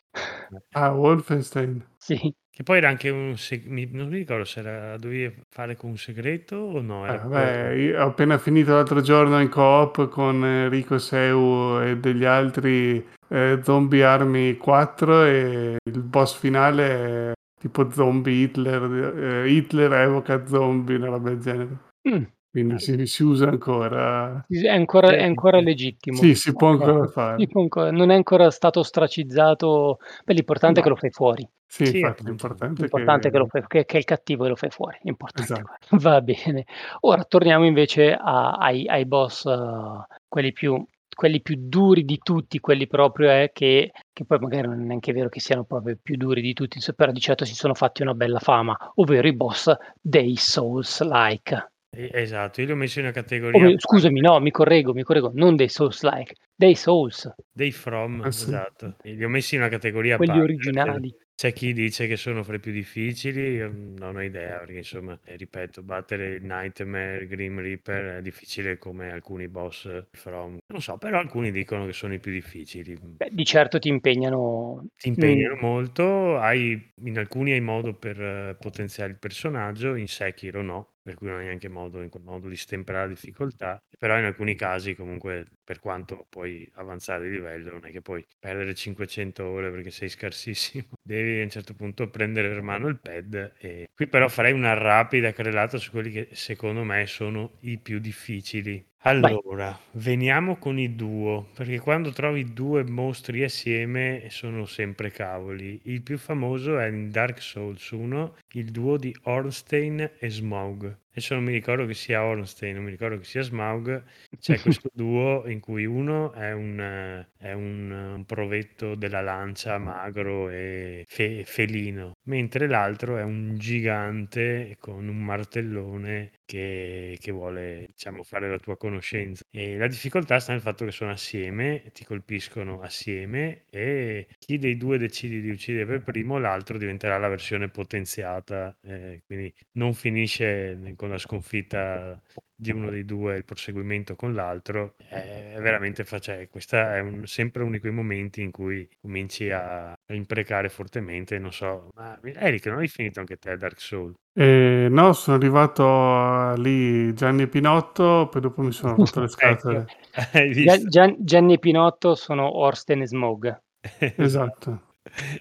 [0.72, 1.84] Ah, Wolfenstein.
[1.98, 5.76] Sì, Che poi era anche un seg- mi- non mi ricordo se era, dovevi fare
[5.76, 7.06] con un segreto o no.
[7.06, 12.24] Eh, vabbè, io ho appena finito l'altro giorno in coop con Enrico Seu e degli
[12.24, 19.92] altri eh, Zombie Army 4 e il boss finale è tipo zombie Hitler, eh, Hitler
[19.92, 21.78] evoca zombie, una roba del genere.
[22.08, 22.24] Mm,
[22.56, 24.46] Quindi si, si usa ancora.
[24.48, 26.18] è ancora, è Sì, ancora legittimo.
[26.18, 27.40] Sì, si può ancora fare.
[27.40, 29.98] Si può ancora- non è ancora stato ostracizzato.
[30.24, 30.96] Beh, l'importante è che No.
[30.96, 31.50] lo fai fuori.
[31.68, 33.44] Sì, Sì, infatti l'importante è L'importante è che, che...
[33.44, 34.98] lo fai, che, che è il cattivo e lo fai fuori.
[35.02, 35.54] Importante.
[35.54, 35.98] Esatto.
[35.98, 36.66] Va bene.
[37.02, 40.82] Ora torniamo invece a- ai, ai boss, eh, quelli, più,
[41.14, 45.12] quelli più duri di tutti, quelli proprio eh, che, che poi magari non è neanche
[45.12, 48.14] vero che siano proprio più duri di tutti, però di certo si sono fatti una
[48.14, 51.72] bella fama, ovvero i boss dei Souls-like.
[51.96, 55.32] Esatto, io li ho messi in una categoria mi- scusami, no, mi correggo, mi correggo,
[55.34, 58.44] non dei Souls-like, dei Souls, dei From, Ah, sì.
[58.44, 58.98] esatto.
[59.02, 61.16] E li ho messi in una categoria quelli parte, originali.
[61.36, 65.20] C'è chi dice che sono fra i più difficili, io non ho idea, perché insomma,
[65.26, 70.60] eh, ripeto, battere Nightmare, Grim Reaper è difficile come alcuni boss From.
[70.68, 72.98] Non so, però alcuni dicono che sono i più difficili.
[72.98, 74.88] Beh, di certo ti impegnano.
[74.96, 75.60] Ti impegnano mm.
[75.60, 81.14] molto, hai, in alcuni hai modo per uh, potenziare il personaggio, in Sekiro no per
[81.14, 84.56] cui non hai neanche modo, in quel modo di stemperare la difficoltà, però in alcuni
[84.56, 89.72] casi comunque per quanto puoi avanzare di livello non è che puoi perdere 500 ore
[89.72, 94.08] perché sei scarsissimo, devi a un certo punto prendere per mano il pad e qui
[94.08, 99.80] però farei una rapida carrellata su quelli che secondo me sono i più difficili allora,
[99.92, 105.80] veniamo con i duo, perché quando trovi due mostri assieme sono sempre cavoli.
[105.84, 110.98] Il più famoso è in Dark Souls 1, il duo di Ornstein e Smaug.
[111.12, 114.04] Adesso non mi ricordo che sia Ornstein, non mi ricordo che sia Smaug.
[114.38, 120.50] C'è questo duo in cui uno è un, è un, un provetto della lancia magro
[120.50, 128.24] e fe- felino, mentre l'altro è un gigante con un martellone che, che vuole diciamo,
[128.24, 129.44] fare la tua conoscenza.
[129.52, 134.78] E la difficoltà sta nel fatto che sono assieme, ti colpiscono assieme e chi dei
[134.78, 140.94] due decidi di uccidere per primo, l'altro diventerà la versione potenziata, eh, quindi non finisce
[140.96, 142.22] con la sconfitta
[142.56, 146.48] di uno dei due, il proseguimento con l'altro, è veramente facile.
[146.50, 151.38] Questo è un, sempre uno di quei momenti in cui cominci a, imprecare fortemente.
[151.38, 154.16] Non so, ma Eric, non hai finito anche te Dark Souls?
[154.34, 159.86] Eh, no, sono arrivato lì Gianni Pinotto, poi dopo mi sono rotto le scatole.
[160.12, 160.86] ecco.
[160.90, 163.62] Gian, Gianni Pinotto sono Orsten e Smog.
[164.00, 164.85] esatto.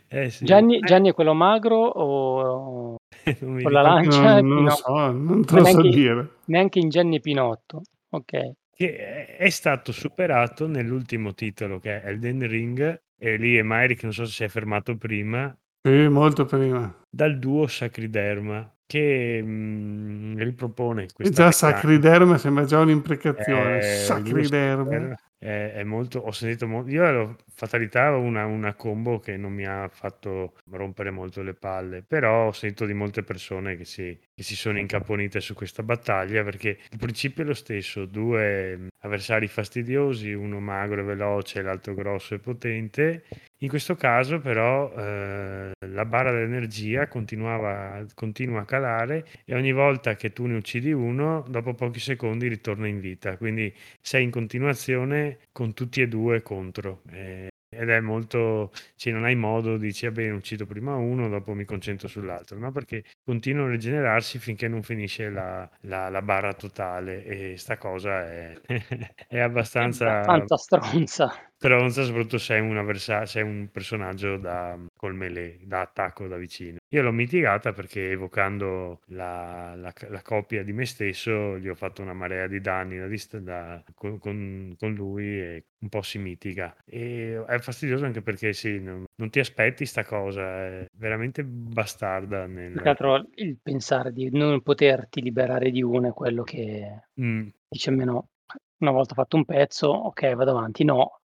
[0.08, 0.44] Eh sì.
[0.44, 2.96] Gianni, Gianni, è quello magro o
[3.40, 4.40] con la lancia?
[4.40, 6.28] Non, non lo so, non te lo so dire.
[6.46, 8.52] Neanche in Gianni Pinotto, ok.
[8.76, 14.12] Che è stato superato nell'ultimo titolo che è Elden Ring, e lì è Myrick, non
[14.12, 15.56] so se si è fermato prima.
[15.80, 16.92] Sì, molto prima.
[17.08, 23.78] Dal duo Sacriderma che mh, mm, ripropone questa già Sacriderma sembra già un'imprecazione.
[23.78, 29.36] Eh, Sacriderma è, è molto, ho sentito molto, io ero fatalità una, una combo che
[29.36, 33.84] non mi ha fatto rompere molto le palle, però ho sentito di molte persone che
[33.84, 38.88] si, che si sono incaponite su questa battaglia perché il principio è lo stesso, due
[39.00, 43.24] avversari fastidiosi, uno magro e veloce, l'altro grosso e potente.
[43.58, 50.16] In questo caso però eh, la barra dell'energia continuava, continua a calare e ogni volta
[50.16, 55.38] che tu ne uccidi uno, dopo pochi secondi ritorna in vita, quindi sei in continuazione
[55.52, 57.02] con tutti e due contro.
[57.10, 61.64] Eh, ed è molto, cioè non hai modo, dici, bene, uccido prima uno, dopo mi
[61.64, 62.72] concentro sull'altro, no?
[62.72, 68.24] Perché continuano a rigenerarsi finché non finisce la, la, la barra totale e sta cosa
[68.24, 68.54] è,
[69.28, 70.20] è abbastanza...
[70.22, 71.32] Tanta stronza.
[71.56, 76.26] Stronza, soprattutto se è un, avversario, se è un personaggio da, col melee, da attacco
[76.26, 76.78] da vicino.
[76.88, 82.02] Io l'ho mitigata perché evocando la, la, la coppia di me stesso gli ho fatto
[82.02, 86.76] una marea di danni da, da, con, con, con, lui e un po' si mitiga.
[86.84, 92.46] E è fastidioso anche perché sì, non, non ti aspetti sta cosa, è veramente bastarda.
[92.46, 92.72] Nel...
[92.72, 97.48] Più altro il pensare di non poterti liberare di uno è quello che mm.
[97.68, 98.28] dice meno.
[98.76, 100.84] Una volta fatto un pezzo, ok, vado avanti.
[100.84, 101.20] No,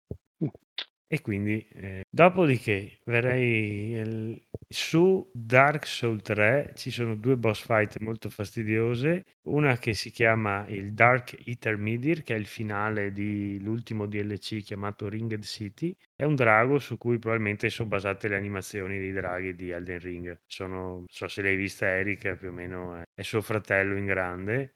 [1.10, 7.98] e quindi, eh, dopodiché, verrei il- su Dark Souls 3 ci sono due boss fight
[8.00, 14.62] molto fastidiose, una che si chiama il Dark Intermediate, che è il finale dell'ultimo DLC
[14.62, 19.54] chiamato Ringed City, è un drago su cui probabilmente sono basate le animazioni dei draghi
[19.54, 20.40] di Elden Ring.
[20.46, 24.04] Sono, non so se l'hai vista Eric, più o meno è, è suo fratello in
[24.04, 24.74] grande.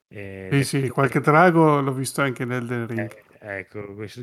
[0.50, 3.10] Sì, sì, qualche drago l'ho visto anche in Elden Ring.
[3.10, 4.23] Eh, Ecco, questo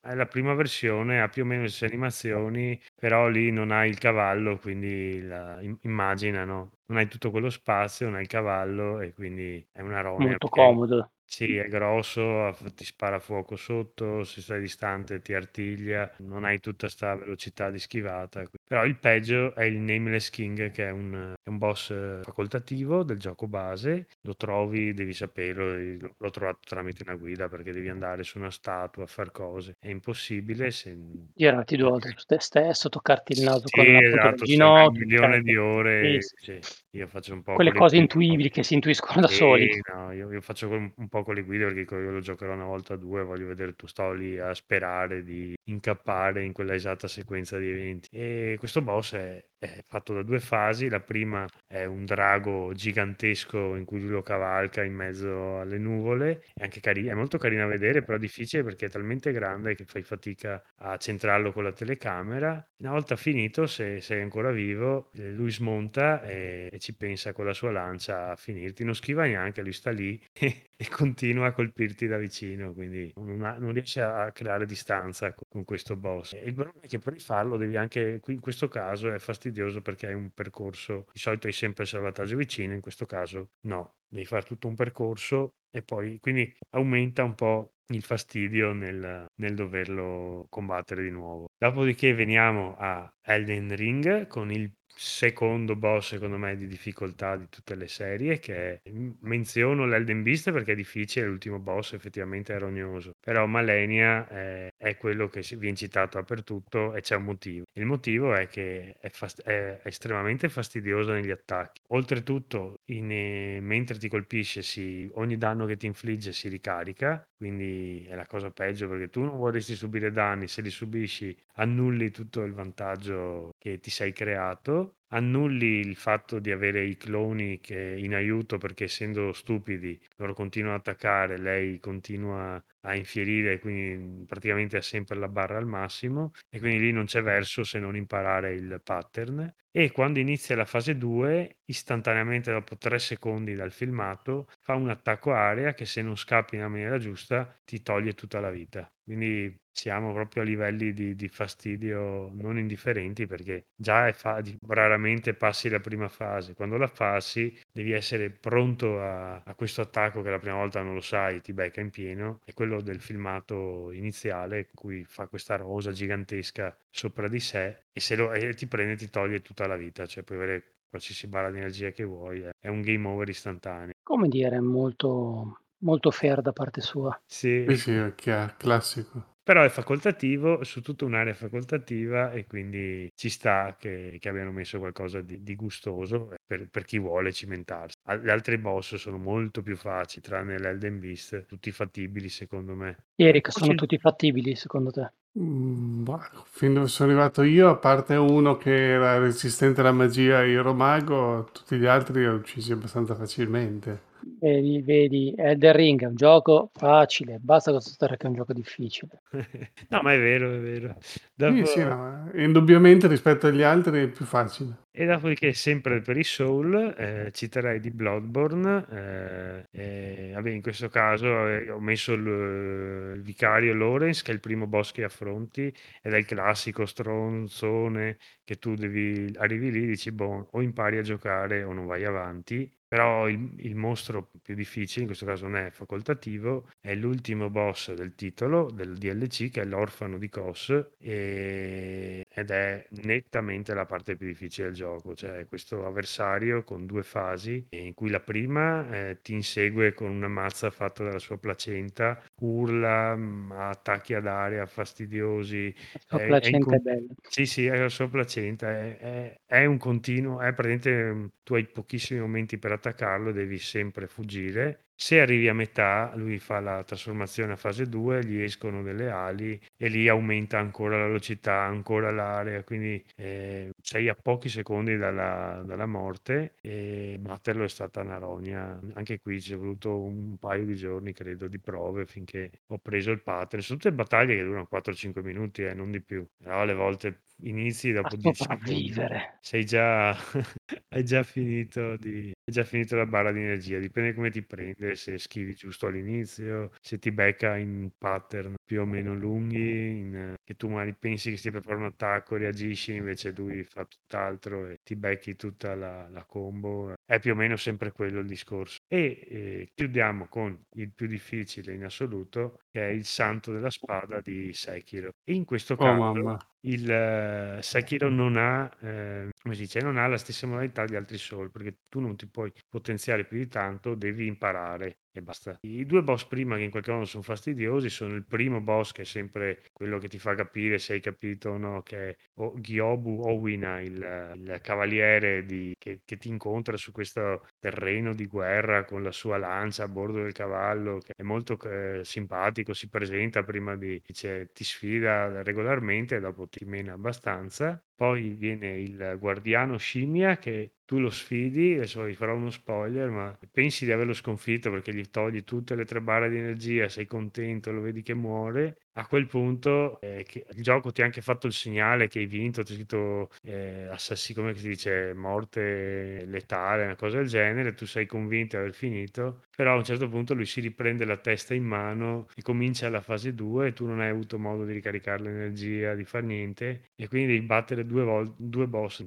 [0.00, 3.88] è la prima versione, ha più o meno le stesse animazioni, però lì non hai
[3.90, 6.70] il cavallo, quindi la, immagina, no?
[6.86, 10.22] Non hai tutto quello spazio, non hai il cavallo e quindi è una roba.
[10.22, 11.10] Molto comodo.
[11.24, 16.86] Sì, è grosso, ti spara fuoco sotto, se stai distante ti artiglia, non hai tutta
[16.86, 18.48] questa velocità di schivata.
[18.70, 23.02] Però il peggio è il Nameless King, che è un, è un boss eh, facoltativo
[23.02, 24.06] del gioco base.
[24.20, 29.02] Lo trovi, devi saperlo, l'ho trovato tramite una guida perché devi andare su una statua
[29.02, 29.74] a fare cose.
[29.80, 30.96] È impossibile se...
[31.34, 34.88] Girarti due volte su te stesso, toccarti il naso sì, con la esatto, ginocchio.
[34.88, 36.22] Un milione di ore.
[36.22, 36.60] Sì, sì.
[36.92, 39.80] Io faccio un po' quelle cose intuibili che si intuiscono da sì, soli.
[39.92, 42.64] No, io, io, faccio un, un, po' con le guide perché io lo giocherò una
[42.64, 47.06] volta o due, voglio vedere tu sto lì a sperare di incappare in quella esatta
[47.06, 48.08] sequenza di eventi.
[48.10, 50.88] E questo boss è è fatto da due fasi.
[50.88, 56.44] La prima è un drago gigantesco in cui lui lo cavalca in mezzo alle nuvole.
[56.54, 59.84] È anche carino, è molto carino a vedere, però difficile perché è talmente grande che
[59.84, 62.66] fai fatica a centrarlo con la telecamera.
[62.78, 67.44] Una volta finito, se sei ancora vivo, eh, lui smonta e, e ci pensa con
[67.44, 68.82] la sua lancia a finirti.
[68.82, 73.44] Non schiva neanche, lui sta lì e, e continua a colpirti da vicino, quindi non,
[73.44, 76.32] ha, non riesce a creare distanza con, con questo boss.
[76.32, 79.49] E il problema è che per rifarlo devi anche, in questo caso è fastidioso
[79.82, 83.96] perché hai un percorso, di solito hai sempre il salvataggio vicino, in questo caso no,
[84.08, 89.54] devi fare tutto un percorso e poi quindi aumenta un po' il fastidio nel, nel
[89.54, 91.46] doverlo combattere di nuovo.
[91.58, 94.72] Dopodiché veniamo a Elden Ring con il
[95.02, 98.90] secondo boss secondo me di difficoltà di tutte le serie che è,
[99.20, 103.12] menziono l'Elden Beast perché è difficile l'ultimo boss effettivamente è rognoso.
[103.18, 107.64] Però Malenia è, è quello che viene citato dappertutto e c'è un motivo.
[107.72, 111.80] Il motivo è che è, fast- è estremamente fastidioso negli attacchi.
[111.88, 118.04] Oltretutto in, eh, mentre ti colpisce si, ogni danno che ti infligge si ricarica quindi
[118.06, 122.42] è la cosa peggio perché tu non vorresti subire danni se li subisci annulli tutto
[122.42, 128.14] il vantaggio che ti sei creato, annulli il fatto di avere i cloni che in
[128.14, 134.82] aiuto perché essendo stupidi loro continuano ad attaccare, lei continua a infierire, quindi praticamente ha
[134.82, 138.80] sempre la barra al massimo e quindi lì non c'è verso se non imparare il
[138.82, 139.52] pattern.
[139.72, 145.32] E quando inizia la fase 2, istantaneamente dopo 3 secondi dal filmato, fa un attacco
[145.32, 148.90] area che se non scappi nella maniera giusta ti toglie tutta la vita.
[149.10, 155.34] Quindi siamo proprio a livelli di, di fastidio non indifferenti perché già è fa- raramente
[155.34, 156.54] passi la prima fase.
[156.54, 160.94] Quando la passi devi essere pronto a, a questo attacco che la prima volta non
[160.94, 162.38] lo sai, ti becca in pieno.
[162.44, 167.98] È quello del filmato iniziale in cui fa questa rosa gigantesca sopra di sé e
[167.98, 171.50] se lo, e ti prende ti toglie tutta la vita, cioè puoi avere qualsiasi barra
[171.50, 173.94] di energia che vuoi, è un game over istantaneo.
[174.04, 177.18] Come dire, molto, molto fair da parte sua.
[177.64, 179.38] Sì, Sì, sì, è chiaro, classico.
[179.42, 184.78] però è facoltativo, su tutta un'area facoltativa e quindi ci sta che, che abbiano messo
[184.78, 187.96] qualcosa di, di gustoso per, per chi vuole cimentarsi.
[188.22, 193.04] Gli altri boss sono molto più facili, tranne l'Elden Beast, tutti fattibili secondo me.
[193.14, 195.12] Eric, sono tutti fattibili secondo te?
[195.38, 200.42] Mm, bah, fin dove sono arrivato io, a parte uno che era resistente alla magia
[200.42, 204.02] e Iro Mago, tutti gli altri li ho uccisi abbastanza facilmente.
[204.22, 209.22] Vedi, vedi, Elden Ring è un gioco facile, basta constatare che è un gioco difficile.
[209.90, 210.96] No, ma è vero, è vero.
[211.42, 214.86] Sì, Dopo- sì, no, eh, indubbiamente rispetto agli altri è più facile.
[214.92, 218.86] E dopodiché, sempre per i Soul, eh, citerei di Bloodborne.
[218.90, 224.34] eh, eh, vabbè, in questo caso eh, ho messo il, il vicario Lawrence, che è
[224.34, 225.72] il primo boss che affronti,
[226.02, 230.98] ed è il classico stronzone che tu devi, arrivi lì e dici, boh, o impari
[230.98, 232.70] a giocare o non vai avanti.
[232.90, 237.92] Però il, il mostro più difficile, in questo caso non è facoltativo, è l'ultimo boss
[237.94, 244.16] del titolo, del DLC, che è l'orfano di Kos, e- ed è nettamente la parte
[244.16, 245.14] più difficile del gioco.
[245.14, 250.28] Cioè, questo avversario con due fasi, in cui la prima eh, ti insegue con una
[250.28, 255.72] mazza fatta dalla sua placenta, urla, ha attacchi ad aria fastidiosi.
[255.92, 257.14] La sua è- è in placenta è bella.
[257.22, 261.66] sì, sì, è la sua placenta, è, è- un continuo, è praticamente mm, tu hai
[261.66, 264.86] pochissimi momenti per attaccarlo, devi sempre fuggire.
[264.94, 269.58] Se arrivi a metà, lui fa la trasformazione a fase 2, gli escono delle ali
[269.76, 275.62] e lì aumenta ancora la velocità, ancora l'area, quindi eh, sei a pochi secondi dalla,
[275.64, 278.78] dalla morte e batterlo è stata una rogna.
[278.92, 283.10] Anche qui ci è voluto un paio di giorni, credo, di prove finché ho preso
[283.10, 283.62] il pattern.
[283.62, 286.26] Sono tutte battaglie che durano 4-5 minuti, eh, non di più.
[286.36, 289.40] Però alle volte inizi dopo 10 secondi sopravvivere.
[289.40, 290.10] sei già
[290.92, 294.94] hai già finito di hai già finito la barra di energia dipende come ti prende
[294.96, 300.54] se schivi giusto all'inizio se ti becca in pattern più o meno lunghi in- che
[300.56, 304.78] tu magari pensi che stia per fare un attacco reagisci invece lui fa tutt'altro e
[304.82, 309.26] ti becchi tutta la, la combo è più o meno sempre quello il discorso e
[309.28, 314.52] eh, chiudiamo con il più difficile in assoluto che è il santo della spada di
[314.52, 316.38] Sekiro e in questo Oh caso mamma.
[316.62, 320.96] il eh, Sekiro non ha, eh, come si dice, non ha la stessa modalità di
[320.96, 325.58] altri Soul, perché tu non ti puoi potenziare più di tanto, devi imparare e basta.
[325.62, 329.02] I due boss prima che in qualche modo sono fastidiosi sono il primo boss che
[329.02, 332.54] è sempre quello che ti fa capire se hai capito o no, che è o-
[332.60, 333.94] Gyobu Owina, il,
[334.36, 339.36] il cavaliere di- che, che ti incontra su questo terreno di guerra con la sua
[339.36, 344.50] lancia a bordo del cavallo, che è molto eh, simpatico, si presenta prima di, dice,
[344.52, 347.82] ti sfida regolarmente e dopo ti mena abbastanza.
[348.00, 353.38] Poi viene il guardiano scimmia che tu lo sfidi, adesso vi farò uno spoiler, ma
[353.52, 357.70] pensi di averlo sconfitto perché gli togli tutte le tre barre di energia, sei contento,
[357.70, 361.52] lo vedi che muore, a quel punto eh, il gioco ti ha anche fatto il
[361.52, 366.96] segnale che hai vinto, ti ha scritto eh, assassi, come si dice, morte letale, una
[366.96, 370.46] cosa del genere, tu sei convinto di aver finito, però a un certo punto lui
[370.46, 374.08] si riprende la testa in mano e comincia la fase 2 e tu non hai
[374.08, 378.68] avuto modo di ricaricare l'energia, di fare niente e quindi devi battere due, vol- due
[378.68, 379.00] boss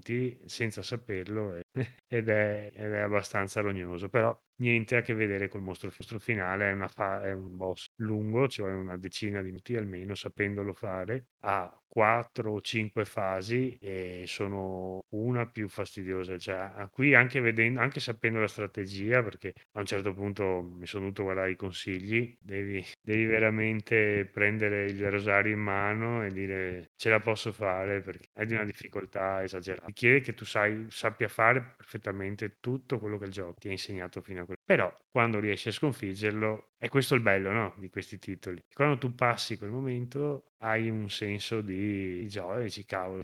[0.46, 1.63] senza saperlo
[2.08, 6.20] ed è, ed è abbastanza rognoso, però niente a che vedere col mostro, il mostro
[6.20, 11.28] finale, è, fa- è un boss lungo, cioè una decina di minuti almeno, sapendolo fare,
[11.42, 18.00] ha quattro o cinque fasi e sono una più fastidiosa, cioè qui anche vedendo, anche
[18.00, 22.84] sapendo la strategia, perché a un certo punto mi sono dovuto guardare i consigli, devi,
[23.02, 28.46] devi veramente prendere il rosario in mano e dire ce la posso fare perché è
[28.46, 29.86] di una difficoltà esagerata.
[29.88, 33.72] Ti chiede che tu sai, sappia fare perfettamente tutto quello che il gioco ti ha
[33.72, 37.74] insegnato fino a quel però quando riesci a sconfiggerlo, è questo il bello, no?
[37.78, 38.64] Di questi titoli.
[38.74, 43.24] Quando tu passi quel momento hai un senso di gioia, dici cavolo,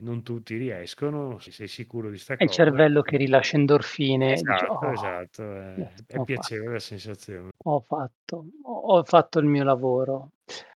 [0.00, 4.32] non tutti riescono, sei sicuro di sta È il cervello che rilascia endorfine.
[4.32, 7.50] Esatto, "Oh, esatto, è, è piacevole la sensazione.
[7.64, 10.30] Ho fatto, ho fatto il mio lavoro.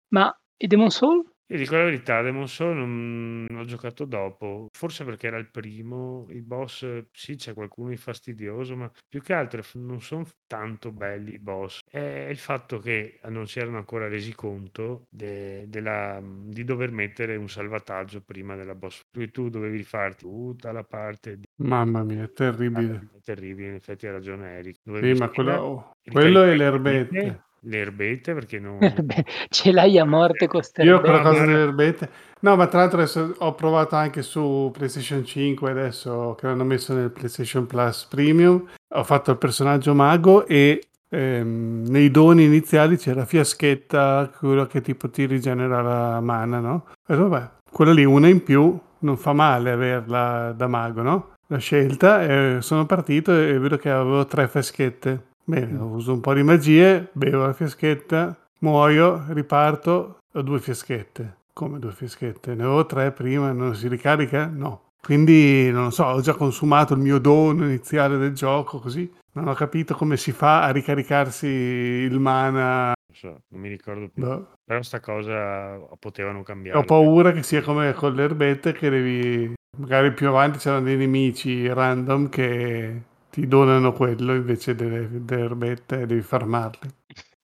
[0.08, 1.31] Ma i Demon Soul?
[1.52, 5.50] Io dico la verità, Demon Soul non non ho giocato dopo, forse perché era il
[5.50, 10.32] primo, i boss sì, c'è qualcuno di fastidioso, ma più che altro non son f
[10.46, 11.80] tanto belli i boss.
[11.88, 17.36] È il fatto che non si erano ancora resi conto de della di dover mettere
[17.36, 19.02] un salvataggio prima della boss.
[19.10, 23.10] Quindi tu dovevi farti tutta la parte di Mamma mia, è terribile.
[23.16, 24.76] è terribile, in effetti ha ragione Eric.
[24.76, 28.34] Sì, Dovevi ma quello, quello e le ricaricare le erbette.
[28.34, 28.78] perché non
[29.48, 31.58] ce l'hai a morte con ste Io quella cosa delle no.
[31.58, 32.10] erbette.
[32.40, 36.92] No, ma tra l'altro adesso ho provato anche su PlayStation 5 adesso che l'hanno messo
[36.92, 38.66] nel PlayStation Plus Premium.
[38.94, 45.08] Ho fatto il personaggio mago e ehm, nei doni iniziali c'era Fiaschetta, quello che tipo
[45.08, 46.86] ti rigenera la mana, no?
[47.06, 51.30] E vabbè, quella lì una in più non fa male averla da mago, no?
[51.46, 55.30] L'ho scelta e sono partito e vedo che avevo tre fiaschette.
[55.44, 61.36] Bene, uso un po' di magie, bevo la fiaschetta, muoio, riparto, ho due fiaschette.
[61.52, 62.54] Come due fiaschette?
[62.54, 64.46] Ne avevo tre prima, non si ricarica?
[64.46, 64.90] No.
[65.00, 69.48] Quindi, non lo so, ho già consumato il mio dono iniziale del gioco, così non
[69.48, 72.86] ho capito come si fa a ricaricarsi il mana.
[72.86, 74.22] Non so, non mi ricordo più.
[74.22, 74.52] Boh.
[74.64, 76.84] Però sta cosa potevano Ho cambiarla.
[76.84, 79.54] paura che sia come con le erbette che devi...
[79.78, 83.02] Magari più avanti c'erano dei nemici random che
[83.32, 86.88] ti donano quello invece delle, delle erbette e devi farmarli.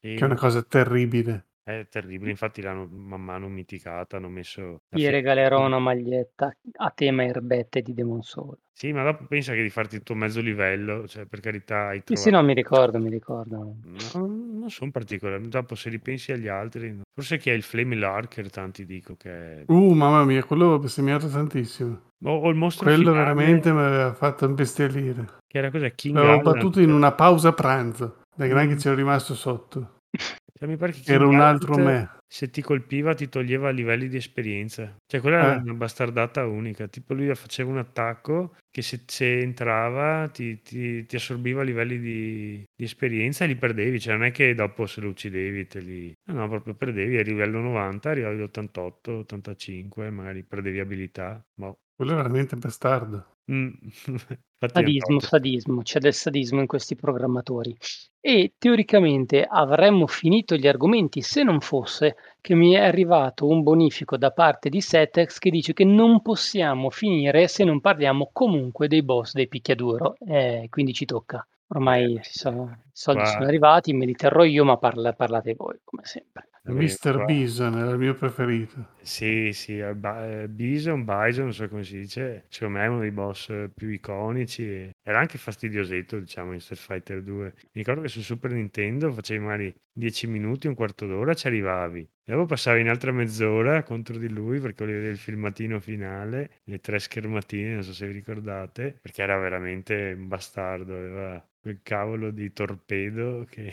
[0.01, 1.48] E Che è una cosa terribile.
[1.69, 6.55] È terribile, infatti l'hanno man mano miticata, hanno messo la Ti fi- regalerò una maglietta
[6.77, 8.57] a tema erbette di Demon Soul.
[8.73, 12.15] Sì, ma dopo pensa che di farti tutto mezzo livello, cioè per carità hai Sì,
[12.15, 12.37] sì, trovato...
[12.37, 13.57] no, mi ricordo, mi ricordo.
[13.83, 15.49] No, non sono particolari.
[15.49, 17.03] Dopo se ripensi agli altri, no.
[17.13, 19.65] forse chi è il Flame Larker, tanti dico che è...
[19.67, 22.13] Uh, mamma mia, quello ho bestemmiato tantissimo.
[22.25, 25.27] O, o il mostro Quello finale, veramente mi aveva fatto imbestialire.
[25.47, 25.93] che era cos'è?
[25.95, 28.23] King L'avevo battuto in una pausa pranzo.
[28.35, 28.69] Dai gran Mm.
[28.71, 30.03] che c'ero rimasto sotto.
[30.59, 32.17] Cioè, mi pare che Era un altro me.
[32.27, 34.97] se ti colpiva ti toglieva livelli di esperienza.
[35.07, 35.61] Cioè, quella era Eh.
[35.63, 36.89] una bastardata unica.
[36.89, 42.65] Tipo, lui faceva un attacco che se, se entrava ti, ti- ti assorbiva livelli di,
[42.75, 44.01] di esperienza e li perdevi.
[44.01, 46.13] Cioè, non è che dopo se lo uccidevi te li...
[46.29, 47.17] No, no, proprio perdevi.
[47.19, 51.41] A livello 90, arrivavi all'88, 85, magari perdevi abilità.
[51.55, 51.79] Boh.
[51.95, 53.37] Quello è veramente bastardo.
[53.51, 53.73] Mm.
[54.61, 57.77] Infatti, Sadismo, sadismo, c'è del sadismo in questi programmatori.
[58.21, 64.17] E teoricamente avremmo finito gli argomenti se non fosse che mi è arrivato un bonifico
[64.17, 69.03] da parte di Setex che dice che non possiamo finire se non parliamo comunque dei
[69.05, 70.17] boss dei picchiaduro.
[70.19, 71.47] Eh, quindi ci tocca.
[71.71, 75.55] Ormai Eh, si i soldi qua- sono arrivati, me li terrò io, ma parla- parlate
[75.55, 76.49] voi, come sempre.
[76.63, 77.15] vabbè, Mr.
[77.15, 78.89] qua- Bison era il mio preferito.
[79.03, 82.89] Sì, sì, eh, Ba- eh, Bison, Bison, non so come si dice, secondo me è
[82.89, 84.91] uno dei boss eh, più iconici.
[85.03, 87.53] Era anche fastidiosetto, diciamo, in Street Fighter 2.
[87.57, 92.09] Mi ricordo che su Super Nintendo facevi magari 10 minuti, un quarto d'ora, ci arrivavi.
[92.31, 96.79] E dopo passavi un'altra mezz'ora contro di lui perché volevi vedere il filmatino finale, le
[96.79, 102.31] tre schermatine, non so se vi ricordate, perché era veramente un bastardo, aveva quel cavolo
[102.31, 103.73] di torpedo che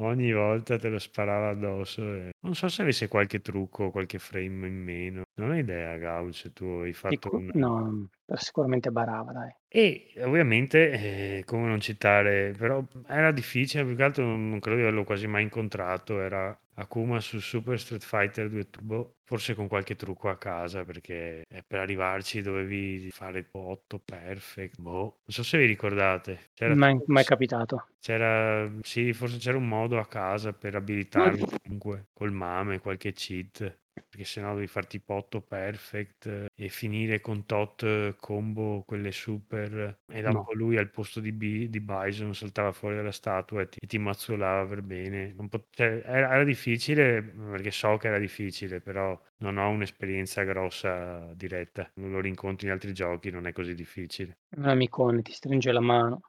[0.00, 2.02] ogni volta te lo sparava addosso.
[2.02, 5.22] e Non so se avesse qualche trucco, qualche frame in meno.
[5.34, 7.50] Non ho idea, Gaul, se tu hai fatto Sicu- un...
[7.54, 9.54] no, però sicuramente barava, dai.
[9.68, 10.90] E ovviamente,
[11.38, 15.04] eh, come non citare, però era difficile, più che altro non, non credo di averlo
[15.04, 20.28] quasi mai incontrato, era Akuma su Super Street Fighter 2 Turbo, forse con qualche trucco
[20.28, 25.64] a casa, perché eh, per arrivarci dovevi fare 8 perfect, boh, non so se vi
[25.66, 26.50] ricordate.
[26.52, 27.86] C'era, Mai, mai capitato.
[27.98, 33.80] c'era, sì, forse c'era un modo a casa per abilitarlo comunque, col mame, qualche cheat
[33.92, 39.12] perché sennò devi fare tipo 8 perfect eh, e finire con tot eh, combo quelle
[39.12, 40.00] super.
[40.06, 40.52] E dopo No.
[40.54, 43.98] lui al posto di, B, di Bison saltava fuori dalla statua e ti, e ti
[43.98, 45.34] mazzolava per bene.
[45.48, 51.32] Pot- cioè, era, era difficile perché so che era difficile però non ho un'esperienza grossa
[51.34, 51.90] diretta.
[51.96, 54.38] Non lo rincontri in altri giochi non è così difficile.
[54.56, 56.20] Un amicone ti stringe la mano,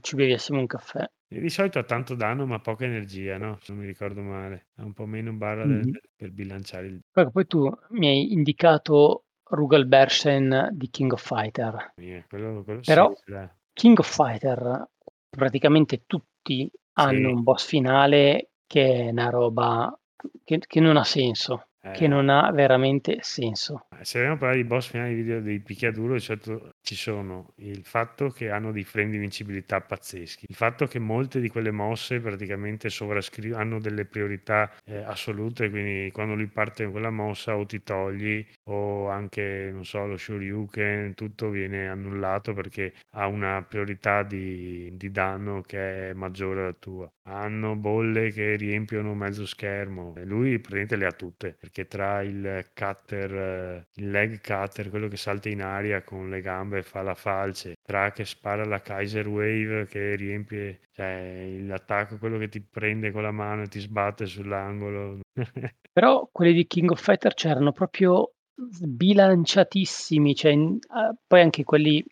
[0.00, 1.08] ci bevi assieme un caffè.
[1.32, 3.58] E di solito ha tanto danno ma poca energia, no?
[3.60, 4.68] Se non mi ricordo male.
[4.76, 5.98] Ha un po' meno barra del- Mhm.
[6.16, 7.00] per bilanciare il...
[7.12, 11.92] Poi, poi tu mi hai indicato Rugal Bersen di King of Fighter.
[11.96, 13.48] eh, Quello, quello Però dai.
[13.72, 14.88] King of Fighter,
[15.28, 19.96] praticamente tutti hanno un boss finale che è una roba
[20.44, 23.86] che, che non ha senso, che Eh, non ha veramente senso.
[24.02, 28.48] se vogliamo parlare di boss finali video dei picchiaduro, solito ci sono il fatto che
[28.50, 33.52] hanno dei frame di invincibilità pazzeschi, il fatto che molte di quelle mosse praticamente sovrascri-
[33.52, 38.44] hanno delle priorità eh, assolute, quindi quando lui parte con quella mossa o ti togli
[38.70, 45.10] o anche, non so, lo Shoryuken, tutto viene annullato perché ha una priorità di, di
[45.10, 47.10] danno che è maggiore alla tua.
[47.30, 52.66] Hanno bolle che riempiono mezzo schermo e lui praticamente le ha tutte perché tra il
[52.74, 57.02] cutter, eh, il leg cutter, quello che salta in aria con le gambe e fa
[57.02, 62.60] la falce, tra che spara la Kaiser Wave che riempie, cioè l'attacco, quello che ti
[62.60, 65.20] prende con la mano e ti sbatte sull'angolo.
[65.92, 70.78] Però quelli di King of Fighter c'erano proprio sbilanciatissimi, cioè, eh,
[71.26, 72.04] poi anche quelli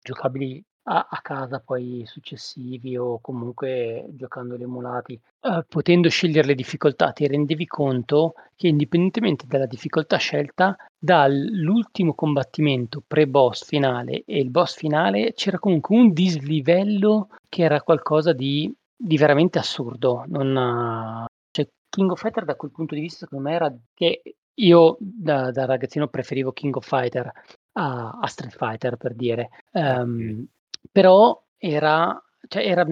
[0.00, 7.12] giocabili a, a casa, poi successivi o comunque giocandoli emulati, eh, potendo scegliere le difficoltà,
[7.12, 14.76] ti rendevi conto che indipendentemente dalla difficoltà scelta, dall'ultimo combattimento pre-boss finale e il boss
[14.76, 20.24] finale c'era comunque un dislivello che era qualcosa di, di veramente assurdo.
[20.28, 24.22] Non, cioè, King of Fighter da quel punto di vista secondo me era che
[24.58, 27.30] io da, da ragazzino preferivo King of Fighter
[27.72, 30.46] a, a Street Fighter per dire, Ehm,
[30.90, 32.86] però era, cioè era,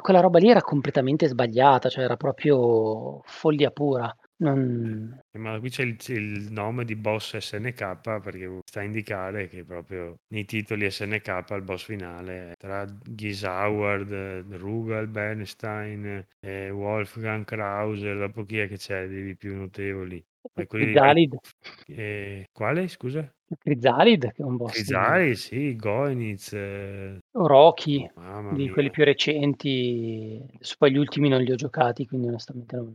[0.00, 4.14] quella roba lì era completamente sbagliata, cioè era proprio follia pura.
[4.40, 5.18] Non...
[5.32, 9.64] Eh, Ma qui c'è il, il nome di boss SNK perché sta a indicare che
[9.64, 18.14] proprio nei titoli SNK il boss finale tra Gisauer, eh, Rugal, Bernstein, eh, Wolfgang Krause,
[18.14, 20.24] dopo chi è che c'è dei più notevoli?
[20.52, 21.38] Quelli Crizalid,
[21.86, 23.32] eh, quale scusa?
[23.56, 28.72] Crizalid che è un boss Crisari, sì, Goenitz, eh, Rocky, mamma di mia.
[28.72, 32.94] quelli più recenti, adesso poi gli ultimi non li ho giocati, quindi onestamente non,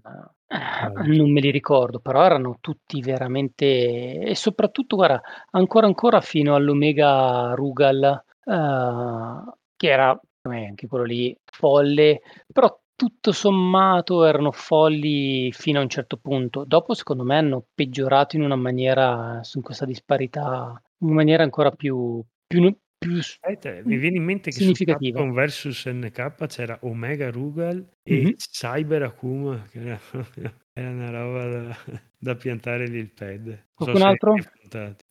[1.05, 5.21] non me li ricordo, però erano tutti veramente, e soprattutto, guarda,
[5.51, 12.21] ancora ancora fino all'Omega Rugal, eh, che era anche quello lì folle,
[12.51, 16.63] però tutto sommato erano folli fino a un certo punto.
[16.65, 22.23] Dopo, secondo me, hanno peggiorato in una maniera, su questa disparità, in maniera ancora più,
[22.47, 25.19] più, più Aspetta, mi viene in mente che su significativa.
[25.19, 28.33] Capcom vs NK c'era Omega Rugal e Mhm.
[28.35, 29.99] Cyber Akuma, che era
[30.91, 31.77] una roba da,
[32.23, 33.65] da piantare lì il pad.
[33.75, 34.35] So Qualcun se altro?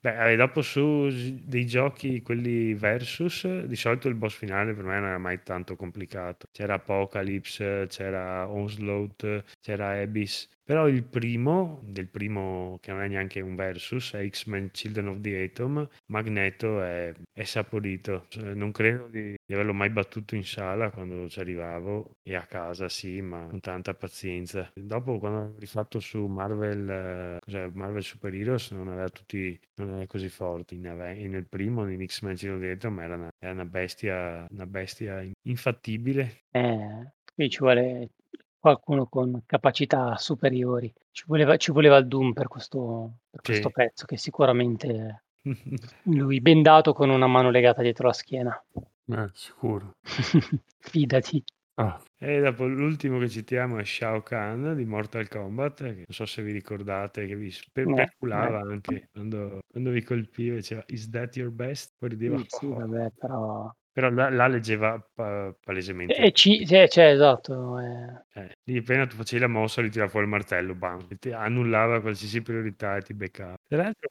[0.01, 1.09] Beh, eh, dopo su
[1.45, 5.77] dei giochi, quelli versus, di solito il boss finale per me non era mai tanto
[5.77, 6.47] complicato.
[6.51, 10.49] C'era Apocalypse, c'era Onslaught, c'era Abyss.
[10.65, 15.21] Però il primo, del primo che non è neanche un versus, è X-Men Children of
[15.21, 18.27] the Atom, Magneto è, è saporito.
[18.29, 22.47] Cioè, Non credo di, di averlo mai battuto in sala quando ci arrivavo e a
[22.47, 24.71] casa sì, ma con tanta pazienza.
[24.75, 29.91] Dopo quando ho rifatto su Marvel, eh, cos'è, Marvel Super Heroes non aveva tutti, non
[29.97, 30.75] era così forte.
[30.75, 35.25] In, nel primo, in X-Men of the Atom, era una, era una bestia, una bestia
[35.43, 36.45] infattibile.
[36.51, 38.11] Eh, qui ci vuole
[38.59, 40.93] qualcuno con capacità superiori.
[41.11, 43.51] Ci voleva, ci voleva il Doom per questo, per Sì.
[43.51, 45.25] questo pezzo, che sicuramente
[46.05, 48.65] lui bendato con una mano legata dietro la schiena.
[49.07, 49.97] Eh, sicuro.
[50.79, 51.43] Fidati.
[51.83, 56.25] Ah, E dopo l'ultimo che citiamo è Shao Kahn di Mortal Kombat, che non so
[56.27, 58.73] se vi ricordate, che vi spe- perculava eh.
[58.73, 61.95] anche quando, quando vi colpiva, diceva Is that your best?
[61.99, 62.39] Poi rideva.
[62.39, 63.75] Sì, sì, vabbè, però...
[63.95, 66.15] Però là, là leggeva pa- palesemente.
[66.15, 67.79] E ci, cioè, cioè, esatto.
[67.79, 68.25] eh.
[68.35, 72.01] Eh, lì appena tu facevi la mossa, lui tirava fuori il martello, bam, ti annullava
[72.01, 73.55] qualsiasi priorità e ti beccava.
[73.69, 74.09] Tra l'altro,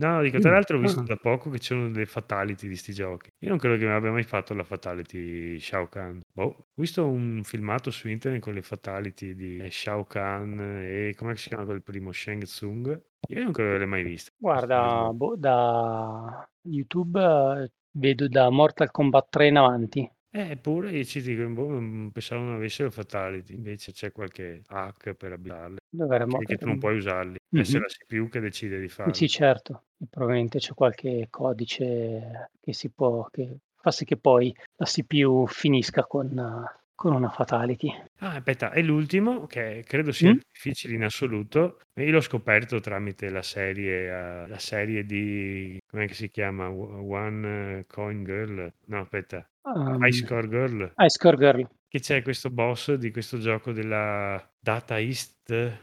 [0.00, 0.52] No, dico, tra Mm.
[0.54, 1.04] l'altro ho visto Ah.
[1.04, 3.30] da poco che c'erano delle fatality di sti giochi.
[3.40, 6.20] Io non credo che abbia mai fatto la fatality Shao Kahn.
[6.32, 11.36] Boh, ho visto un filmato su internet con le fatality di Shao Kahn e come
[11.36, 13.00] si chiama quel primo Shang Tsung.
[13.28, 14.30] Io non credo che le mai viste.
[14.38, 17.20] Guarda, boh, da YouTube
[17.64, 20.10] eh, vedo da Mortal Kombat 3 in avanti.
[20.32, 25.14] Eh, Eppure io ci dico, boh, non pensavo non avessero fatality, invece c'è qualche hack
[25.14, 26.38] per abilitarle, Dovremmo...
[26.38, 27.62] che, che tu non puoi usarli, Mhm.
[27.62, 29.12] essere la CPU che decide di farlo.
[29.14, 29.84] Sì, certo.
[30.08, 36.04] Probabilmente c'è qualche codice che si può, che fa sì che poi la CPU finisca
[36.06, 37.92] con, con una fatality.
[38.22, 40.40] Ah, aspetta, e l'ultimo, che credo sia Mm?
[40.52, 46.28] difficile in assoluto, io l'ho scoperto tramite la serie, eh, la serie di, come si
[46.28, 46.68] chiama?
[46.68, 48.70] One Coin Girl?
[48.88, 51.68] No, aspetta, Um, High Score Girl, Ice Core Girl.
[51.88, 55.39] che c'è questo boss di questo gioco della Data East,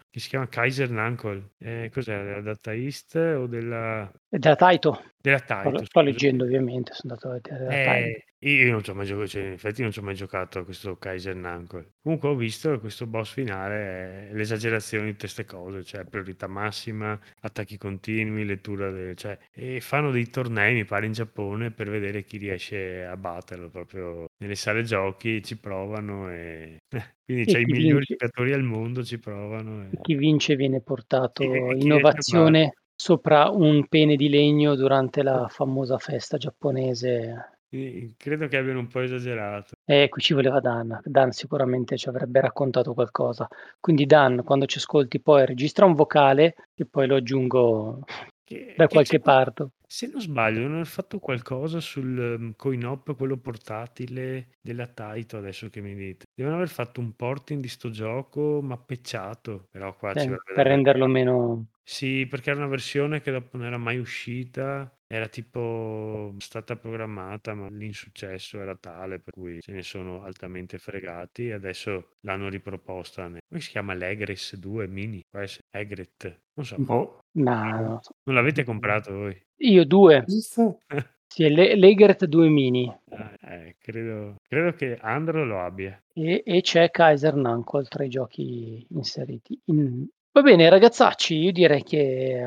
[0.09, 1.51] che si chiama Kaiser Nankol.
[1.57, 5.13] Eh, cos'è, della Data East o della, della Taito.
[5.17, 5.77] della Sto, Taito?
[5.85, 6.01] sto scusa.
[6.05, 8.25] leggendo ovviamente, sono andato a vedere.
[8.39, 10.59] Eh, io non ci ho mai giocato, cioè, in effetti non ci ho mai giocato
[10.59, 11.93] a questo Kaiser Nankol.
[12.03, 17.19] Comunque ho visto che questo boss finale è l'esagerazione di queste cose, cioè priorità massima,
[17.41, 22.23] attacchi continui, lettura del, cioè, e fanno dei tornei, mi pare in Giappone, per vedere
[22.23, 26.77] chi riesce a batterlo proprio nelle sale giochi, ci provano e
[27.25, 29.56] quindi c'è i migliori giocatori al mondo, ci provano.
[29.59, 35.47] E- Chi vince viene portato E- e innovazione sopra un pene di legno durante la
[35.49, 37.51] famosa festa giapponese.
[37.69, 39.75] Quindi credo che abbiano un po' esagerato.
[39.85, 40.99] E qui ci voleva Dan.
[41.03, 43.47] Dan sicuramente ci avrebbe raccontato qualcosa.
[43.79, 48.03] Quindi Dan, quando ci ascolti poi registra un vocale e poi lo aggiungo
[48.47, 49.71] Che, da che qualche parte.
[49.85, 55.69] Se non sbaglio, non hanno fatto qualcosa sul um, coin-op, quello portatile della Taito, adesso
[55.69, 56.27] che mi dite.
[56.33, 61.07] Devono aver fatto un porting di sto gioco mappecciato, però qua ci Eh, per renderlo
[61.07, 61.65] meno...
[61.89, 67.53] Sì, perché era una versione che dopo non era mai uscita, era tipo stata programmata,
[67.53, 73.29] ma l'insuccesso era tale per cui se ne sono altamente fregati e adesso l'hanno riproposta.
[73.29, 73.93] ne- Come si chiama?
[73.93, 75.23] L'Egres 2 Mini?
[75.29, 76.41] Può essere Egret?
[76.55, 76.75] Non so.
[76.77, 77.19] Boh.
[77.37, 78.11] No, so.
[78.25, 79.41] Non l'avete comprato voi?
[79.61, 80.25] Io due.
[81.29, 82.87] Sì, è Le- Legert 2 mini.
[83.11, 86.01] Ah, eh, credo, credo che Andro lo abbia.
[86.13, 89.59] E, e c'è Kaiser Nankol tra i giochi inseriti.
[89.65, 90.07] In-
[90.37, 92.45] Va bene, ragazzacci, io direi che eh,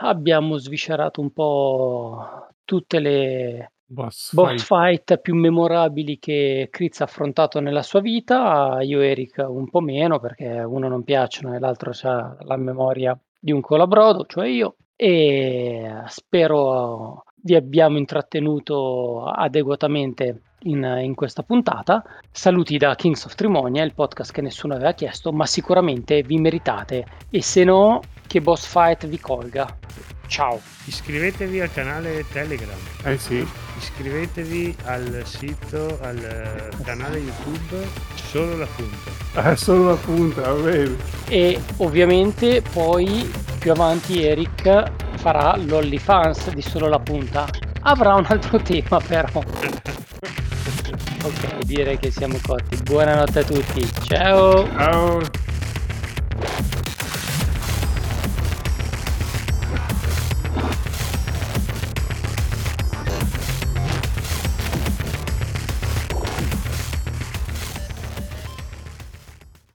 [0.00, 5.12] abbiamo sviscerato un po' tutte le Boss boss fight.
[5.12, 8.78] fight più memorabili che Chris ha affrontato nella sua vita.
[8.80, 13.16] Io e Eric un po' meno perché uno non piacciono e l'altro ha la memoria
[13.38, 14.74] di un colabrodo, cioè io.
[14.96, 22.02] E spero vi abbiamo intrattenuto adeguatamente in, in questa puntata.
[22.30, 27.04] Saluti da Kings of Trimonia, il podcast che nessuno aveva chiesto, ma sicuramente vi meritate.
[27.30, 29.78] E se no, che boss fight vi colga.
[30.26, 30.60] Ciao.
[30.86, 33.46] Iscrivetevi al canale Telegram, Eh sì.
[33.78, 39.50] iscrivetevi al sito, al eh, canale YouTube Solo la Punta.
[39.52, 40.96] È solo la punta, va bene.
[41.28, 43.30] E ovviamente poi
[43.60, 47.46] più avanti Eric farà l'OnlyFans di solo la punta
[47.82, 49.28] avrà un altro tema però.
[51.22, 52.76] ok, direi che siamo cotti.
[52.82, 53.88] Buonanotte a tutti.
[54.04, 54.66] Ciao.
[54.72, 55.20] Ciao.